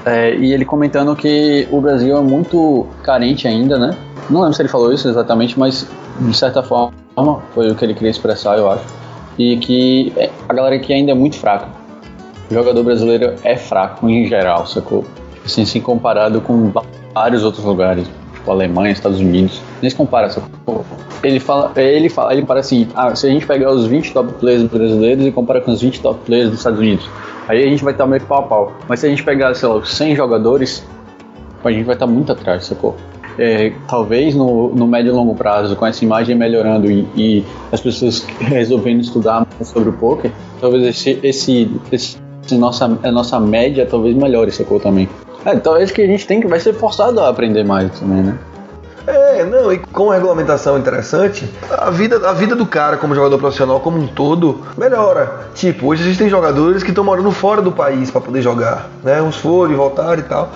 É, 0.06 0.36
e 0.36 0.52
ele 0.52 0.66
comentando 0.66 1.16
que 1.16 1.68
o 1.72 1.80
Brasil 1.80 2.18
é 2.18 2.22
muito 2.22 2.88
carente 3.04 3.48
ainda, 3.48 3.78
né? 3.78 3.96
Não 4.30 4.42
lembro 4.42 4.56
se 4.56 4.62
ele 4.62 4.70
falou 4.70 4.92
isso 4.92 5.08
exatamente, 5.08 5.60
mas 5.60 5.88
de 6.20 6.36
certa 6.36 6.64
forma 6.64 6.92
foi 7.54 7.70
o 7.70 7.76
que 7.76 7.86
ele 7.86 7.94
queria 7.94 8.10
expressar, 8.10 8.58
eu 8.58 8.70
acho. 8.70 8.84
E 9.38 9.58
que 9.58 10.12
é, 10.18 10.30
a 10.50 10.54
galera 10.54 10.76
aqui 10.76 10.94
ainda 10.94 11.12
é 11.12 11.16
muito 11.16 11.38
fraca. 11.38 11.68
O 12.50 12.54
jogador 12.54 12.84
brasileiro 12.84 13.36
é 13.44 13.56
fraco 13.56 14.10
em 14.10 14.28
geral, 14.28 14.66
sacou? 14.66 15.06
Assim, 15.46 15.66
se 15.66 15.80
comparado 15.80 16.42
com 16.42 16.72
vários 17.14 17.44
outros 17.44 17.64
lugares, 17.64 18.08
tipo 18.42 18.52
Alemanha, 18.52 18.92
Estados 18.92 19.20
Unidos, 19.20 19.62
nem 19.82 19.90
se 19.90 19.96
compara? 19.96 20.30
Ele 21.24 21.40
fala, 21.40 21.72
ele 21.76 22.10
fala, 22.10 22.34
ele 22.34 22.44
para 22.44 22.60
assim, 22.60 22.88
ah, 22.96 23.16
se 23.16 23.28
a 23.28 23.30
gente 23.30 23.46
pegar 23.46 23.72
os 23.72 23.86
20 23.86 24.12
top 24.12 24.34
players 24.34 24.64
brasileiros 24.64 25.26
e 25.26 25.32
comparar 25.32 25.62
com 25.62 25.72
os 25.72 25.82
20 25.82 26.02
top 26.02 26.20
players 26.26 26.50
dos 26.50 26.60
Estados 26.60 26.80
Unidos, 26.80 27.08
aí 27.48 27.64
a 27.64 27.68
gente 27.68 27.84
vai 27.84 27.94
estar 27.94 28.08
meio 28.08 28.22
pau 28.24 28.40
a 28.40 28.44
pau. 28.44 28.74
Mas 28.88 29.00
se 29.00 29.06
a 29.06 29.10
gente 29.10 29.24
pegar, 29.24 29.54
sei 29.54 29.70
lá, 29.70 29.76
os 29.76 29.94
100 29.94 30.16
jogadores, 30.16 30.86
a 31.64 31.72
gente 31.72 31.86
vai 31.86 31.96
estar 31.96 32.08
muito 32.08 32.32
atrás, 32.32 32.66
sacou? 32.66 32.96
É, 33.38 33.72
talvez 33.88 34.36
no, 34.36 34.76
no 34.76 34.86
médio 34.86 35.12
e 35.12 35.16
longo 35.16 35.34
prazo, 35.36 35.76
com 35.76 35.86
essa 35.86 36.04
imagem 36.04 36.36
melhorando 36.36 36.92
e, 36.92 37.08
e 37.16 37.46
as 37.72 37.80
pessoas 37.80 38.26
resolvendo 38.42 39.02
estudar 39.02 39.48
mais 39.56 39.70
sobre 39.70 39.90
o 39.90 39.94
poker, 39.94 40.32
talvez 40.60 40.84
esse, 40.84 41.20
esse, 41.24 41.72
esse 41.92 42.18
nossa, 42.52 42.86
a 43.04 43.12
nossa 43.12 43.40
média 43.40 43.88
talvez 43.90 44.16
melhore, 44.16 44.52
sacou 44.52 44.80
também. 44.80 45.08
É, 45.46 45.56
talvez 45.56 45.92
que 45.92 46.02
a 46.02 46.08
gente 46.08 46.26
tem 46.28 46.40
que 46.40 46.48
vai 46.48 46.60
ser 46.60 46.74
forçado 46.74 47.20
a 47.20 47.30
aprender 47.30 47.64
mais 47.64 47.92
também, 48.00 48.24
né? 48.24 48.38
É, 49.08 49.44
não, 49.44 49.74
e 49.74 49.80
com 49.80 50.10
regulamentação 50.10 50.78
interessante, 50.78 51.50
a 51.72 51.90
vida, 51.90 52.30
a 52.30 52.34
vida 52.34 52.56
do 52.56 52.68
cara 52.68 52.98
como 52.98 53.16
jogador 53.16 53.38
profissional 53.40 53.80
como 53.80 53.98
um 53.98 54.06
todo 54.06 54.62
melhora. 54.78 55.48
Tipo, 55.56 55.88
hoje 55.88 56.04
a 56.04 56.06
gente 56.06 56.20
tem 56.20 56.30
jogadores 56.30 56.84
que 56.84 56.90
estão 56.90 57.04
morando 57.04 57.32
fora 57.32 57.62
do 57.62 57.72
país 57.72 58.12
para 58.12 58.22
poder 58.22 58.42
jogar, 58.42 58.90
né? 59.04 59.22
Uns 59.22 59.38
foram 59.38 59.74
e 59.74 59.76
voltaram 59.76 60.20
e 60.20 60.24
tal. 60.24 60.52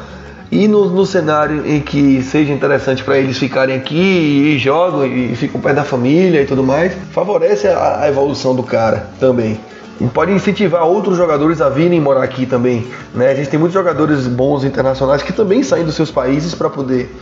E 0.52 0.68
no, 0.68 0.86
no 0.90 1.06
cenário 1.08 1.66
em 1.66 1.82
que 1.82 2.22
seja 2.22 2.54
interessante 2.54 3.04
para 3.04 3.18
eles 3.18 3.38
ficarem 3.38 3.76
aqui 3.76 4.54
e 4.54 4.58
jogam 4.60 5.06
e 5.06 5.36
ficam 5.36 5.60
perto 5.60 5.78
da 5.78 5.84
família 5.84 6.42
e 6.42 6.46
tudo 6.46 6.64
mais, 6.64 6.94
favorece 7.12 7.68
a, 7.68 8.02
a 8.02 8.08
evolução 8.08 8.56
do 8.56 8.62
cara 8.62 9.08
também. 9.20 9.60
E 10.00 10.08
pode 10.08 10.32
incentivar 10.32 10.84
outros 10.84 11.18
jogadores 11.18 11.62
a 11.62 11.70
virem 11.70 12.02
morar 12.02 12.24
aqui 12.24 12.46
também. 12.46 12.88
Né? 13.14 13.30
A 13.30 13.36
gente 13.36 13.50
tem 13.50 13.60
muitos 13.60 13.74
jogadores 13.74 14.28
bons 14.28 14.64
internacionais 14.64 15.22
que 15.22 15.32
também 15.32 15.64
saem 15.64 15.86
dos 15.86 15.96
seus 15.96 16.12
países 16.12 16.54
para 16.54 16.70
poder 16.70 17.14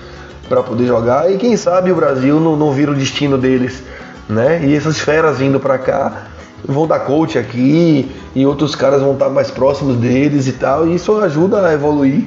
para 0.47 0.61
poder 0.61 0.85
jogar 0.85 1.31
e 1.31 1.37
quem 1.37 1.55
sabe 1.55 1.91
o 1.91 1.95
Brasil 1.95 2.39
não, 2.39 2.57
não 2.57 2.71
vira 2.71 2.91
o 2.91 2.95
destino 2.95 3.37
deles, 3.37 3.81
né? 4.27 4.61
E 4.65 4.75
essas 4.75 4.99
feras 4.99 5.37
vindo 5.37 5.59
para 5.59 5.77
cá 5.77 6.27
vão 6.65 6.85
dar 6.85 6.99
coach 6.99 7.37
aqui 7.37 8.11
e 8.35 8.45
outros 8.45 8.75
caras 8.75 9.01
vão 9.01 9.13
estar 9.13 9.29
mais 9.29 9.51
próximos 9.51 9.97
deles 9.97 10.47
e 10.47 10.53
tal, 10.53 10.87
e 10.87 10.95
isso 10.95 11.15
ajuda 11.17 11.65
a 11.65 11.73
evoluir 11.73 12.25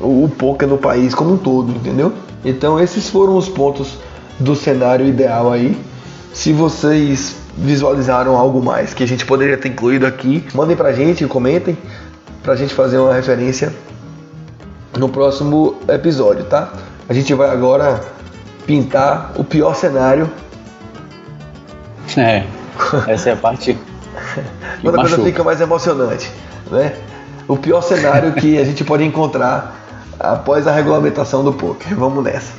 o, 0.00 0.24
o 0.24 0.28
poker 0.28 0.68
no 0.68 0.78
país 0.78 1.14
como 1.14 1.34
um 1.34 1.36
todo, 1.36 1.72
entendeu? 1.72 2.12
Então 2.44 2.78
esses 2.80 3.10
foram 3.10 3.36
os 3.36 3.48
pontos 3.48 3.98
do 4.38 4.54
cenário 4.54 5.06
ideal 5.06 5.52
aí. 5.52 5.76
Se 6.32 6.52
vocês 6.52 7.36
visualizaram 7.56 8.36
algo 8.36 8.62
mais 8.62 8.92
que 8.92 9.02
a 9.02 9.06
gente 9.06 9.24
poderia 9.24 9.56
ter 9.56 9.68
incluído 9.68 10.06
aqui, 10.06 10.44
mandem 10.54 10.76
pra 10.76 10.92
gente, 10.92 11.26
comentem, 11.26 11.76
pra 12.42 12.54
gente 12.54 12.74
fazer 12.74 12.98
uma 12.98 13.14
referência 13.14 13.72
no 14.96 15.08
próximo 15.08 15.76
episódio, 15.88 16.44
tá? 16.44 16.72
A 17.08 17.14
gente 17.14 17.32
vai 17.34 17.50
agora 17.50 18.00
pintar 18.66 19.32
o 19.36 19.44
pior 19.44 19.74
cenário. 19.74 20.30
É, 22.16 22.44
essa 23.08 23.30
é 23.30 23.32
a 23.32 23.36
parte 23.36 23.76
Quando 24.80 24.94
a 24.96 25.02
coisa 25.02 25.22
fica 25.22 25.44
mais 25.44 25.60
emocionante, 25.60 26.30
né? 26.70 26.94
O 27.48 27.56
pior 27.56 27.80
cenário 27.80 28.32
que 28.32 28.58
a 28.58 28.64
gente 28.64 28.84
pode 28.84 29.04
encontrar 29.04 29.76
após 30.18 30.66
a 30.66 30.72
regulamentação 30.72 31.44
do 31.44 31.52
poker. 31.52 31.94
Vamos 31.94 32.24
nessa. 32.24 32.52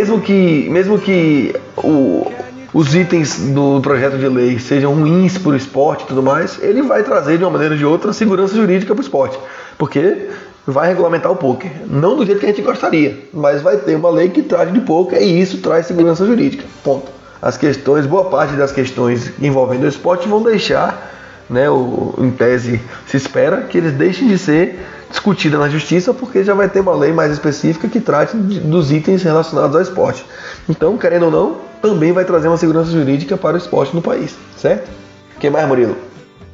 Mesmo 0.00 0.18
que, 0.18 0.66
mesmo 0.70 0.98
que 0.98 1.54
o- 1.76 2.26
os 2.72 2.94
itens 2.94 3.38
do 3.50 3.82
projeto 3.82 4.16
de 4.16 4.26
lei 4.28 4.58
sejam 4.58 4.94
ruins 4.94 5.36
para 5.36 5.50
o 5.52 5.56
esporte 5.56 6.04
e 6.04 6.06
tudo 6.06 6.22
mais, 6.22 6.58
ele 6.62 6.80
vai 6.80 7.02
trazer 7.02 7.36
de 7.36 7.44
uma 7.44 7.50
maneira 7.50 7.74
ou 7.74 7.78
de 7.78 7.84
outra 7.84 8.10
segurança 8.14 8.54
jurídica 8.54 8.94
para 8.94 9.02
o 9.02 9.04
esporte, 9.04 9.38
porque 9.76 10.28
vai 10.66 10.88
regulamentar 10.88 11.30
o 11.30 11.36
poker, 11.36 11.70
não 11.86 12.16
do 12.16 12.24
jeito 12.24 12.38
que 12.40 12.46
a 12.46 12.48
gente 12.48 12.62
gostaria, 12.62 13.28
mas 13.30 13.60
vai 13.60 13.76
ter 13.76 13.94
uma 13.94 14.08
lei 14.08 14.30
que 14.30 14.40
trate 14.42 14.72
de 14.72 14.80
poker 14.80 15.20
e 15.20 15.38
isso 15.38 15.58
traz 15.58 15.84
segurança 15.84 16.24
jurídica. 16.24 16.64
Ponto. 16.82 17.10
As 17.42 17.58
questões, 17.58 18.06
boa 18.06 18.24
parte 18.30 18.54
das 18.54 18.72
questões 18.72 19.30
envolvendo 19.38 19.84
o 19.84 19.88
esporte 19.88 20.26
vão 20.26 20.42
deixar, 20.42 21.10
né, 21.50 21.68
o, 21.68 22.14
em 22.16 22.30
tese 22.30 22.80
se 23.06 23.18
espera 23.18 23.66
que 23.68 23.76
eles 23.76 23.92
deixem 23.92 24.28
de 24.28 24.38
ser 24.38 24.78
discutidas 25.10 25.58
na 25.58 25.68
justiça, 25.68 26.14
porque 26.14 26.44
já 26.44 26.54
vai 26.54 26.68
ter 26.68 26.80
uma 26.80 26.94
lei 26.94 27.12
mais 27.12 27.32
específica 27.32 27.88
que 27.88 28.00
trate 28.00 28.36
dos 28.36 28.92
itens 28.92 29.22
relacionados 29.22 29.74
ao 29.76 29.82
esporte. 29.82 30.24
Então, 30.68 30.96
querendo 30.96 31.24
ou 31.26 31.30
não, 31.30 31.56
também 31.82 32.12
vai 32.12 32.24
trazer 32.24 32.48
uma 32.48 32.56
segurança 32.56 32.90
jurídica 32.90 33.36
para 33.36 33.54
o 33.54 33.58
esporte 33.58 33.94
no 33.94 34.00
país, 34.00 34.36
certo? 34.56 34.88
O 35.36 35.40
que 35.40 35.50
mais, 35.50 35.66
Murilo? 35.66 35.96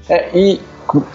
É, 0.09 0.31
e 0.37 0.61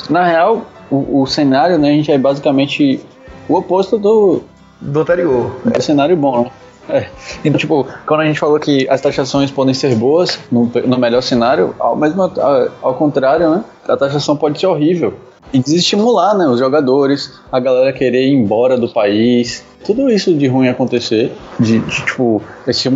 na 0.10 0.26
real, 0.26 0.68
o, 0.90 1.22
o 1.22 1.26
cenário, 1.26 1.78
né, 1.78 1.90
a 1.90 1.94
gente 1.94 2.12
é 2.12 2.18
basicamente 2.18 3.04
o 3.50 3.56
oposto 3.56 3.98
do, 3.98 4.44
Do 4.80 5.02
anterior. 5.02 5.52
do 5.64 5.82
cenário 5.82 6.16
bom, 6.16 6.44
né? 6.44 6.52
É. 6.90 7.08
Então, 7.46 7.58
tipo, 7.58 7.88
quando 8.06 8.22
a 8.22 8.26
gente 8.26 8.40
falou 8.40 8.60
que 8.60 8.88
as 8.90 9.00
taxações 9.00 9.50
podem 9.50 9.74
ser 9.74 9.96
boas 9.96 10.40
no, 10.52 10.70
no 10.86 10.98
melhor 10.98 11.22
cenário, 11.22 11.74
ao, 11.80 11.96
mesmo, 11.96 12.22
ao, 12.24 12.68
ao 12.82 12.94
contrário, 12.96 13.50
né? 13.50 13.64
A 13.88 13.96
taxação 13.96 14.36
pode 14.36 14.60
ser 14.60 14.68
horrível. 14.68 15.14
E 15.54 15.60
desestimular, 15.60 16.38
né? 16.38 16.48
Os 16.48 16.60
jogadores, 16.60 17.40
a 17.52 17.60
galera 17.60 17.92
querer 17.92 18.28
ir 18.28 18.34
embora 18.34 18.78
do 18.78 18.88
país. 18.88 19.64
Tudo 19.86 20.10
isso 20.10 20.34
de 20.34 20.48
ruim 20.48 20.68
acontecer, 20.68 21.32
de, 21.60 21.80
de, 21.80 22.06
tipo, 22.06 22.42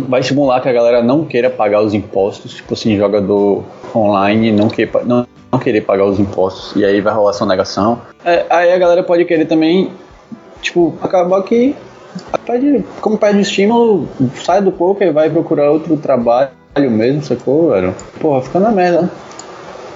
vai 0.08 0.20
estimular 0.20 0.60
que 0.60 0.68
a 0.68 0.72
galera 0.72 1.02
não 1.02 1.24
queira 1.24 1.50
pagar 1.50 1.82
os 1.82 1.92
impostos, 1.92 2.54
tipo 2.54 2.74
assim, 2.74 2.96
jogador 2.96 3.64
online 3.94 4.52
não, 4.52 4.68
quer, 4.68 4.86
pa- 4.86 5.02
não, 5.04 5.26
não 5.50 5.58
querer 5.58 5.80
pagar 5.80 6.04
os 6.04 6.20
impostos, 6.20 6.76
e 6.80 6.84
aí 6.84 7.00
vai 7.00 7.12
rolar 7.12 7.32
sonegação. 7.32 8.00
É, 8.24 8.46
aí 8.48 8.72
a 8.72 8.78
galera 8.78 9.02
pode 9.02 9.24
querer 9.24 9.46
também, 9.46 9.90
tipo, 10.62 10.94
acabar 11.02 11.42
que 11.42 11.74
pede, 12.46 12.84
como 13.00 13.18
pede 13.18 13.40
estímulo, 13.40 14.08
sai 14.44 14.62
do 14.62 14.70
poker 14.70 15.08
e 15.08 15.12
vai 15.12 15.28
procurar 15.28 15.72
outro 15.72 15.96
trabalho 15.96 16.50
mesmo, 16.76 17.20
sacou, 17.24 17.70
velho? 17.70 17.94
Porra, 18.20 18.42
fica 18.42 18.60
na 18.60 18.70
merda? 18.70 19.10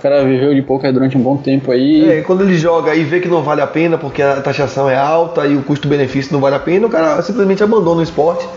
O 0.00 0.02
cara 0.02 0.24
viveu 0.24 0.54
de 0.54 0.62
poker 0.62 0.90
durante 0.94 1.14
um 1.18 1.20
bom 1.20 1.36
tempo 1.36 1.70
aí. 1.70 2.10
É, 2.10 2.22
quando 2.22 2.40
ele 2.40 2.56
joga 2.56 2.94
e 2.94 3.04
vê 3.04 3.20
que 3.20 3.28
não 3.28 3.42
vale 3.42 3.60
a 3.60 3.66
pena 3.66 3.98
porque 3.98 4.22
a 4.22 4.40
taxação 4.40 4.88
é 4.88 4.96
alta 4.96 5.46
e 5.46 5.54
o 5.54 5.62
custo-benefício 5.62 6.32
não 6.32 6.40
vale 6.40 6.56
a 6.56 6.58
pena, 6.58 6.86
o 6.86 6.90
cara 6.90 7.20
simplesmente 7.20 7.62
abandona 7.62 8.00
o 8.00 8.02
esporte, 8.02 8.48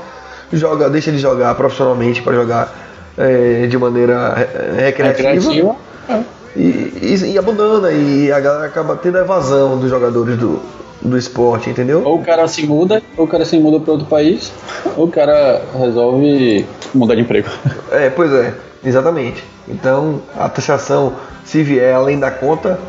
joga, 0.53 0.89
deixa 0.89 1.11
de 1.11 1.17
jogar 1.17 1.53
profissionalmente 1.55 2.21
para 2.21 2.33
jogar 2.33 2.73
é, 3.17 3.67
de 3.67 3.77
maneira 3.77 4.47
é, 4.77 4.85
recreativa, 4.85 5.51
Recreativa. 5.51 5.75
E, 6.55 6.61
e, 6.61 7.31
e 7.33 7.37
abandona 7.37 7.91
e 7.91 8.31
a 8.31 8.39
galera 8.39 8.65
acaba 8.65 8.95
tendo 8.95 9.17
a 9.17 9.21
evasão 9.21 9.77
dos 9.77 9.89
jogadores 9.89 10.37
do, 10.37 10.61
do 11.01 11.17
esporte, 11.17 11.69
entendeu? 11.69 12.03
Ou 12.05 12.19
o 12.19 12.23
cara 12.23 12.47
se 12.47 12.65
muda, 12.65 13.01
ou 13.17 13.25
o 13.25 13.27
cara 13.27 13.43
se 13.43 13.59
muda 13.59 13.81
para 13.81 13.91
outro 13.91 14.07
país, 14.07 14.49
ou 14.95 15.07
o 15.07 15.11
cara 15.11 15.61
resolve 15.77 16.65
mudar 16.95 17.15
de 17.15 17.21
emprego. 17.21 17.49
É, 17.91 18.09
pois 18.09 18.31
é, 18.31 18.53
exatamente. 18.83 19.43
Então 19.67 20.21
a 20.37 20.49
taxação, 20.49 21.13
se 21.45 21.63
vier 21.63 21.93
além 21.95 22.19
da 22.19 22.29
conta, 22.31 22.79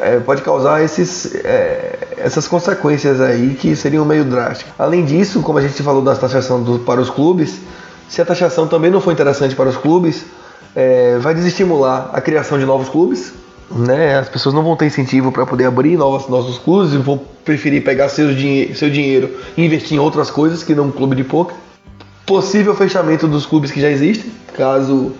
é, 0.00 0.18
pode 0.20 0.42
causar 0.42 0.82
esses, 0.82 1.34
é, 1.44 1.98
essas 2.16 2.48
consequências 2.48 3.20
aí 3.20 3.56
que 3.58 3.74
seriam 3.76 4.04
meio 4.04 4.24
drásticas. 4.24 4.72
Além 4.78 5.04
disso, 5.04 5.40
como 5.42 5.58
a 5.58 5.62
gente 5.62 5.82
falou 5.82 6.02
da 6.02 6.14
taxação 6.14 6.62
do- 6.62 6.80
para 6.80 7.00
os 7.00 7.08
clubes, 7.10 7.58
se 8.08 8.20
a 8.20 8.24
taxação 8.24 8.66
também 8.66 8.90
não 8.90 9.00
for 9.00 9.12
interessante 9.12 9.54
para 9.54 9.68
os 9.68 9.76
clubes, 9.76 10.24
é, 10.74 11.16
vai 11.18 11.34
desestimular 11.34 12.10
a 12.12 12.20
criação 12.20 12.58
de 12.58 12.64
novos 12.66 12.88
clubes. 12.88 13.32
Né? 13.70 14.18
As 14.18 14.28
pessoas 14.28 14.54
não 14.54 14.62
vão 14.62 14.76
ter 14.76 14.86
incentivo 14.86 15.32
para 15.32 15.46
poder 15.46 15.64
abrir 15.64 15.96
novos, 15.96 16.28
novos 16.28 16.58
clubes 16.58 16.92
e 16.92 16.98
vão 16.98 17.18
preferir 17.44 17.82
pegar 17.82 18.08
seus 18.08 18.36
dinhe 18.36 18.74
seu 18.74 18.90
dinheiro 18.90 19.30
e 19.56 19.64
investir 19.64 19.96
em 19.96 20.00
outras 20.00 20.30
coisas 20.30 20.62
que 20.62 20.74
não 20.74 20.84
um 20.86 20.90
clube 20.90 21.16
de 21.16 21.24
poker. 21.24 21.56
Possível 22.26 22.74
fechamento 22.74 23.28
dos 23.28 23.44
clubes 23.44 23.70
que 23.70 23.80
já 23.80 23.90
existem, 23.90 24.32
caso 24.54 25.12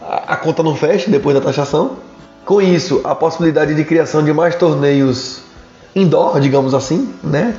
a, 0.00 0.36
conta 0.36 0.62
não 0.62 0.74
feche 0.74 1.10
depois 1.10 1.34
da 1.34 1.42
taxação. 1.42 1.96
Com 2.44 2.60
isso, 2.60 3.00
a 3.04 3.14
possibilidade 3.14 3.74
de 3.74 3.84
criação 3.84 4.24
de 4.24 4.32
mais 4.32 4.54
torneios 4.54 5.42
indoor, 5.94 6.40
digamos 6.40 6.72
assim, 6.72 7.12
né? 7.22 7.54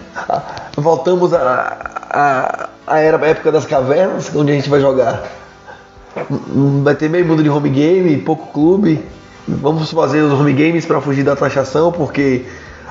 Voltamos 0.78 1.34
à 1.34 2.70
a, 2.88 3.00
era 3.00 3.18
a 3.18 3.28
época 3.28 3.52
das 3.52 3.66
cavernas, 3.66 4.32
onde 4.36 4.52
a 4.52 4.56
gente 4.56 4.70
vai 4.70 4.82
jogar. 4.82 5.24
Hum, 6.30 6.82
Vai 6.84 6.96
ter 6.96 7.10
meio 7.10 7.26
mundo 7.26 7.42
de 7.42 7.50
home 7.50 7.70
game, 7.70 8.18
pouco 8.18 8.52
clube. 8.52 9.04
Vamos 9.48 9.92
fazer 9.92 10.22
os 10.22 10.34
home 10.34 10.54
games 10.54 10.86
para 10.86 11.00
fugir 11.00 11.24
da 11.24 11.36
taxação, 11.36 11.92
porque 11.92 12.46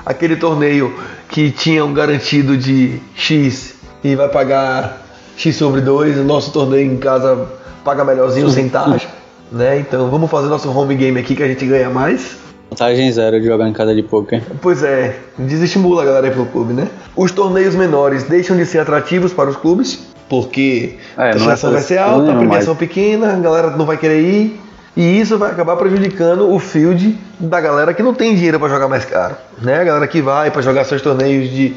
aquele 0.05 0.37
torneio 0.37 0.95
que 1.29 1.51
tinha 1.51 1.85
um 1.85 1.93
garantido 1.93 2.57
de 2.57 3.01
X 3.15 3.75
e 4.03 4.15
vai 4.15 4.29
pagar 4.29 5.10
X 5.37 5.57
sobre 5.57 5.81
2, 5.81 6.19
o 6.19 6.25
nosso 6.25 6.53
torneio 6.53 6.93
em 6.93 6.97
casa 6.97 7.49
paga 7.85 8.05
melhorzinho 8.05 8.49
sem 8.51 8.69
taxa. 8.69 9.09
Né? 9.51 9.81
Então 9.81 10.09
vamos 10.09 10.31
fazer 10.31 10.49
nosso 10.49 10.71
home 10.71 10.95
game 10.95 11.19
aqui 11.19 11.35
que 11.35 11.43
a 11.43 11.49
gente 11.49 11.65
ganha 11.67 11.91
mais. 11.91 12.37
Vantagem 12.71 13.11
zero 13.11 13.41
de 13.41 13.47
jogar 13.47 13.69
em 13.69 13.73
casa 13.73 13.93
de 13.95 14.03
poker. 14.03 14.43
Pois 14.63 14.85
é, 14.85 15.17
desestimula 15.37 16.03
a 16.03 16.05
galera 16.05 16.27
aí 16.29 16.33
pro 16.33 16.47
clube, 16.47 16.73
né? 16.73 16.87
Os 17.17 17.33
torneios 17.33 17.75
menores 17.75 18.23
deixam 18.25 18.57
de 18.57 18.65
ser 18.65 18.79
atrativos 18.79 19.33
para 19.33 19.51
os 19.51 19.57
clubes, 19.57 20.07
porque 20.29 20.97
É, 21.19 21.23
a 21.23 21.25
não 21.25 21.31
é 21.31 21.33
taxação 21.33 21.73
vai 21.73 21.83
ser 21.83 21.99
alta, 21.99 22.31
a 22.31 22.37
premiação 22.37 22.77
pequena, 22.77 23.33
a 23.33 23.37
galera 23.37 23.71
não 23.71 23.85
vai 23.85 23.97
querer 23.97 24.21
ir. 24.21 24.61
E 24.97 25.21
isso 25.21 25.37
vai 25.37 25.51
acabar 25.51 25.77
prejudicando 25.77 26.49
o 26.53 26.59
field 26.59 27.19
da 27.41 27.61
galera 27.61 27.93
que 27.93 28.03
não 28.03 28.15
tem 28.15 28.35
dinheiro 28.35 28.59
para 28.59 28.69
jogar 28.69 28.89
mais 28.89 29.05
caro. 29.05 29.35
Né? 29.61 29.81
A 29.81 29.85
galera 29.85 30.07
que 30.07 30.21
vai 30.21 30.51
para 30.51 30.63
jogar 30.63 30.85
seus 30.85 31.03
torneios 31.03 31.51
de 31.51 31.75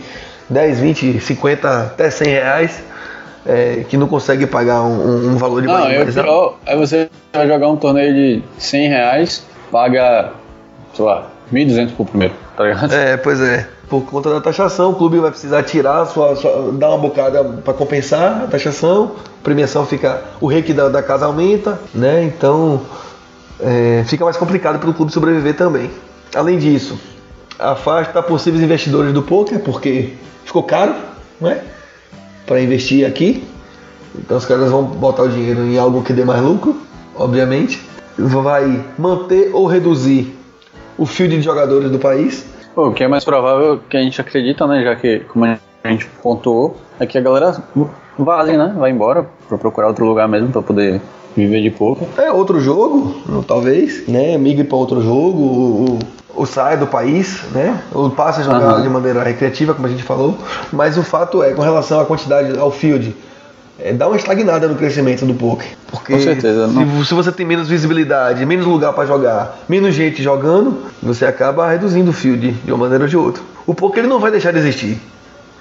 10, 0.49 0.79
20, 0.79 1.19
50, 1.21 1.81
até 1.81 2.09
100 2.09 2.27
reais, 2.27 2.83
é, 3.45 3.83
que 3.87 3.97
não 3.97 4.07
consegue 4.07 4.45
pagar 4.47 4.81
um, 4.83 5.31
um- 5.33 5.37
valor 5.37 5.61
de 5.61 5.67
Não, 5.67 5.73
mais 5.79 6.15
é. 6.17 6.23
Aí 6.65 6.77
você 6.77 7.09
vai 7.33 7.47
jogar 7.47 7.67
um 7.69 7.75
torneio 7.77 8.13
de 8.13 8.43
100 8.57 8.87
reais, 8.89 9.43
paga, 9.71 10.31
sei 10.93 11.05
lá, 11.05 11.27
1.200 11.51 11.91
por 11.91 12.05
primeiro, 12.07 12.33
tá 12.55 12.63
ligado? 12.63 12.93
É, 12.93 13.17
pois 13.17 13.39
é. 13.41 13.67
Por 13.89 14.01
conta 14.05 14.29
da 14.31 14.41
taxação, 14.41 14.91
o 14.91 14.95
clube 14.95 15.19
vai 15.19 15.29
precisar 15.29 15.61
tirar, 15.63 16.05
sua, 16.07 16.35
sua- 16.35 16.71
dar 16.73 16.89
uma 16.89 16.97
bocada 16.97 17.43
para 17.43 17.73
compensar 17.73 18.43
a 18.45 18.47
taxação, 18.47 19.11
a 19.39 19.43
premiação 19.43 19.85
fica. 19.85 20.21
O 20.41 20.47
rake 20.47 20.73
da, 20.73 20.89
da 20.89 21.03
casa 21.03 21.25
aumenta, 21.25 21.79
né? 21.93 22.23
Então 22.23 22.81
é, 23.59 24.03
fica 24.07 24.23
mais 24.25 24.37
complicado 24.37 24.79
para 24.79 24.89
o 24.89 24.93
clube 24.93 25.11
sobreviver 25.11 25.55
também. 25.55 25.91
Além 26.33 26.57
disso, 26.57 26.97
afasta 27.59 28.23
possíveis 28.23 28.63
investidores 28.63 29.13
do 29.13 29.21
poker, 29.21 29.59
porque 29.59 30.13
ficou 30.43 30.63
caro, 30.63 30.95
né? 31.39 31.61
Para 32.45 32.61
investir 32.61 33.05
aqui. 33.05 33.43
Então 34.15 34.37
os 34.37 34.45
caras 34.45 34.69
vão 34.69 34.83
botar 34.83 35.23
o 35.23 35.29
dinheiro 35.29 35.61
em 35.61 35.77
algo 35.77 36.03
que 36.03 36.13
dê 36.13 36.23
mais 36.23 36.41
lucro, 36.41 36.75
obviamente. 37.15 37.81
Vai 38.17 38.83
manter 38.97 39.49
ou 39.53 39.65
reduzir 39.65 40.35
o 40.97 41.05
field 41.05 41.37
de 41.37 41.41
jogadores 41.41 41.89
do 41.89 41.97
país. 41.97 42.45
O 42.75 42.91
que 42.91 43.03
é 43.03 43.07
mais 43.07 43.23
provável 43.23 43.79
que 43.89 43.97
a 43.97 44.01
gente 44.01 44.19
acredita, 44.19 44.67
né? 44.67 44.83
Já 44.83 44.95
que, 44.95 45.19
como 45.21 45.45
a 45.45 45.57
gente 45.85 46.05
pontuou, 46.21 46.77
é 46.99 47.05
que 47.05 47.17
a 47.17 47.21
galera 47.21 47.55
vaze, 48.17 48.57
né? 48.57 48.73
Vai 48.77 48.91
embora 48.91 49.27
pra 49.47 49.57
procurar 49.57 49.87
outro 49.87 50.05
lugar 50.05 50.27
mesmo 50.27 50.49
pra 50.49 50.61
poder 50.61 51.01
viver 51.35 51.61
de 51.61 51.71
poker. 51.71 52.07
É 52.17 52.31
outro 52.31 52.59
jogo, 52.59 53.43
talvez, 53.47 54.07
né? 54.07 54.37
Migre 54.37 54.63
para 54.63 54.77
outro 54.77 55.01
jogo, 55.01 55.97
ou, 56.35 56.45
saia 56.45 56.77
do 56.77 56.87
país, 56.87 57.41
né? 57.51 57.81
Ou 57.91 58.09
passe 58.09 58.41
a 58.41 58.43
jogar 58.43 58.59
Aham. 58.59 58.81
de 58.81 58.89
maneira 58.89 59.23
recreativa, 59.23 59.73
como 59.73 59.87
a 59.87 59.89
gente 59.89 60.03
falou. 60.03 60.37
Mas 60.71 60.97
o 60.97 61.03
fato 61.03 61.43
é, 61.43 61.51
com 61.51 61.61
relação 61.61 61.99
à 61.99 62.05
quantidade 62.05 62.57
ao 62.57 62.71
field, 62.71 63.15
é, 63.79 63.91
dá 63.91 64.07
uma 64.07 64.15
estagnada 64.15 64.67
no 64.67 64.75
crescimento 64.75 65.25
do 65.25 65.33
poker. 65.33 65.67
Porque 65.91 66.13
Com 66.13 66.19
certeza, 66.19 66.67
se, 66.67 66.73
não. 66.73 67.05
se 67.05 67.13
você 67.13 67.31
tem 67.31 67.45
menos 67.45 67.67
visibilidade, 67.67 68.45
menos 68.45 68.65
lugar 68.65 68.93
para 68.93 69.05
jogar, 69.05 69.59
menos 69.67 69.93
gente 69.95 70.21
jogando, 70.21 70.83
você 71.01 71.25
acaba 71.25 71.67
reduzindo 71.67 72.11
o 72.11 72.13
field 72.13 72.51
de 72.51 72.71
uma 72.71 72.79
maneira 72.79 73.03
ou 73.03 73.09
de 73.09 73.17
outra. 73.17 73.43
O 73.65 73.73
poker 73.73 73.99
ele 73.99 74.07
não 74.07 74.19
vai 74.19 74.31
deixar 74.31 74.51
de 74.51 74.59
existir. 74.59 74.99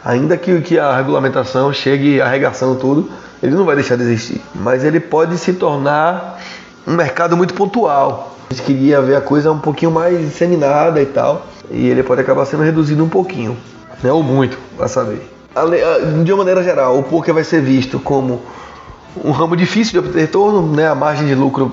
Ainda 0.04 0.36
que, 0.36 0.60
que 0.60 0.78
a 0.78 0.96
regulamentação 0.96 1.72
chegue 1.72 2.20
arregaçando 2.20 2.74
tudo, 2.74 3.08
ele 3.42 3.54
não 3.54 3.64
vai 3.64 3.76
deixar 3.76 3.96
de 3.96 4.02
existir. 4.02 4.40
Mas 4.54 4.84
ele 4.84 4.98
pode 5.00 5.38
se 5.38 5.52
tornar 5.52 6.40
um 6.86 6.94
mercado 6.94 7.36
muito 7.36 7.54
pontual. 7.54 8.36
A 8.50 8.54
gente 8.54 8.66
queria 8.66 9.00
ver 9.00 9.16
a 9.16 9.20
coisa 9.20 9.50
um 9.50 9.58
pouquinho 9.58 9.90
mais 9.90 10.18
disseminada 10.18 11.00
e 11.00 11.06
tal. 11.06 11.46
E 11.70 11.88
ele 11.88 12.02
pode 12.02 12.20
acabar 12.20 12.44
sendo 12.44 12.62
reduzido 12.62 13.02
um 13.02 13.08
pouquinho. 13.08 13.56
Né? 14.02 14.12
Ou 14.12 14.22
muito, 14.22 14.58
vai 14.76 14.88
saber. 14.88 15.22
De 16.24 16.32
uma 16.32 16.38
maneira 16.38 16.62
geral, 16.62 16.98
o 16.98 17.02
poker 17.02 17.32
vai 17.32 17.44
ser 17.44 17.62
visto 17.62 17.98
como 17.98 18.42
um 19.22 19.30
ramo 19.30 19.56
difícil 19.56 19.92
de 19.92 19.98
obter 20.06 20.20
retorno, 20.20 20.74
né? 20.74 20.88
a 20.88 20.94
margem 20.94 21.26
de 21.26 21.34
lucro 21.34 21.72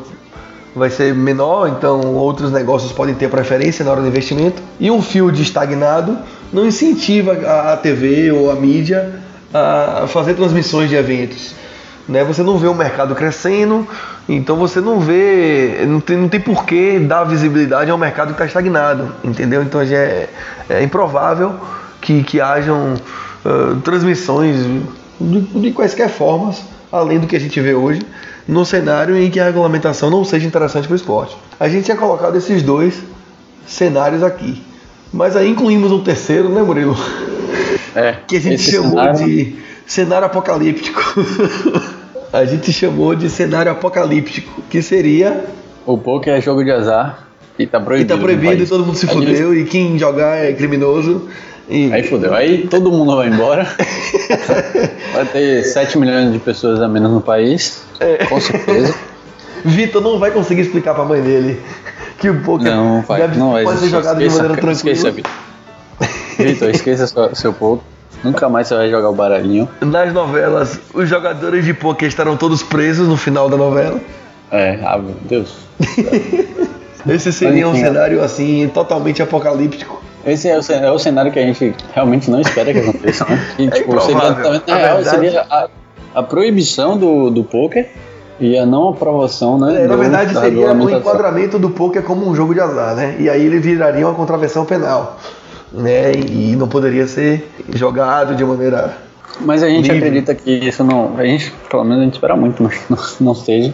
vai 0.75 0.89
ser 0.89 1.13
menor, 1.15 1.67
então 1.67 2.13
outros 2.15 2.51
negócios 2.51 2.91
podem 2.91 3.15
ter 3.15 3.29
preferência 3.29 3.83
na 3.83 3.91
hora 3.91 4.01
do 4.01 4.07
investimento. 4.07 4.61
E 4.79 4.91
um 4.91 5.01
field 5.01 5.41
estagnado 5.41 6.17
não 6.53 6.65
incentiva 6.65 7.33
a, 7.33 7.73
a 7.73 7.77
TV 7.77 8.31
ou 8.31 8.51
a 8.51 8.55
mídia 8.55 9.21
a 9.53 10.05
fazer 10.07 10.35
transmissões 10.35 10.89
de 10.89 10.95
eventos. 10.95 11.55
Né? 12.09 12.23
Você 12.23 12.41
não 12.41 12.57
vê 12.57 12.67
o 12.67 12.73
mercado 12.73 13.13
crescendo, 13.13 13.87
então 14.27 14.55
você 14.55 14.81
não 14.81 14.99
vê, 14.99 15.85
não 15.87 15.99
tem, 16.01 16.17
não 16.17 16.27
tem 16.27 16.39
porquê 16.39 16.97
dar 16.99 17.23
visibilidade 17.23 17.91
a 17.91 17.93
um 17.95 17.99
mercado 17.99 18.29
que 18.29 18.33
está 18.33 18.45
estagnado, 18.47 19.13
entendeu? 19.23 19.61
Então 19.61 19.79
é, 19.79 20.27
é 20.67 20.81
improvável 20.83 21.53
que, 22.01 22.23
que 22.23 22.41
hajam 22.41 22.95
ah, 23.45 23.75
transmissões 23.83 24.57
de, 25.21 25.41
de 25.41 25.71
quaisquer 25.71 26.09
formas, 26.09 26.63
além 26.91 27.19
do 27.19 27.27
que 27.27 27.35
a 27.35 27.39
gente 27.39 27.61
vê 27.61 27.75
hoje, 27.75 28.01
no 28.47 28.65
cenário 28.65 29.15
em 29.15 29.29
que 29.29 29.39
a 29.39 29.45
regulamentação 29.45 30.09
não 30.09 30.25
seja 30.25 30.47
interessante 30.47 30.87
para 30.87 30.93
o 30.93 30.97
esporte. 30.97 31.37
A 31.59 31.69
gente 31.69 31.85
tinha 31.85 31.97
colocado 31.97 32.35
esses 32.35 32.63
dois 32.63 33.03
cenários 33.67 34.23
aqui, 34.23 34.63
mas 35.13 35.35
aí 35.35 35.47
incluímos 35.47 35.91
um 35.91 36.01
terceiro, 36.03 36.49
né, 36.49 36.63
Murilo? 36.63 36.97
É, 37.95 38.15
Que 38.27 38.37
a 38.37 38.41
gente 38.41 38.63
chamou 38.63 38.91
cenário- 38.91 39.25
de 39.25 39.55
cenário 39.85 40.25
apocalíptico. 40.25 41.01
a 42.31 42.45
gente 42.45 42.71
chamou 42.71 43.15
de 43.15 43.29
cenário 43.29 43.71
apocalíptico, 43.71 44.61
que 44.69 44.81
seria 44.81 45.45
O 45.85 45.97
poker 45.97 46.33
é 46.35 46.41
jogo 46.41 46.63
de 46.63 46.71
azar 46.71 47.27
e 47.57 47.65
tá 47.67 47.79
e 47.79 47.83
proibido. 47.83 48.07
tá 48.09 48.15
no 48.15 48.21
proibido 48.21 48.63
e 48.63 48.67
todo 48.67 48.85
mundo 48.85 48.95
se 48.97 49.05
Aí 49.07 49.13
fudeu 49.13 49.55
e 49.55 49.65
quem 49.65 49.97
jogar 49.97 50.37
é 50.37 50.53
criminoso. 50.53 51.27
E 51.67 51.91
Aí 51.93 52.03
fudeu. 52.03 52.33
Aí 52.33 52.67
todo 52.67 52.91
mundo 52.91 53.15
vai 53.15 53.27
embora. 53.27 53.63
vai 55.13 55.25
ter 55.25 55.63
7 55.63 55.97
milhões 55.99 56.31
de 56.31 56.39
pessoas 56.39 56.81
a 56.81 56.87
menos 56.87 57.11
no 57.11 57.21
país. 57.21 57.83
É. 57.99 58.25
Com 58.25 58.39
certeza. 58.39 58.95
Vitor 59.65 60.01
não 60.01 60.17
vai 60.19 60.31
conseguir 60.31 60.61
explicar 60.61 60.93
pra 60.93 61.03
mãe 61.03 61.21
dele 61.21 61.59
que 62.17 62.29
o 62.29 62.41
poker 62.41 62.71
Não, 62.71 63.01
vai, 63.01 63.21
deve, 63.21 63.37
não 63.37 63.51
vai 63.51 63.63
pode 63.65 63.79
ser 63.79 63.89
jogado 63.89 64.17
de 64.17 64.25
Esqueça, 64.25 64.43
maneira 64.43 64.61
tranquila. 64.61 64.93
esqueça, 64.93 65.11
Vitor. 65.11 65.31
Vitor, 66.37 66.69
esqueça 66.69 67.07
sua- 67.07 67.35
seu 67.35 67.51
poker. 67.53 67.83
Nunca 68.23 68.49
mais 68.49 68.67
você 68.67 68.75
vai 68.75 68.89
jogar 68.89 69.09
o 69.09 69.15
baralhinho. 69.15 69.67
Nas 69.81 70.13
novelas, 70.13 70.79
os 70.93 71.07
jogadores 71.07 71.63
de 71.63 71.73
poker 71.73 72.07
estarão 72.07 72.35
todos 72.35 72.61
presos 72.61 73.07
no 73.07 73.15
final 73.15 73.49
da 73.49 73.55
novela. 73.55 73.99
É, 74.51 74.79
ah, 74.83 74.97
meu 74.97 75.15
Deus. 75.21 75.55
Esse 77.07 77.31
seria 77.31 77.67
um 77.67 77.71
enfim. 77.71 77.83
cenário 77.85 78.21
assim 78.21 78.69
totalmente 78.73 79.21
apocalíptico. 79.21 80.01
Esse 80.25 80.49
é 80.49 80.59
o, 80.59 80.61
é 80.71 80.91
o 80.91 80.99
cenário 80.99 81.31
que 81.31 81.39
a 81.39 81.43
gente 81.43 81.73
realmente 81.93 82.29
não 82.29 82.41
espera 82.41 82.73
que 82.73 82.79
aconteça, 82.79 83.25
né? 83.25 83.39
E, 83.57 83.69
tipo, 83.69 83.99
seria, 84.01 84.15
na 84.15 84.75
real, 84.75 84.95
verdade- 84.97 85.09
seria 85.09 85.45
a, 85.49 85.67
a 86.15 86.23
proibição 86.23 86.97
do, 86.97 87.29
do 87.29 87.43
poker 87.43 87.87
e 88.39 88.57
a 88.57 88.65
não 88.65 88.89
aprovação, 88.89 89.57
né? 89.57 89.83
É, 89.83 89.87
na 89.87 89.95
verdade, 89.95 90.33
da 90.33 90.41
seria 90.41 90.59
o 90.59 90.67
regulamentação. 90.67 90.99
enquadramento 90.99 91.57
do 91.57 91.69
poker 91.69 92.03
como 92.03 92.29
um 92.29 92.35
jogo 92.35 92.53
de 92.53 92.59
azar, 92.59 92.95
né? 92.95 93.15
E 93.17 93.29
aí 93.29 93.45
ele 93.45 93.59
viraria 93.59 94.05
uma 94.05 94.15
contravenção 94.15 94.65
penal, 94.65 95.17
né? 95.71 96.11
E 96.13 96.55
não 96.55 96.67
poderia 96.67 97.07
ser 97.07 97.49
jogado 97.73 98.35
de 98.35 98.43
maneira 98.43 98.97
Mas 99.41 99.61
a 99.63 99.67
gente 99.69 99.83
Livre. 99.91 99.97
acredita 99.97 100.35
que 100.35 100.51
isso 100.51 100.83
não. 100.83 101.17
A 101.17 101.23
gente, 101.25 101.51
pelo 101.69 101.83
menos 101.83 102.01
a 102.01 102.03
gente 102.05 102.13
espera 102.15 102.35
muito, 102.35 102.61
mas 102.63 102.77
que 102.77 102.91
não, 102.91 102.97
não 103.21 103.35
seja. 103.35 103.73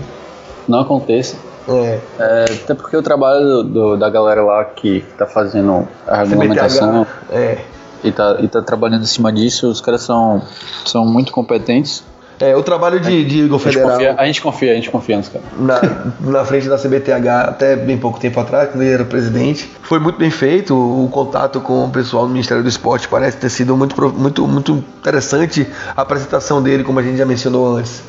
Não 0.67 0.79
aconteça. 0.81 1.35
É, 1.67 1.99
É, 2.19 2.45
até 2.63 2.73
porque 2.75 2.95
o 2.95 3.01
trabalho 3.01 3.43
do, 3.43 3.63
do- 3.63 3.97
da 3.97 4.09
galera 4.09 4.43
lá 4.43 4.63
que 4.65 5.03
tá 5.17 5.25
fazendo 5.25 5.87
a 6.07 6.17
regulamentação 6.23 7.07
é. 7.31 7.57
e 8.03 8.11
tá, 8.11 8.37
e 8.39 8.47
tá 8.47 8.61
trabalhando 8.61 9.01
em 9.01 9.07
cima 9.07 9.31
disso, 9.31 9.67
os 9.69 9.81
caras 9.81 10.01
são, 10.01 10.41
são 10.85 11.05
muito 11.05 11.31
competentes. 11.31 12.03
É, 12.39 12.55
o 12.55 12.61
trabalho 12.63 12.99
de, 12.99 13.23
de 13.23 13.43
Igor 13.43 13.59
A 13.59 13.63
gente, 13.63 13.73
Federal 13.73 13.91
confia, 13.91 14.15
a 14.17 14.25
gente 14.25 14.41
confia, 14.41 14.71
a 14.71 14.75
gente 14.75 14.89
confia 14.89 15.17
nos 15.17 15.29
caras. 15.29 15.47
na, 15.57 15.81
na 16.19 16.45
frente 16.45 16.67
da 16.67 16.77
CBTH 16.77 17.49
até 17.49 17.75
bem 17.75 17.97
pouco 17.97 18.19
tempo 18.19 18.39
atrás, 18.39 18.69
quando 18.69 18.81
ele 18.81 18.91
era 18.91 19.05
presidente, 19.05 19.71
foi 19.81 19.99
muito 19.99 20.19
bem 20.19 20.29
feito. 20.29 20.75
O, 20.75 21.05
o 21.05 21.09
contato 21.09 21.61
com 21.61 21.85
o 21.85 21.89
pessoal 21.89 22.25
do 22.25 22.31
Ministério 22.31 22.61
do 22.61 22.69
Esporte 22.69 23.07
parece 23.07 23.37
ter 23.37 23.49
sido 23.49 23.75
muito, 23.77 23.95
muito, 24.13 24.47
muito 24.47 24.83
interessante. 24.99 25.67
A 25.95 26.01
apresentação 26.01 26.61
dele, 26.61 26.83
como 26.83 26.99
a 26.99 27.03
gente 27.03 27.17
já 27.17 27.25
mencionou 27.25 27.77
antes, 27.77 28.01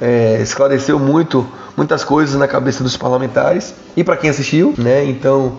é, 0.00 0.40
esclareceu 0.40 0.98
muito 0.98 1.46
muitas 1.76 2.04
coisas 2.04 2.36
na 2.36 2.46
cabeça 2.46 2.82
dos 2.82 2.96
parlamentares 2.96 3.74
e 3.96 4.04
para 4.04 4.16
quem 4.16 4.30
assistiu, 4.30 4.74
né? 4.78 5.04
Então 5.04 5.58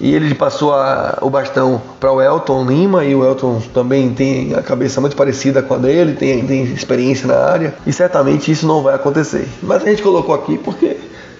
e 0.00 0.14
ele 0.14 0.34
passou 0.34 0.74
a- 0.74 1.18
o 1.22 1.30
bastão 1.30 1.80
para 1.98 2.12
o 2.12 2.20
Elton 2.20 2.64
Lima 2.66 3.04
e 3.04 3.14
o 3.14 3.24
Elton 3.24 3.60
também 3.72 4.10
tem 4.10 4.54
a 4.54 4.62
cabeça 4.62 5.00
muito 5.00 5.16
parecida 5.16 5.62
com 5.62 5.74
a 5.74 5.78
dele, 5.78 6.12
tem, 6.14 6.46
tem 6.46 6.64
experiência 6.64 7.26
na 7.26 7.36
área 7.36 7.74
e 7.86 7.92
certamente 7.92 8.50
isso 8.50 8.66
não 8.66 8.82
vai 8.82 8.94
acontecer. 8.94 9.48
Mas 9.62 9.82
a 9.82 9.86
gente 9.88 10.02
colocou 10.02 10.34
aqui 10.34 10.58
porque 10.58 10.96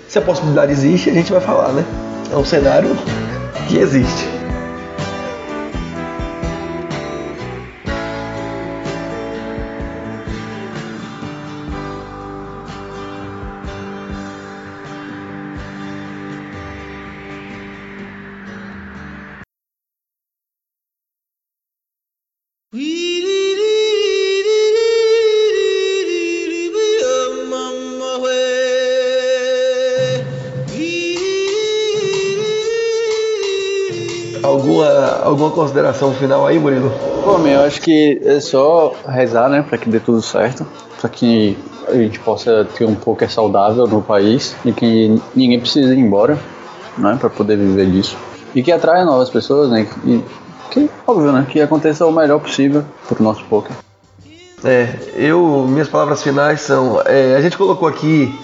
se 0.09 0.19
a 0.19 0.23
possibilidade 0.23 0.73
existe, 0.73 1.11
a 1.11 1.13
gente 1.13 1.31
vai 1.33 1.41
falar, 1.41 1.69
né? 1.73 1.85
É 2.33 2.37
um 2.37 2.45
cenário 2.45 2.97
que 3.69 3.77
existe. 3.79 4.36
Consideração 35.57 36.13
final 36.13 36.47
aí, 36.47 36.59
Murilo? 36.59 36.93
Pô, 37.25 37.39
meu, 37.39 37.55
eu 37.55 37.61
acho 37.63 37.81
que 37.81 38.21
é 38.25 38.39
só 38.39 38.95
rezar, 39.09 39.49
né, 39.49 39.65
pra 39.67 39.79
que 39.79 39.89
dê 39.89 39.99
tudo 39.99 40.23
certo, 40.23 40.65
pra 41.01 41.09
que 41.09 41.59
a 41.89 41.95
gente 41.95 42.21
possa 42.21 42.67
ter 42.77 42.85
um 42.85 42.95
poker 42.95 43.31
saudável 43.31 43.87
no 43.87 44.03
país 44.03 44.55
e 44.65 44.73
que 44.73 45.21
ninguém 45.35 45.59
precise 45.59 45.93
ir 45.93 45.99
embora, 45.99 46.39
né, 46.99 47.17
pra 47.19 47.31
poder 47.31 47.57
viver 47.57 47.91
disso. 47.91 48.17
E 48.55 48.63
que 48.63 48.71
atraia 48.71 49.05
novas 49.05 49.31
pessoas, 49.31 49.71
né, 49.71 49.89
e 50.05 50.23
que, 50.71 50.91
óbvio, 51.07 51.33
né, 51.33 51.47
que 51.49 51.61
aconteça 51.61 52.07
o 52.07 52.13
melhor 52.13 52.39
possível 52.39 52.85
pro 53.09 53.23
nosso 53.25 53.43
poker. 53.45 53.75
É, 54.65 54.95
eu, 55.15 55.67
minhas 55.69 55.89
palavras 55.89 56.23
finais 56.23 56.61
são, 56.61 57.01
é, 57.05 57.35
a 57.35 57.41
gente 57.41 57.57
colocou 57.57 57.89
aqui 57.89 58.39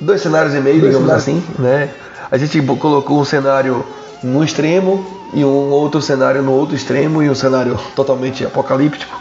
dois 0.00 0.20
cenários 0.20 0.54
e 0.54 0.60
meio, 0.60 0.80
digamos 0.80 1.08
assim, 1.10 1.42
né? 1.58 1.90
A 2.30 2.36
gente 2.38 2.60
colocou 2.62 3.20
um 3.20 3.24
cenário 3.24 3.84
no 4.22 4.42
extremo 4.42 5.21
e 5.32 5.44
um 5.44 5.70
outro 5.70 6.00
cenário 6.00 6.42
no 6.42 6.52
outro 6.52 6.76
extremo 6.76 7.22
e 7.22 7.30
um 7.30 7.34
cenário 7.34 7.78
totalmente 7.96 8.44
apocalíptico. 8.44 9.20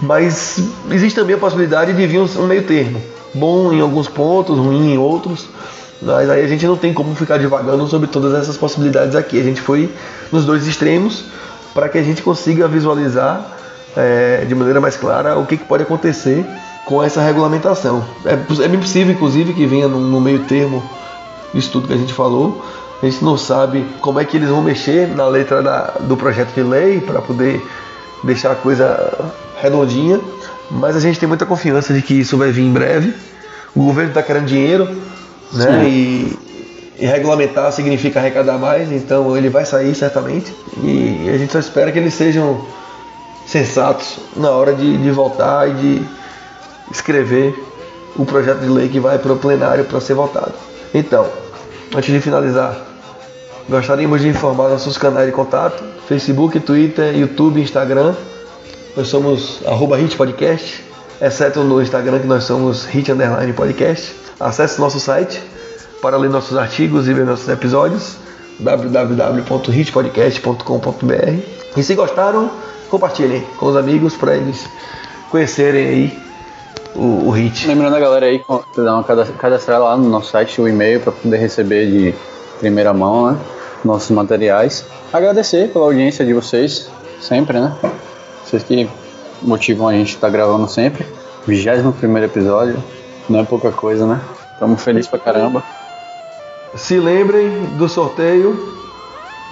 Mas 0.00 0.60
existe 0.90 1.18
também 1.18 1.36
a 1.36 1.38
possibilidade 1.38 1.92
de 1.92 2.06
vir 2.06 2.20
um, 2.20 2.46
meio 2.46 2.62
termo, 2.64 3.00
bom 3.34 3.72
em 3.72 3.80
alguns 3.80 4.08
pontos, 4.08 4.58
ruim 4.58 4.92
em 4.92 4.98
outros. 4.98 5.48
Mas 6.00 6.28
aí 6.28 6.44
a 6.44 6.48
gente 6.48 6.66
não 6.66 6.76
tem 6.76 6.92
como 6.92 7.14
ficar 7.14 7.38
divagando 7.38 7.86
sobre 7.88 8.06
todas 8.06 8.34
essas 8.34 8.56
possibilidades 8.56 9.16
aqui. 9.16 9.40
A 9.40 9.42
gente 9.42 9.60
foi 9.60 9.90
nos 10.30 10.44
dois 10.44 10.66
extremos 10.66 11.24
para 11.72 11.88
que 11.88 11.96
a 11.96 12.02
gente 12.02 12.22
consiga 12.22 12.68
visualizar 12.68 13.56
é, 13.96 14.44
de 14.46 14.54
maneira 14.54 14.80
mais 14.80 14.96
clara 14.96 15.38
o 15.38 15.46
que, 15.46 15.56
que 15.56 15.64
pode 15.64 15.82
acontecer 15.82 16.44
com 16.84 17.02
essa 17.02 17.20
regulamentação. 17.22 18.04
É, 18.24 18.34
é 18.34 18.68
bem 18.68 18.78
possível, 18.78 19.14
inclusive, 19.14 19.54
que 19.54 19.66
venha 19.66 19.88
no, 19.88 19.98
no 19.98 20.20
meio 20.20 20.44
termo 20.44 20.82
isso 21.54 21.70
tudo 21.72 21.88
que 21.88 21.94
a 21.94 21.96
gente 21.96 22.12
falou. 22.12 22.62
A 23.02 23.06
gente 23.06 23.22
não 23.24 23.36
sabe 23.36 23.84
como 24.00 24.18
é 24.18 24.24
que 24.24 24.36
eles 24.36 24.48
vão 24.48 24.62
mexer 24.62 25.06
na 25.14 25.26
letra 25.28 25.62
da- 25.62 25.92
do 26.00 26.16
projeto 26.16 26.54
de 26.54 26.62
lei 26.62 27.00
para 27.00 27.20
poder 27.20 27.60
deixar 28.24 28.52
a 28.52 28.54
coisa 28.54 29.32
redondinha, 29.60 30.20
mas 30.70 30.96
a 30.96 31.00
gente 31.00 31.18
tem 31.18 31.28
muita 31.28 31.44
confiança 31.46 31.92
de 31.92 32.00
que 32.02 32.14
isso 32.14 32.36
vai 32.38 32.50
vir 32.50 32.62
em 32.62 32.72
breve. 32.72 33.12
O 33.74 33.84
governo 33.84 34.10
está 34.10 34.22
querendo 34.22 34.46
dinheiro, 34.46 34.88
né? 35.52 35.84
E, 35.88 36.38
e 36.98 37.06
regulamentar 37.06 37.70
significa 37.72 38.18
arrecadar 38.18 38.56
mais, 38.58 38.90
então 38.90 39.36
ele 39.36 39.50
vai 39.50 39.66
sair 39.66 39.94
certamente. 39.94 40.54
E 40.82 41.30
a 41.32 41.36
gente 41.36 41.52
só 41.52 41.58
espera 41.58 41.92
que 41.92 41.98
eles 41.98 42.14
sejam 42.14 42.62
sensatos 43.46 44.18
na 44.34 44.50
hora 44.50 44.72
de, 44.74 44.96
de 44.96 45.10
voltar 45.10 45.68
e 45.68 45.74
de 45.74 46.02
escrever 46.90 47.54
o 48.16 48.24
projeto 48.24 48.60
de 48.60 48.68
lei 48.68 48.88
que 48.88 48.98
vai 48.98 49.18
para 49.18 49.32
o 49.32 49.36
plenário 49.36 49.84
para 49.84 50.00
ser 50.00 50.14
votado. 50.14 50.54
Então, 50.94 51.26
antes 51.94 52.12
de 52.12 52.20
finalizar, 52.20 52.76
gostaríamos 53.68 54.20
de 54.20 54.28
informar 54.28 54.68
nossos 54.68 54.98
canais 54.98 55.26
de 55.26 55.32
contato: 55.32 55.82
Facebook, 56.08 56.58
Twitter, 56.60 57.16
YouTube, 57.16 57.60
Instagram. 57.60 58.14
Nós 58.96 59.08
somos 59.08 59.60
arroba 59.66 59.96
Hit 59.96 60.16
Podcast, 60.16 60.84
exceto 61.20 61.62
no 61.62 61.82
Instagram 61.82 62.20
que 62.20 62.26
nós 62.26 62.44
somos 62.44 62.86
Hit 62.86 63.12
Underline 63.12 63.52
Podcast. 63.52 64.14
Acesse 64.40 64.80
nosso 64.80 64.98
site 64.98 65.42
para 66.00 66.16
ler 66.16 66.30
nossos 66.30 66.56
artigos 66.56 67.06
e 67.08 67.14
ver 67.14 67.26
nossos 67.26 67.48
episódios 67.48 68.16
www.hitpodcast.com.br 68.58 71.40
E 71.76 71.82
se 71.82 71.94
gostaram, 71.94 72.50
compartilhem 72.88 73.44
com 73.58 73.66
os 73.66 73.76
amigos 73.76 74.14
para 74.14 74.34
eles 74.34 74.66
conhecerem 75.30 75.86
aí 75.86 76.25
o, 76.96 77.28
o 77.28 77.30
Hit. 77.30 77.66
Lembrando 77.66 77.96
a 77.96 78.00
galera 78.00 78.26
aí, 78.26 78.42
dar 78.76 78.94
uma 78.94 79.04
cada- 79.04 79.24
cadastrar 79.26 79.80
lá 79.80 79.96
no 79.96 80.08
nosso 80.08 80.30
site 80.30 80.60
o 80.60 80.68
e-mail 80.68 81.00
para 81.00 81.12
poder 81.12 81.36
receber 81.38 81.86
de 81.90 82.14
primeira 82.58 82.92
mão, 82.94 83.30
né, 83.32 83.38
nossos 83.84 84.10
materiais. 84.10 84.84
Agradecer 85.12 85.68
pela 85.72 85.84
audiência 85.84 86.24
de 86.24 86.32
vocês, 86.32 86.90
sempre, 87.20 87.60
né? 87.60 87.74
Vocês 88.44 88.62
que 88.62 88.88
motivam 89.42 89.88
a 89.88 89.92
gente 89.92 90.12
a 90.12 90.14
estar 90.14 90.28
gravando 90.30 90.68
sempre. 90.68 91.06
21 91.46 91.92
primeiro 91.92 92.26
episódio, 92.26 92.82
não 93.28 93.40
é 93.40 93.44
pouca 93.44 93.70
coisa, 93.70 94.04
né? 94.06 94.20
Estamos 94.54 94.82
felizes 94.82 95.08
pra 95.08 95.18
caramba. 95.18 95.62
Se 96.74 96.98
lembrem 96.98 97.48
do 97.78 97.88
sorteio 97.88 98.74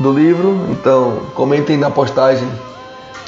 do 0.00 0.12
livro, 0.12 0.58
então 0.70 1.20
comentem 1.34 1.76
na 1.76 1.90
postagem 1.90 2.48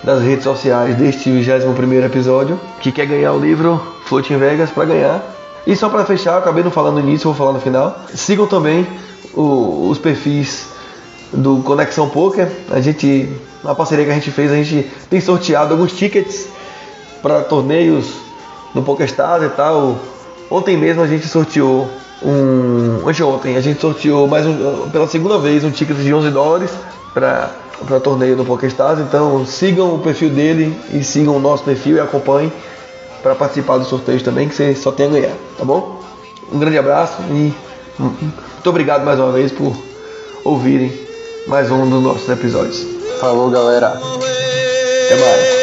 das 0.04 0.22
redes 0.22 0.44
sociais 0.44 0.94
deste 0.96 1.30
21 1.30 2.04
episódio 2.04 2.60
que 2.80 2.92
quer 2.92 3.06
ganhar 3.06 3.32
o 3.32 3.38
livro 3.38 3.80
Float 4.04 4.32
em 4.32 4.36
Vegas 4.38 4.70
para 4.70 4.84
ganhar. 4.84 5.22
E 5.66 5.74
só 5.74 5.88
para 5.88 6.04
fechar, 6.04 6.32
eu 6.34 6.38
acabei 6.38 6.62
não 6.62 6.70
falando 6.70 6.94
no 6.94 7.00
início, 7.00 7.24
vou 7.28 7.34
falar 7.34 7.52
no 7.52 7.60
final. 7.60 7.98
Sigam 8.14 8.46
também 8.46 8.86
o- 9.34 9.88
os 9.90 9.98
perfis 9.98 10.68
do 11.32 11.58
Conexão 11.64 12.08
Poker. 12.08 12.48
A 12.70 12.80
gente, 12.80 13.28
na 13.64 13.74
parceria 13.74 14.04
que 14.04 14.10
a 14.12 14.14
gente 14.14 14.30
fez, 14.30 14.52
a 14.52 14.54
gente 14.56 14.88
tem 15.10 15.20
sorteado 15.20 15.74
alguns 15.74 15.92
tickets 15.92 16.46
para 17.20 17.40
torneios 17.40 18.12
no 18.74 18.82
PokerStars 18.82 19.44
e 19.44 19.48
tal. 19.48 19.96
Ontem 20.48 20.76
mesmo 20.76 21.02
a 21.02 21.06
gente 21.08 21.26
sorteou 21.26 21.88
um. 22.22 23.00
Anteontem 23.08 23.56
a 23.56 23.60
gente 23.60 23.80
sorteou 23.80 24.28
mais 24.28 24.46
um, 24.46 24.88
pela 24.90 25.08
segunda 25.08 25.36
vez 25.38 25.64
um 25.64 25.70
ticket 25.70 25.96
de 25.96 26.14
11 26.14 26.30
dólares 26.30 26.70
para 27.12 27.50
para 27.84 28.00
torneio 28.00 28.36
no 28.36 28.44
PokerStars. 28.44 29.00
Então 29.00 29.44
sigam 29.44 29.94
o 29.94 29.98
perfil 29.98 30.30
dele 30.30 30.76
e 30.92 31.02
sigam 31.02 31.36
o 31.36 31.40
nosso 31.40 31.64
perfil 31.64 31.96
e 31.96 32.00
acompanhem 32.00 32.52
para 33.22 33.34
participar 33.34 33.78
dos 33.78 33.88
sorteios 33.88 34.22
também, 34.22 34.48
que 34.48 34.54
você 34.54 34.74
só 34.74 34.92
tem 34.92 35.06
a 35.06 35.10
ganhar, 35.10 35.34
tá 35.58 35.64
bom? 35.64 36.00
Um 36.52 36.58
grande 36.58 36.78
abraço 36.78 37.16
e 37.30 37.52
muito 37.98 38.70
obrigado 38.70 39.04
mais 39.04 39.18
uma 39.18 39.32
vez 39.32 39.50
por 39.50 39.76
ouvirem 40.44 40.92
mais 41.46 41.70
um 41.70 41.88
dos 41.88 42.02
nossos 42.02 42.28
episódios. 42.28 42.86
Falou, 43.20 43.50
galera. 43.50 43.88
Até 43.88 45.16
mais. 45.16 45.55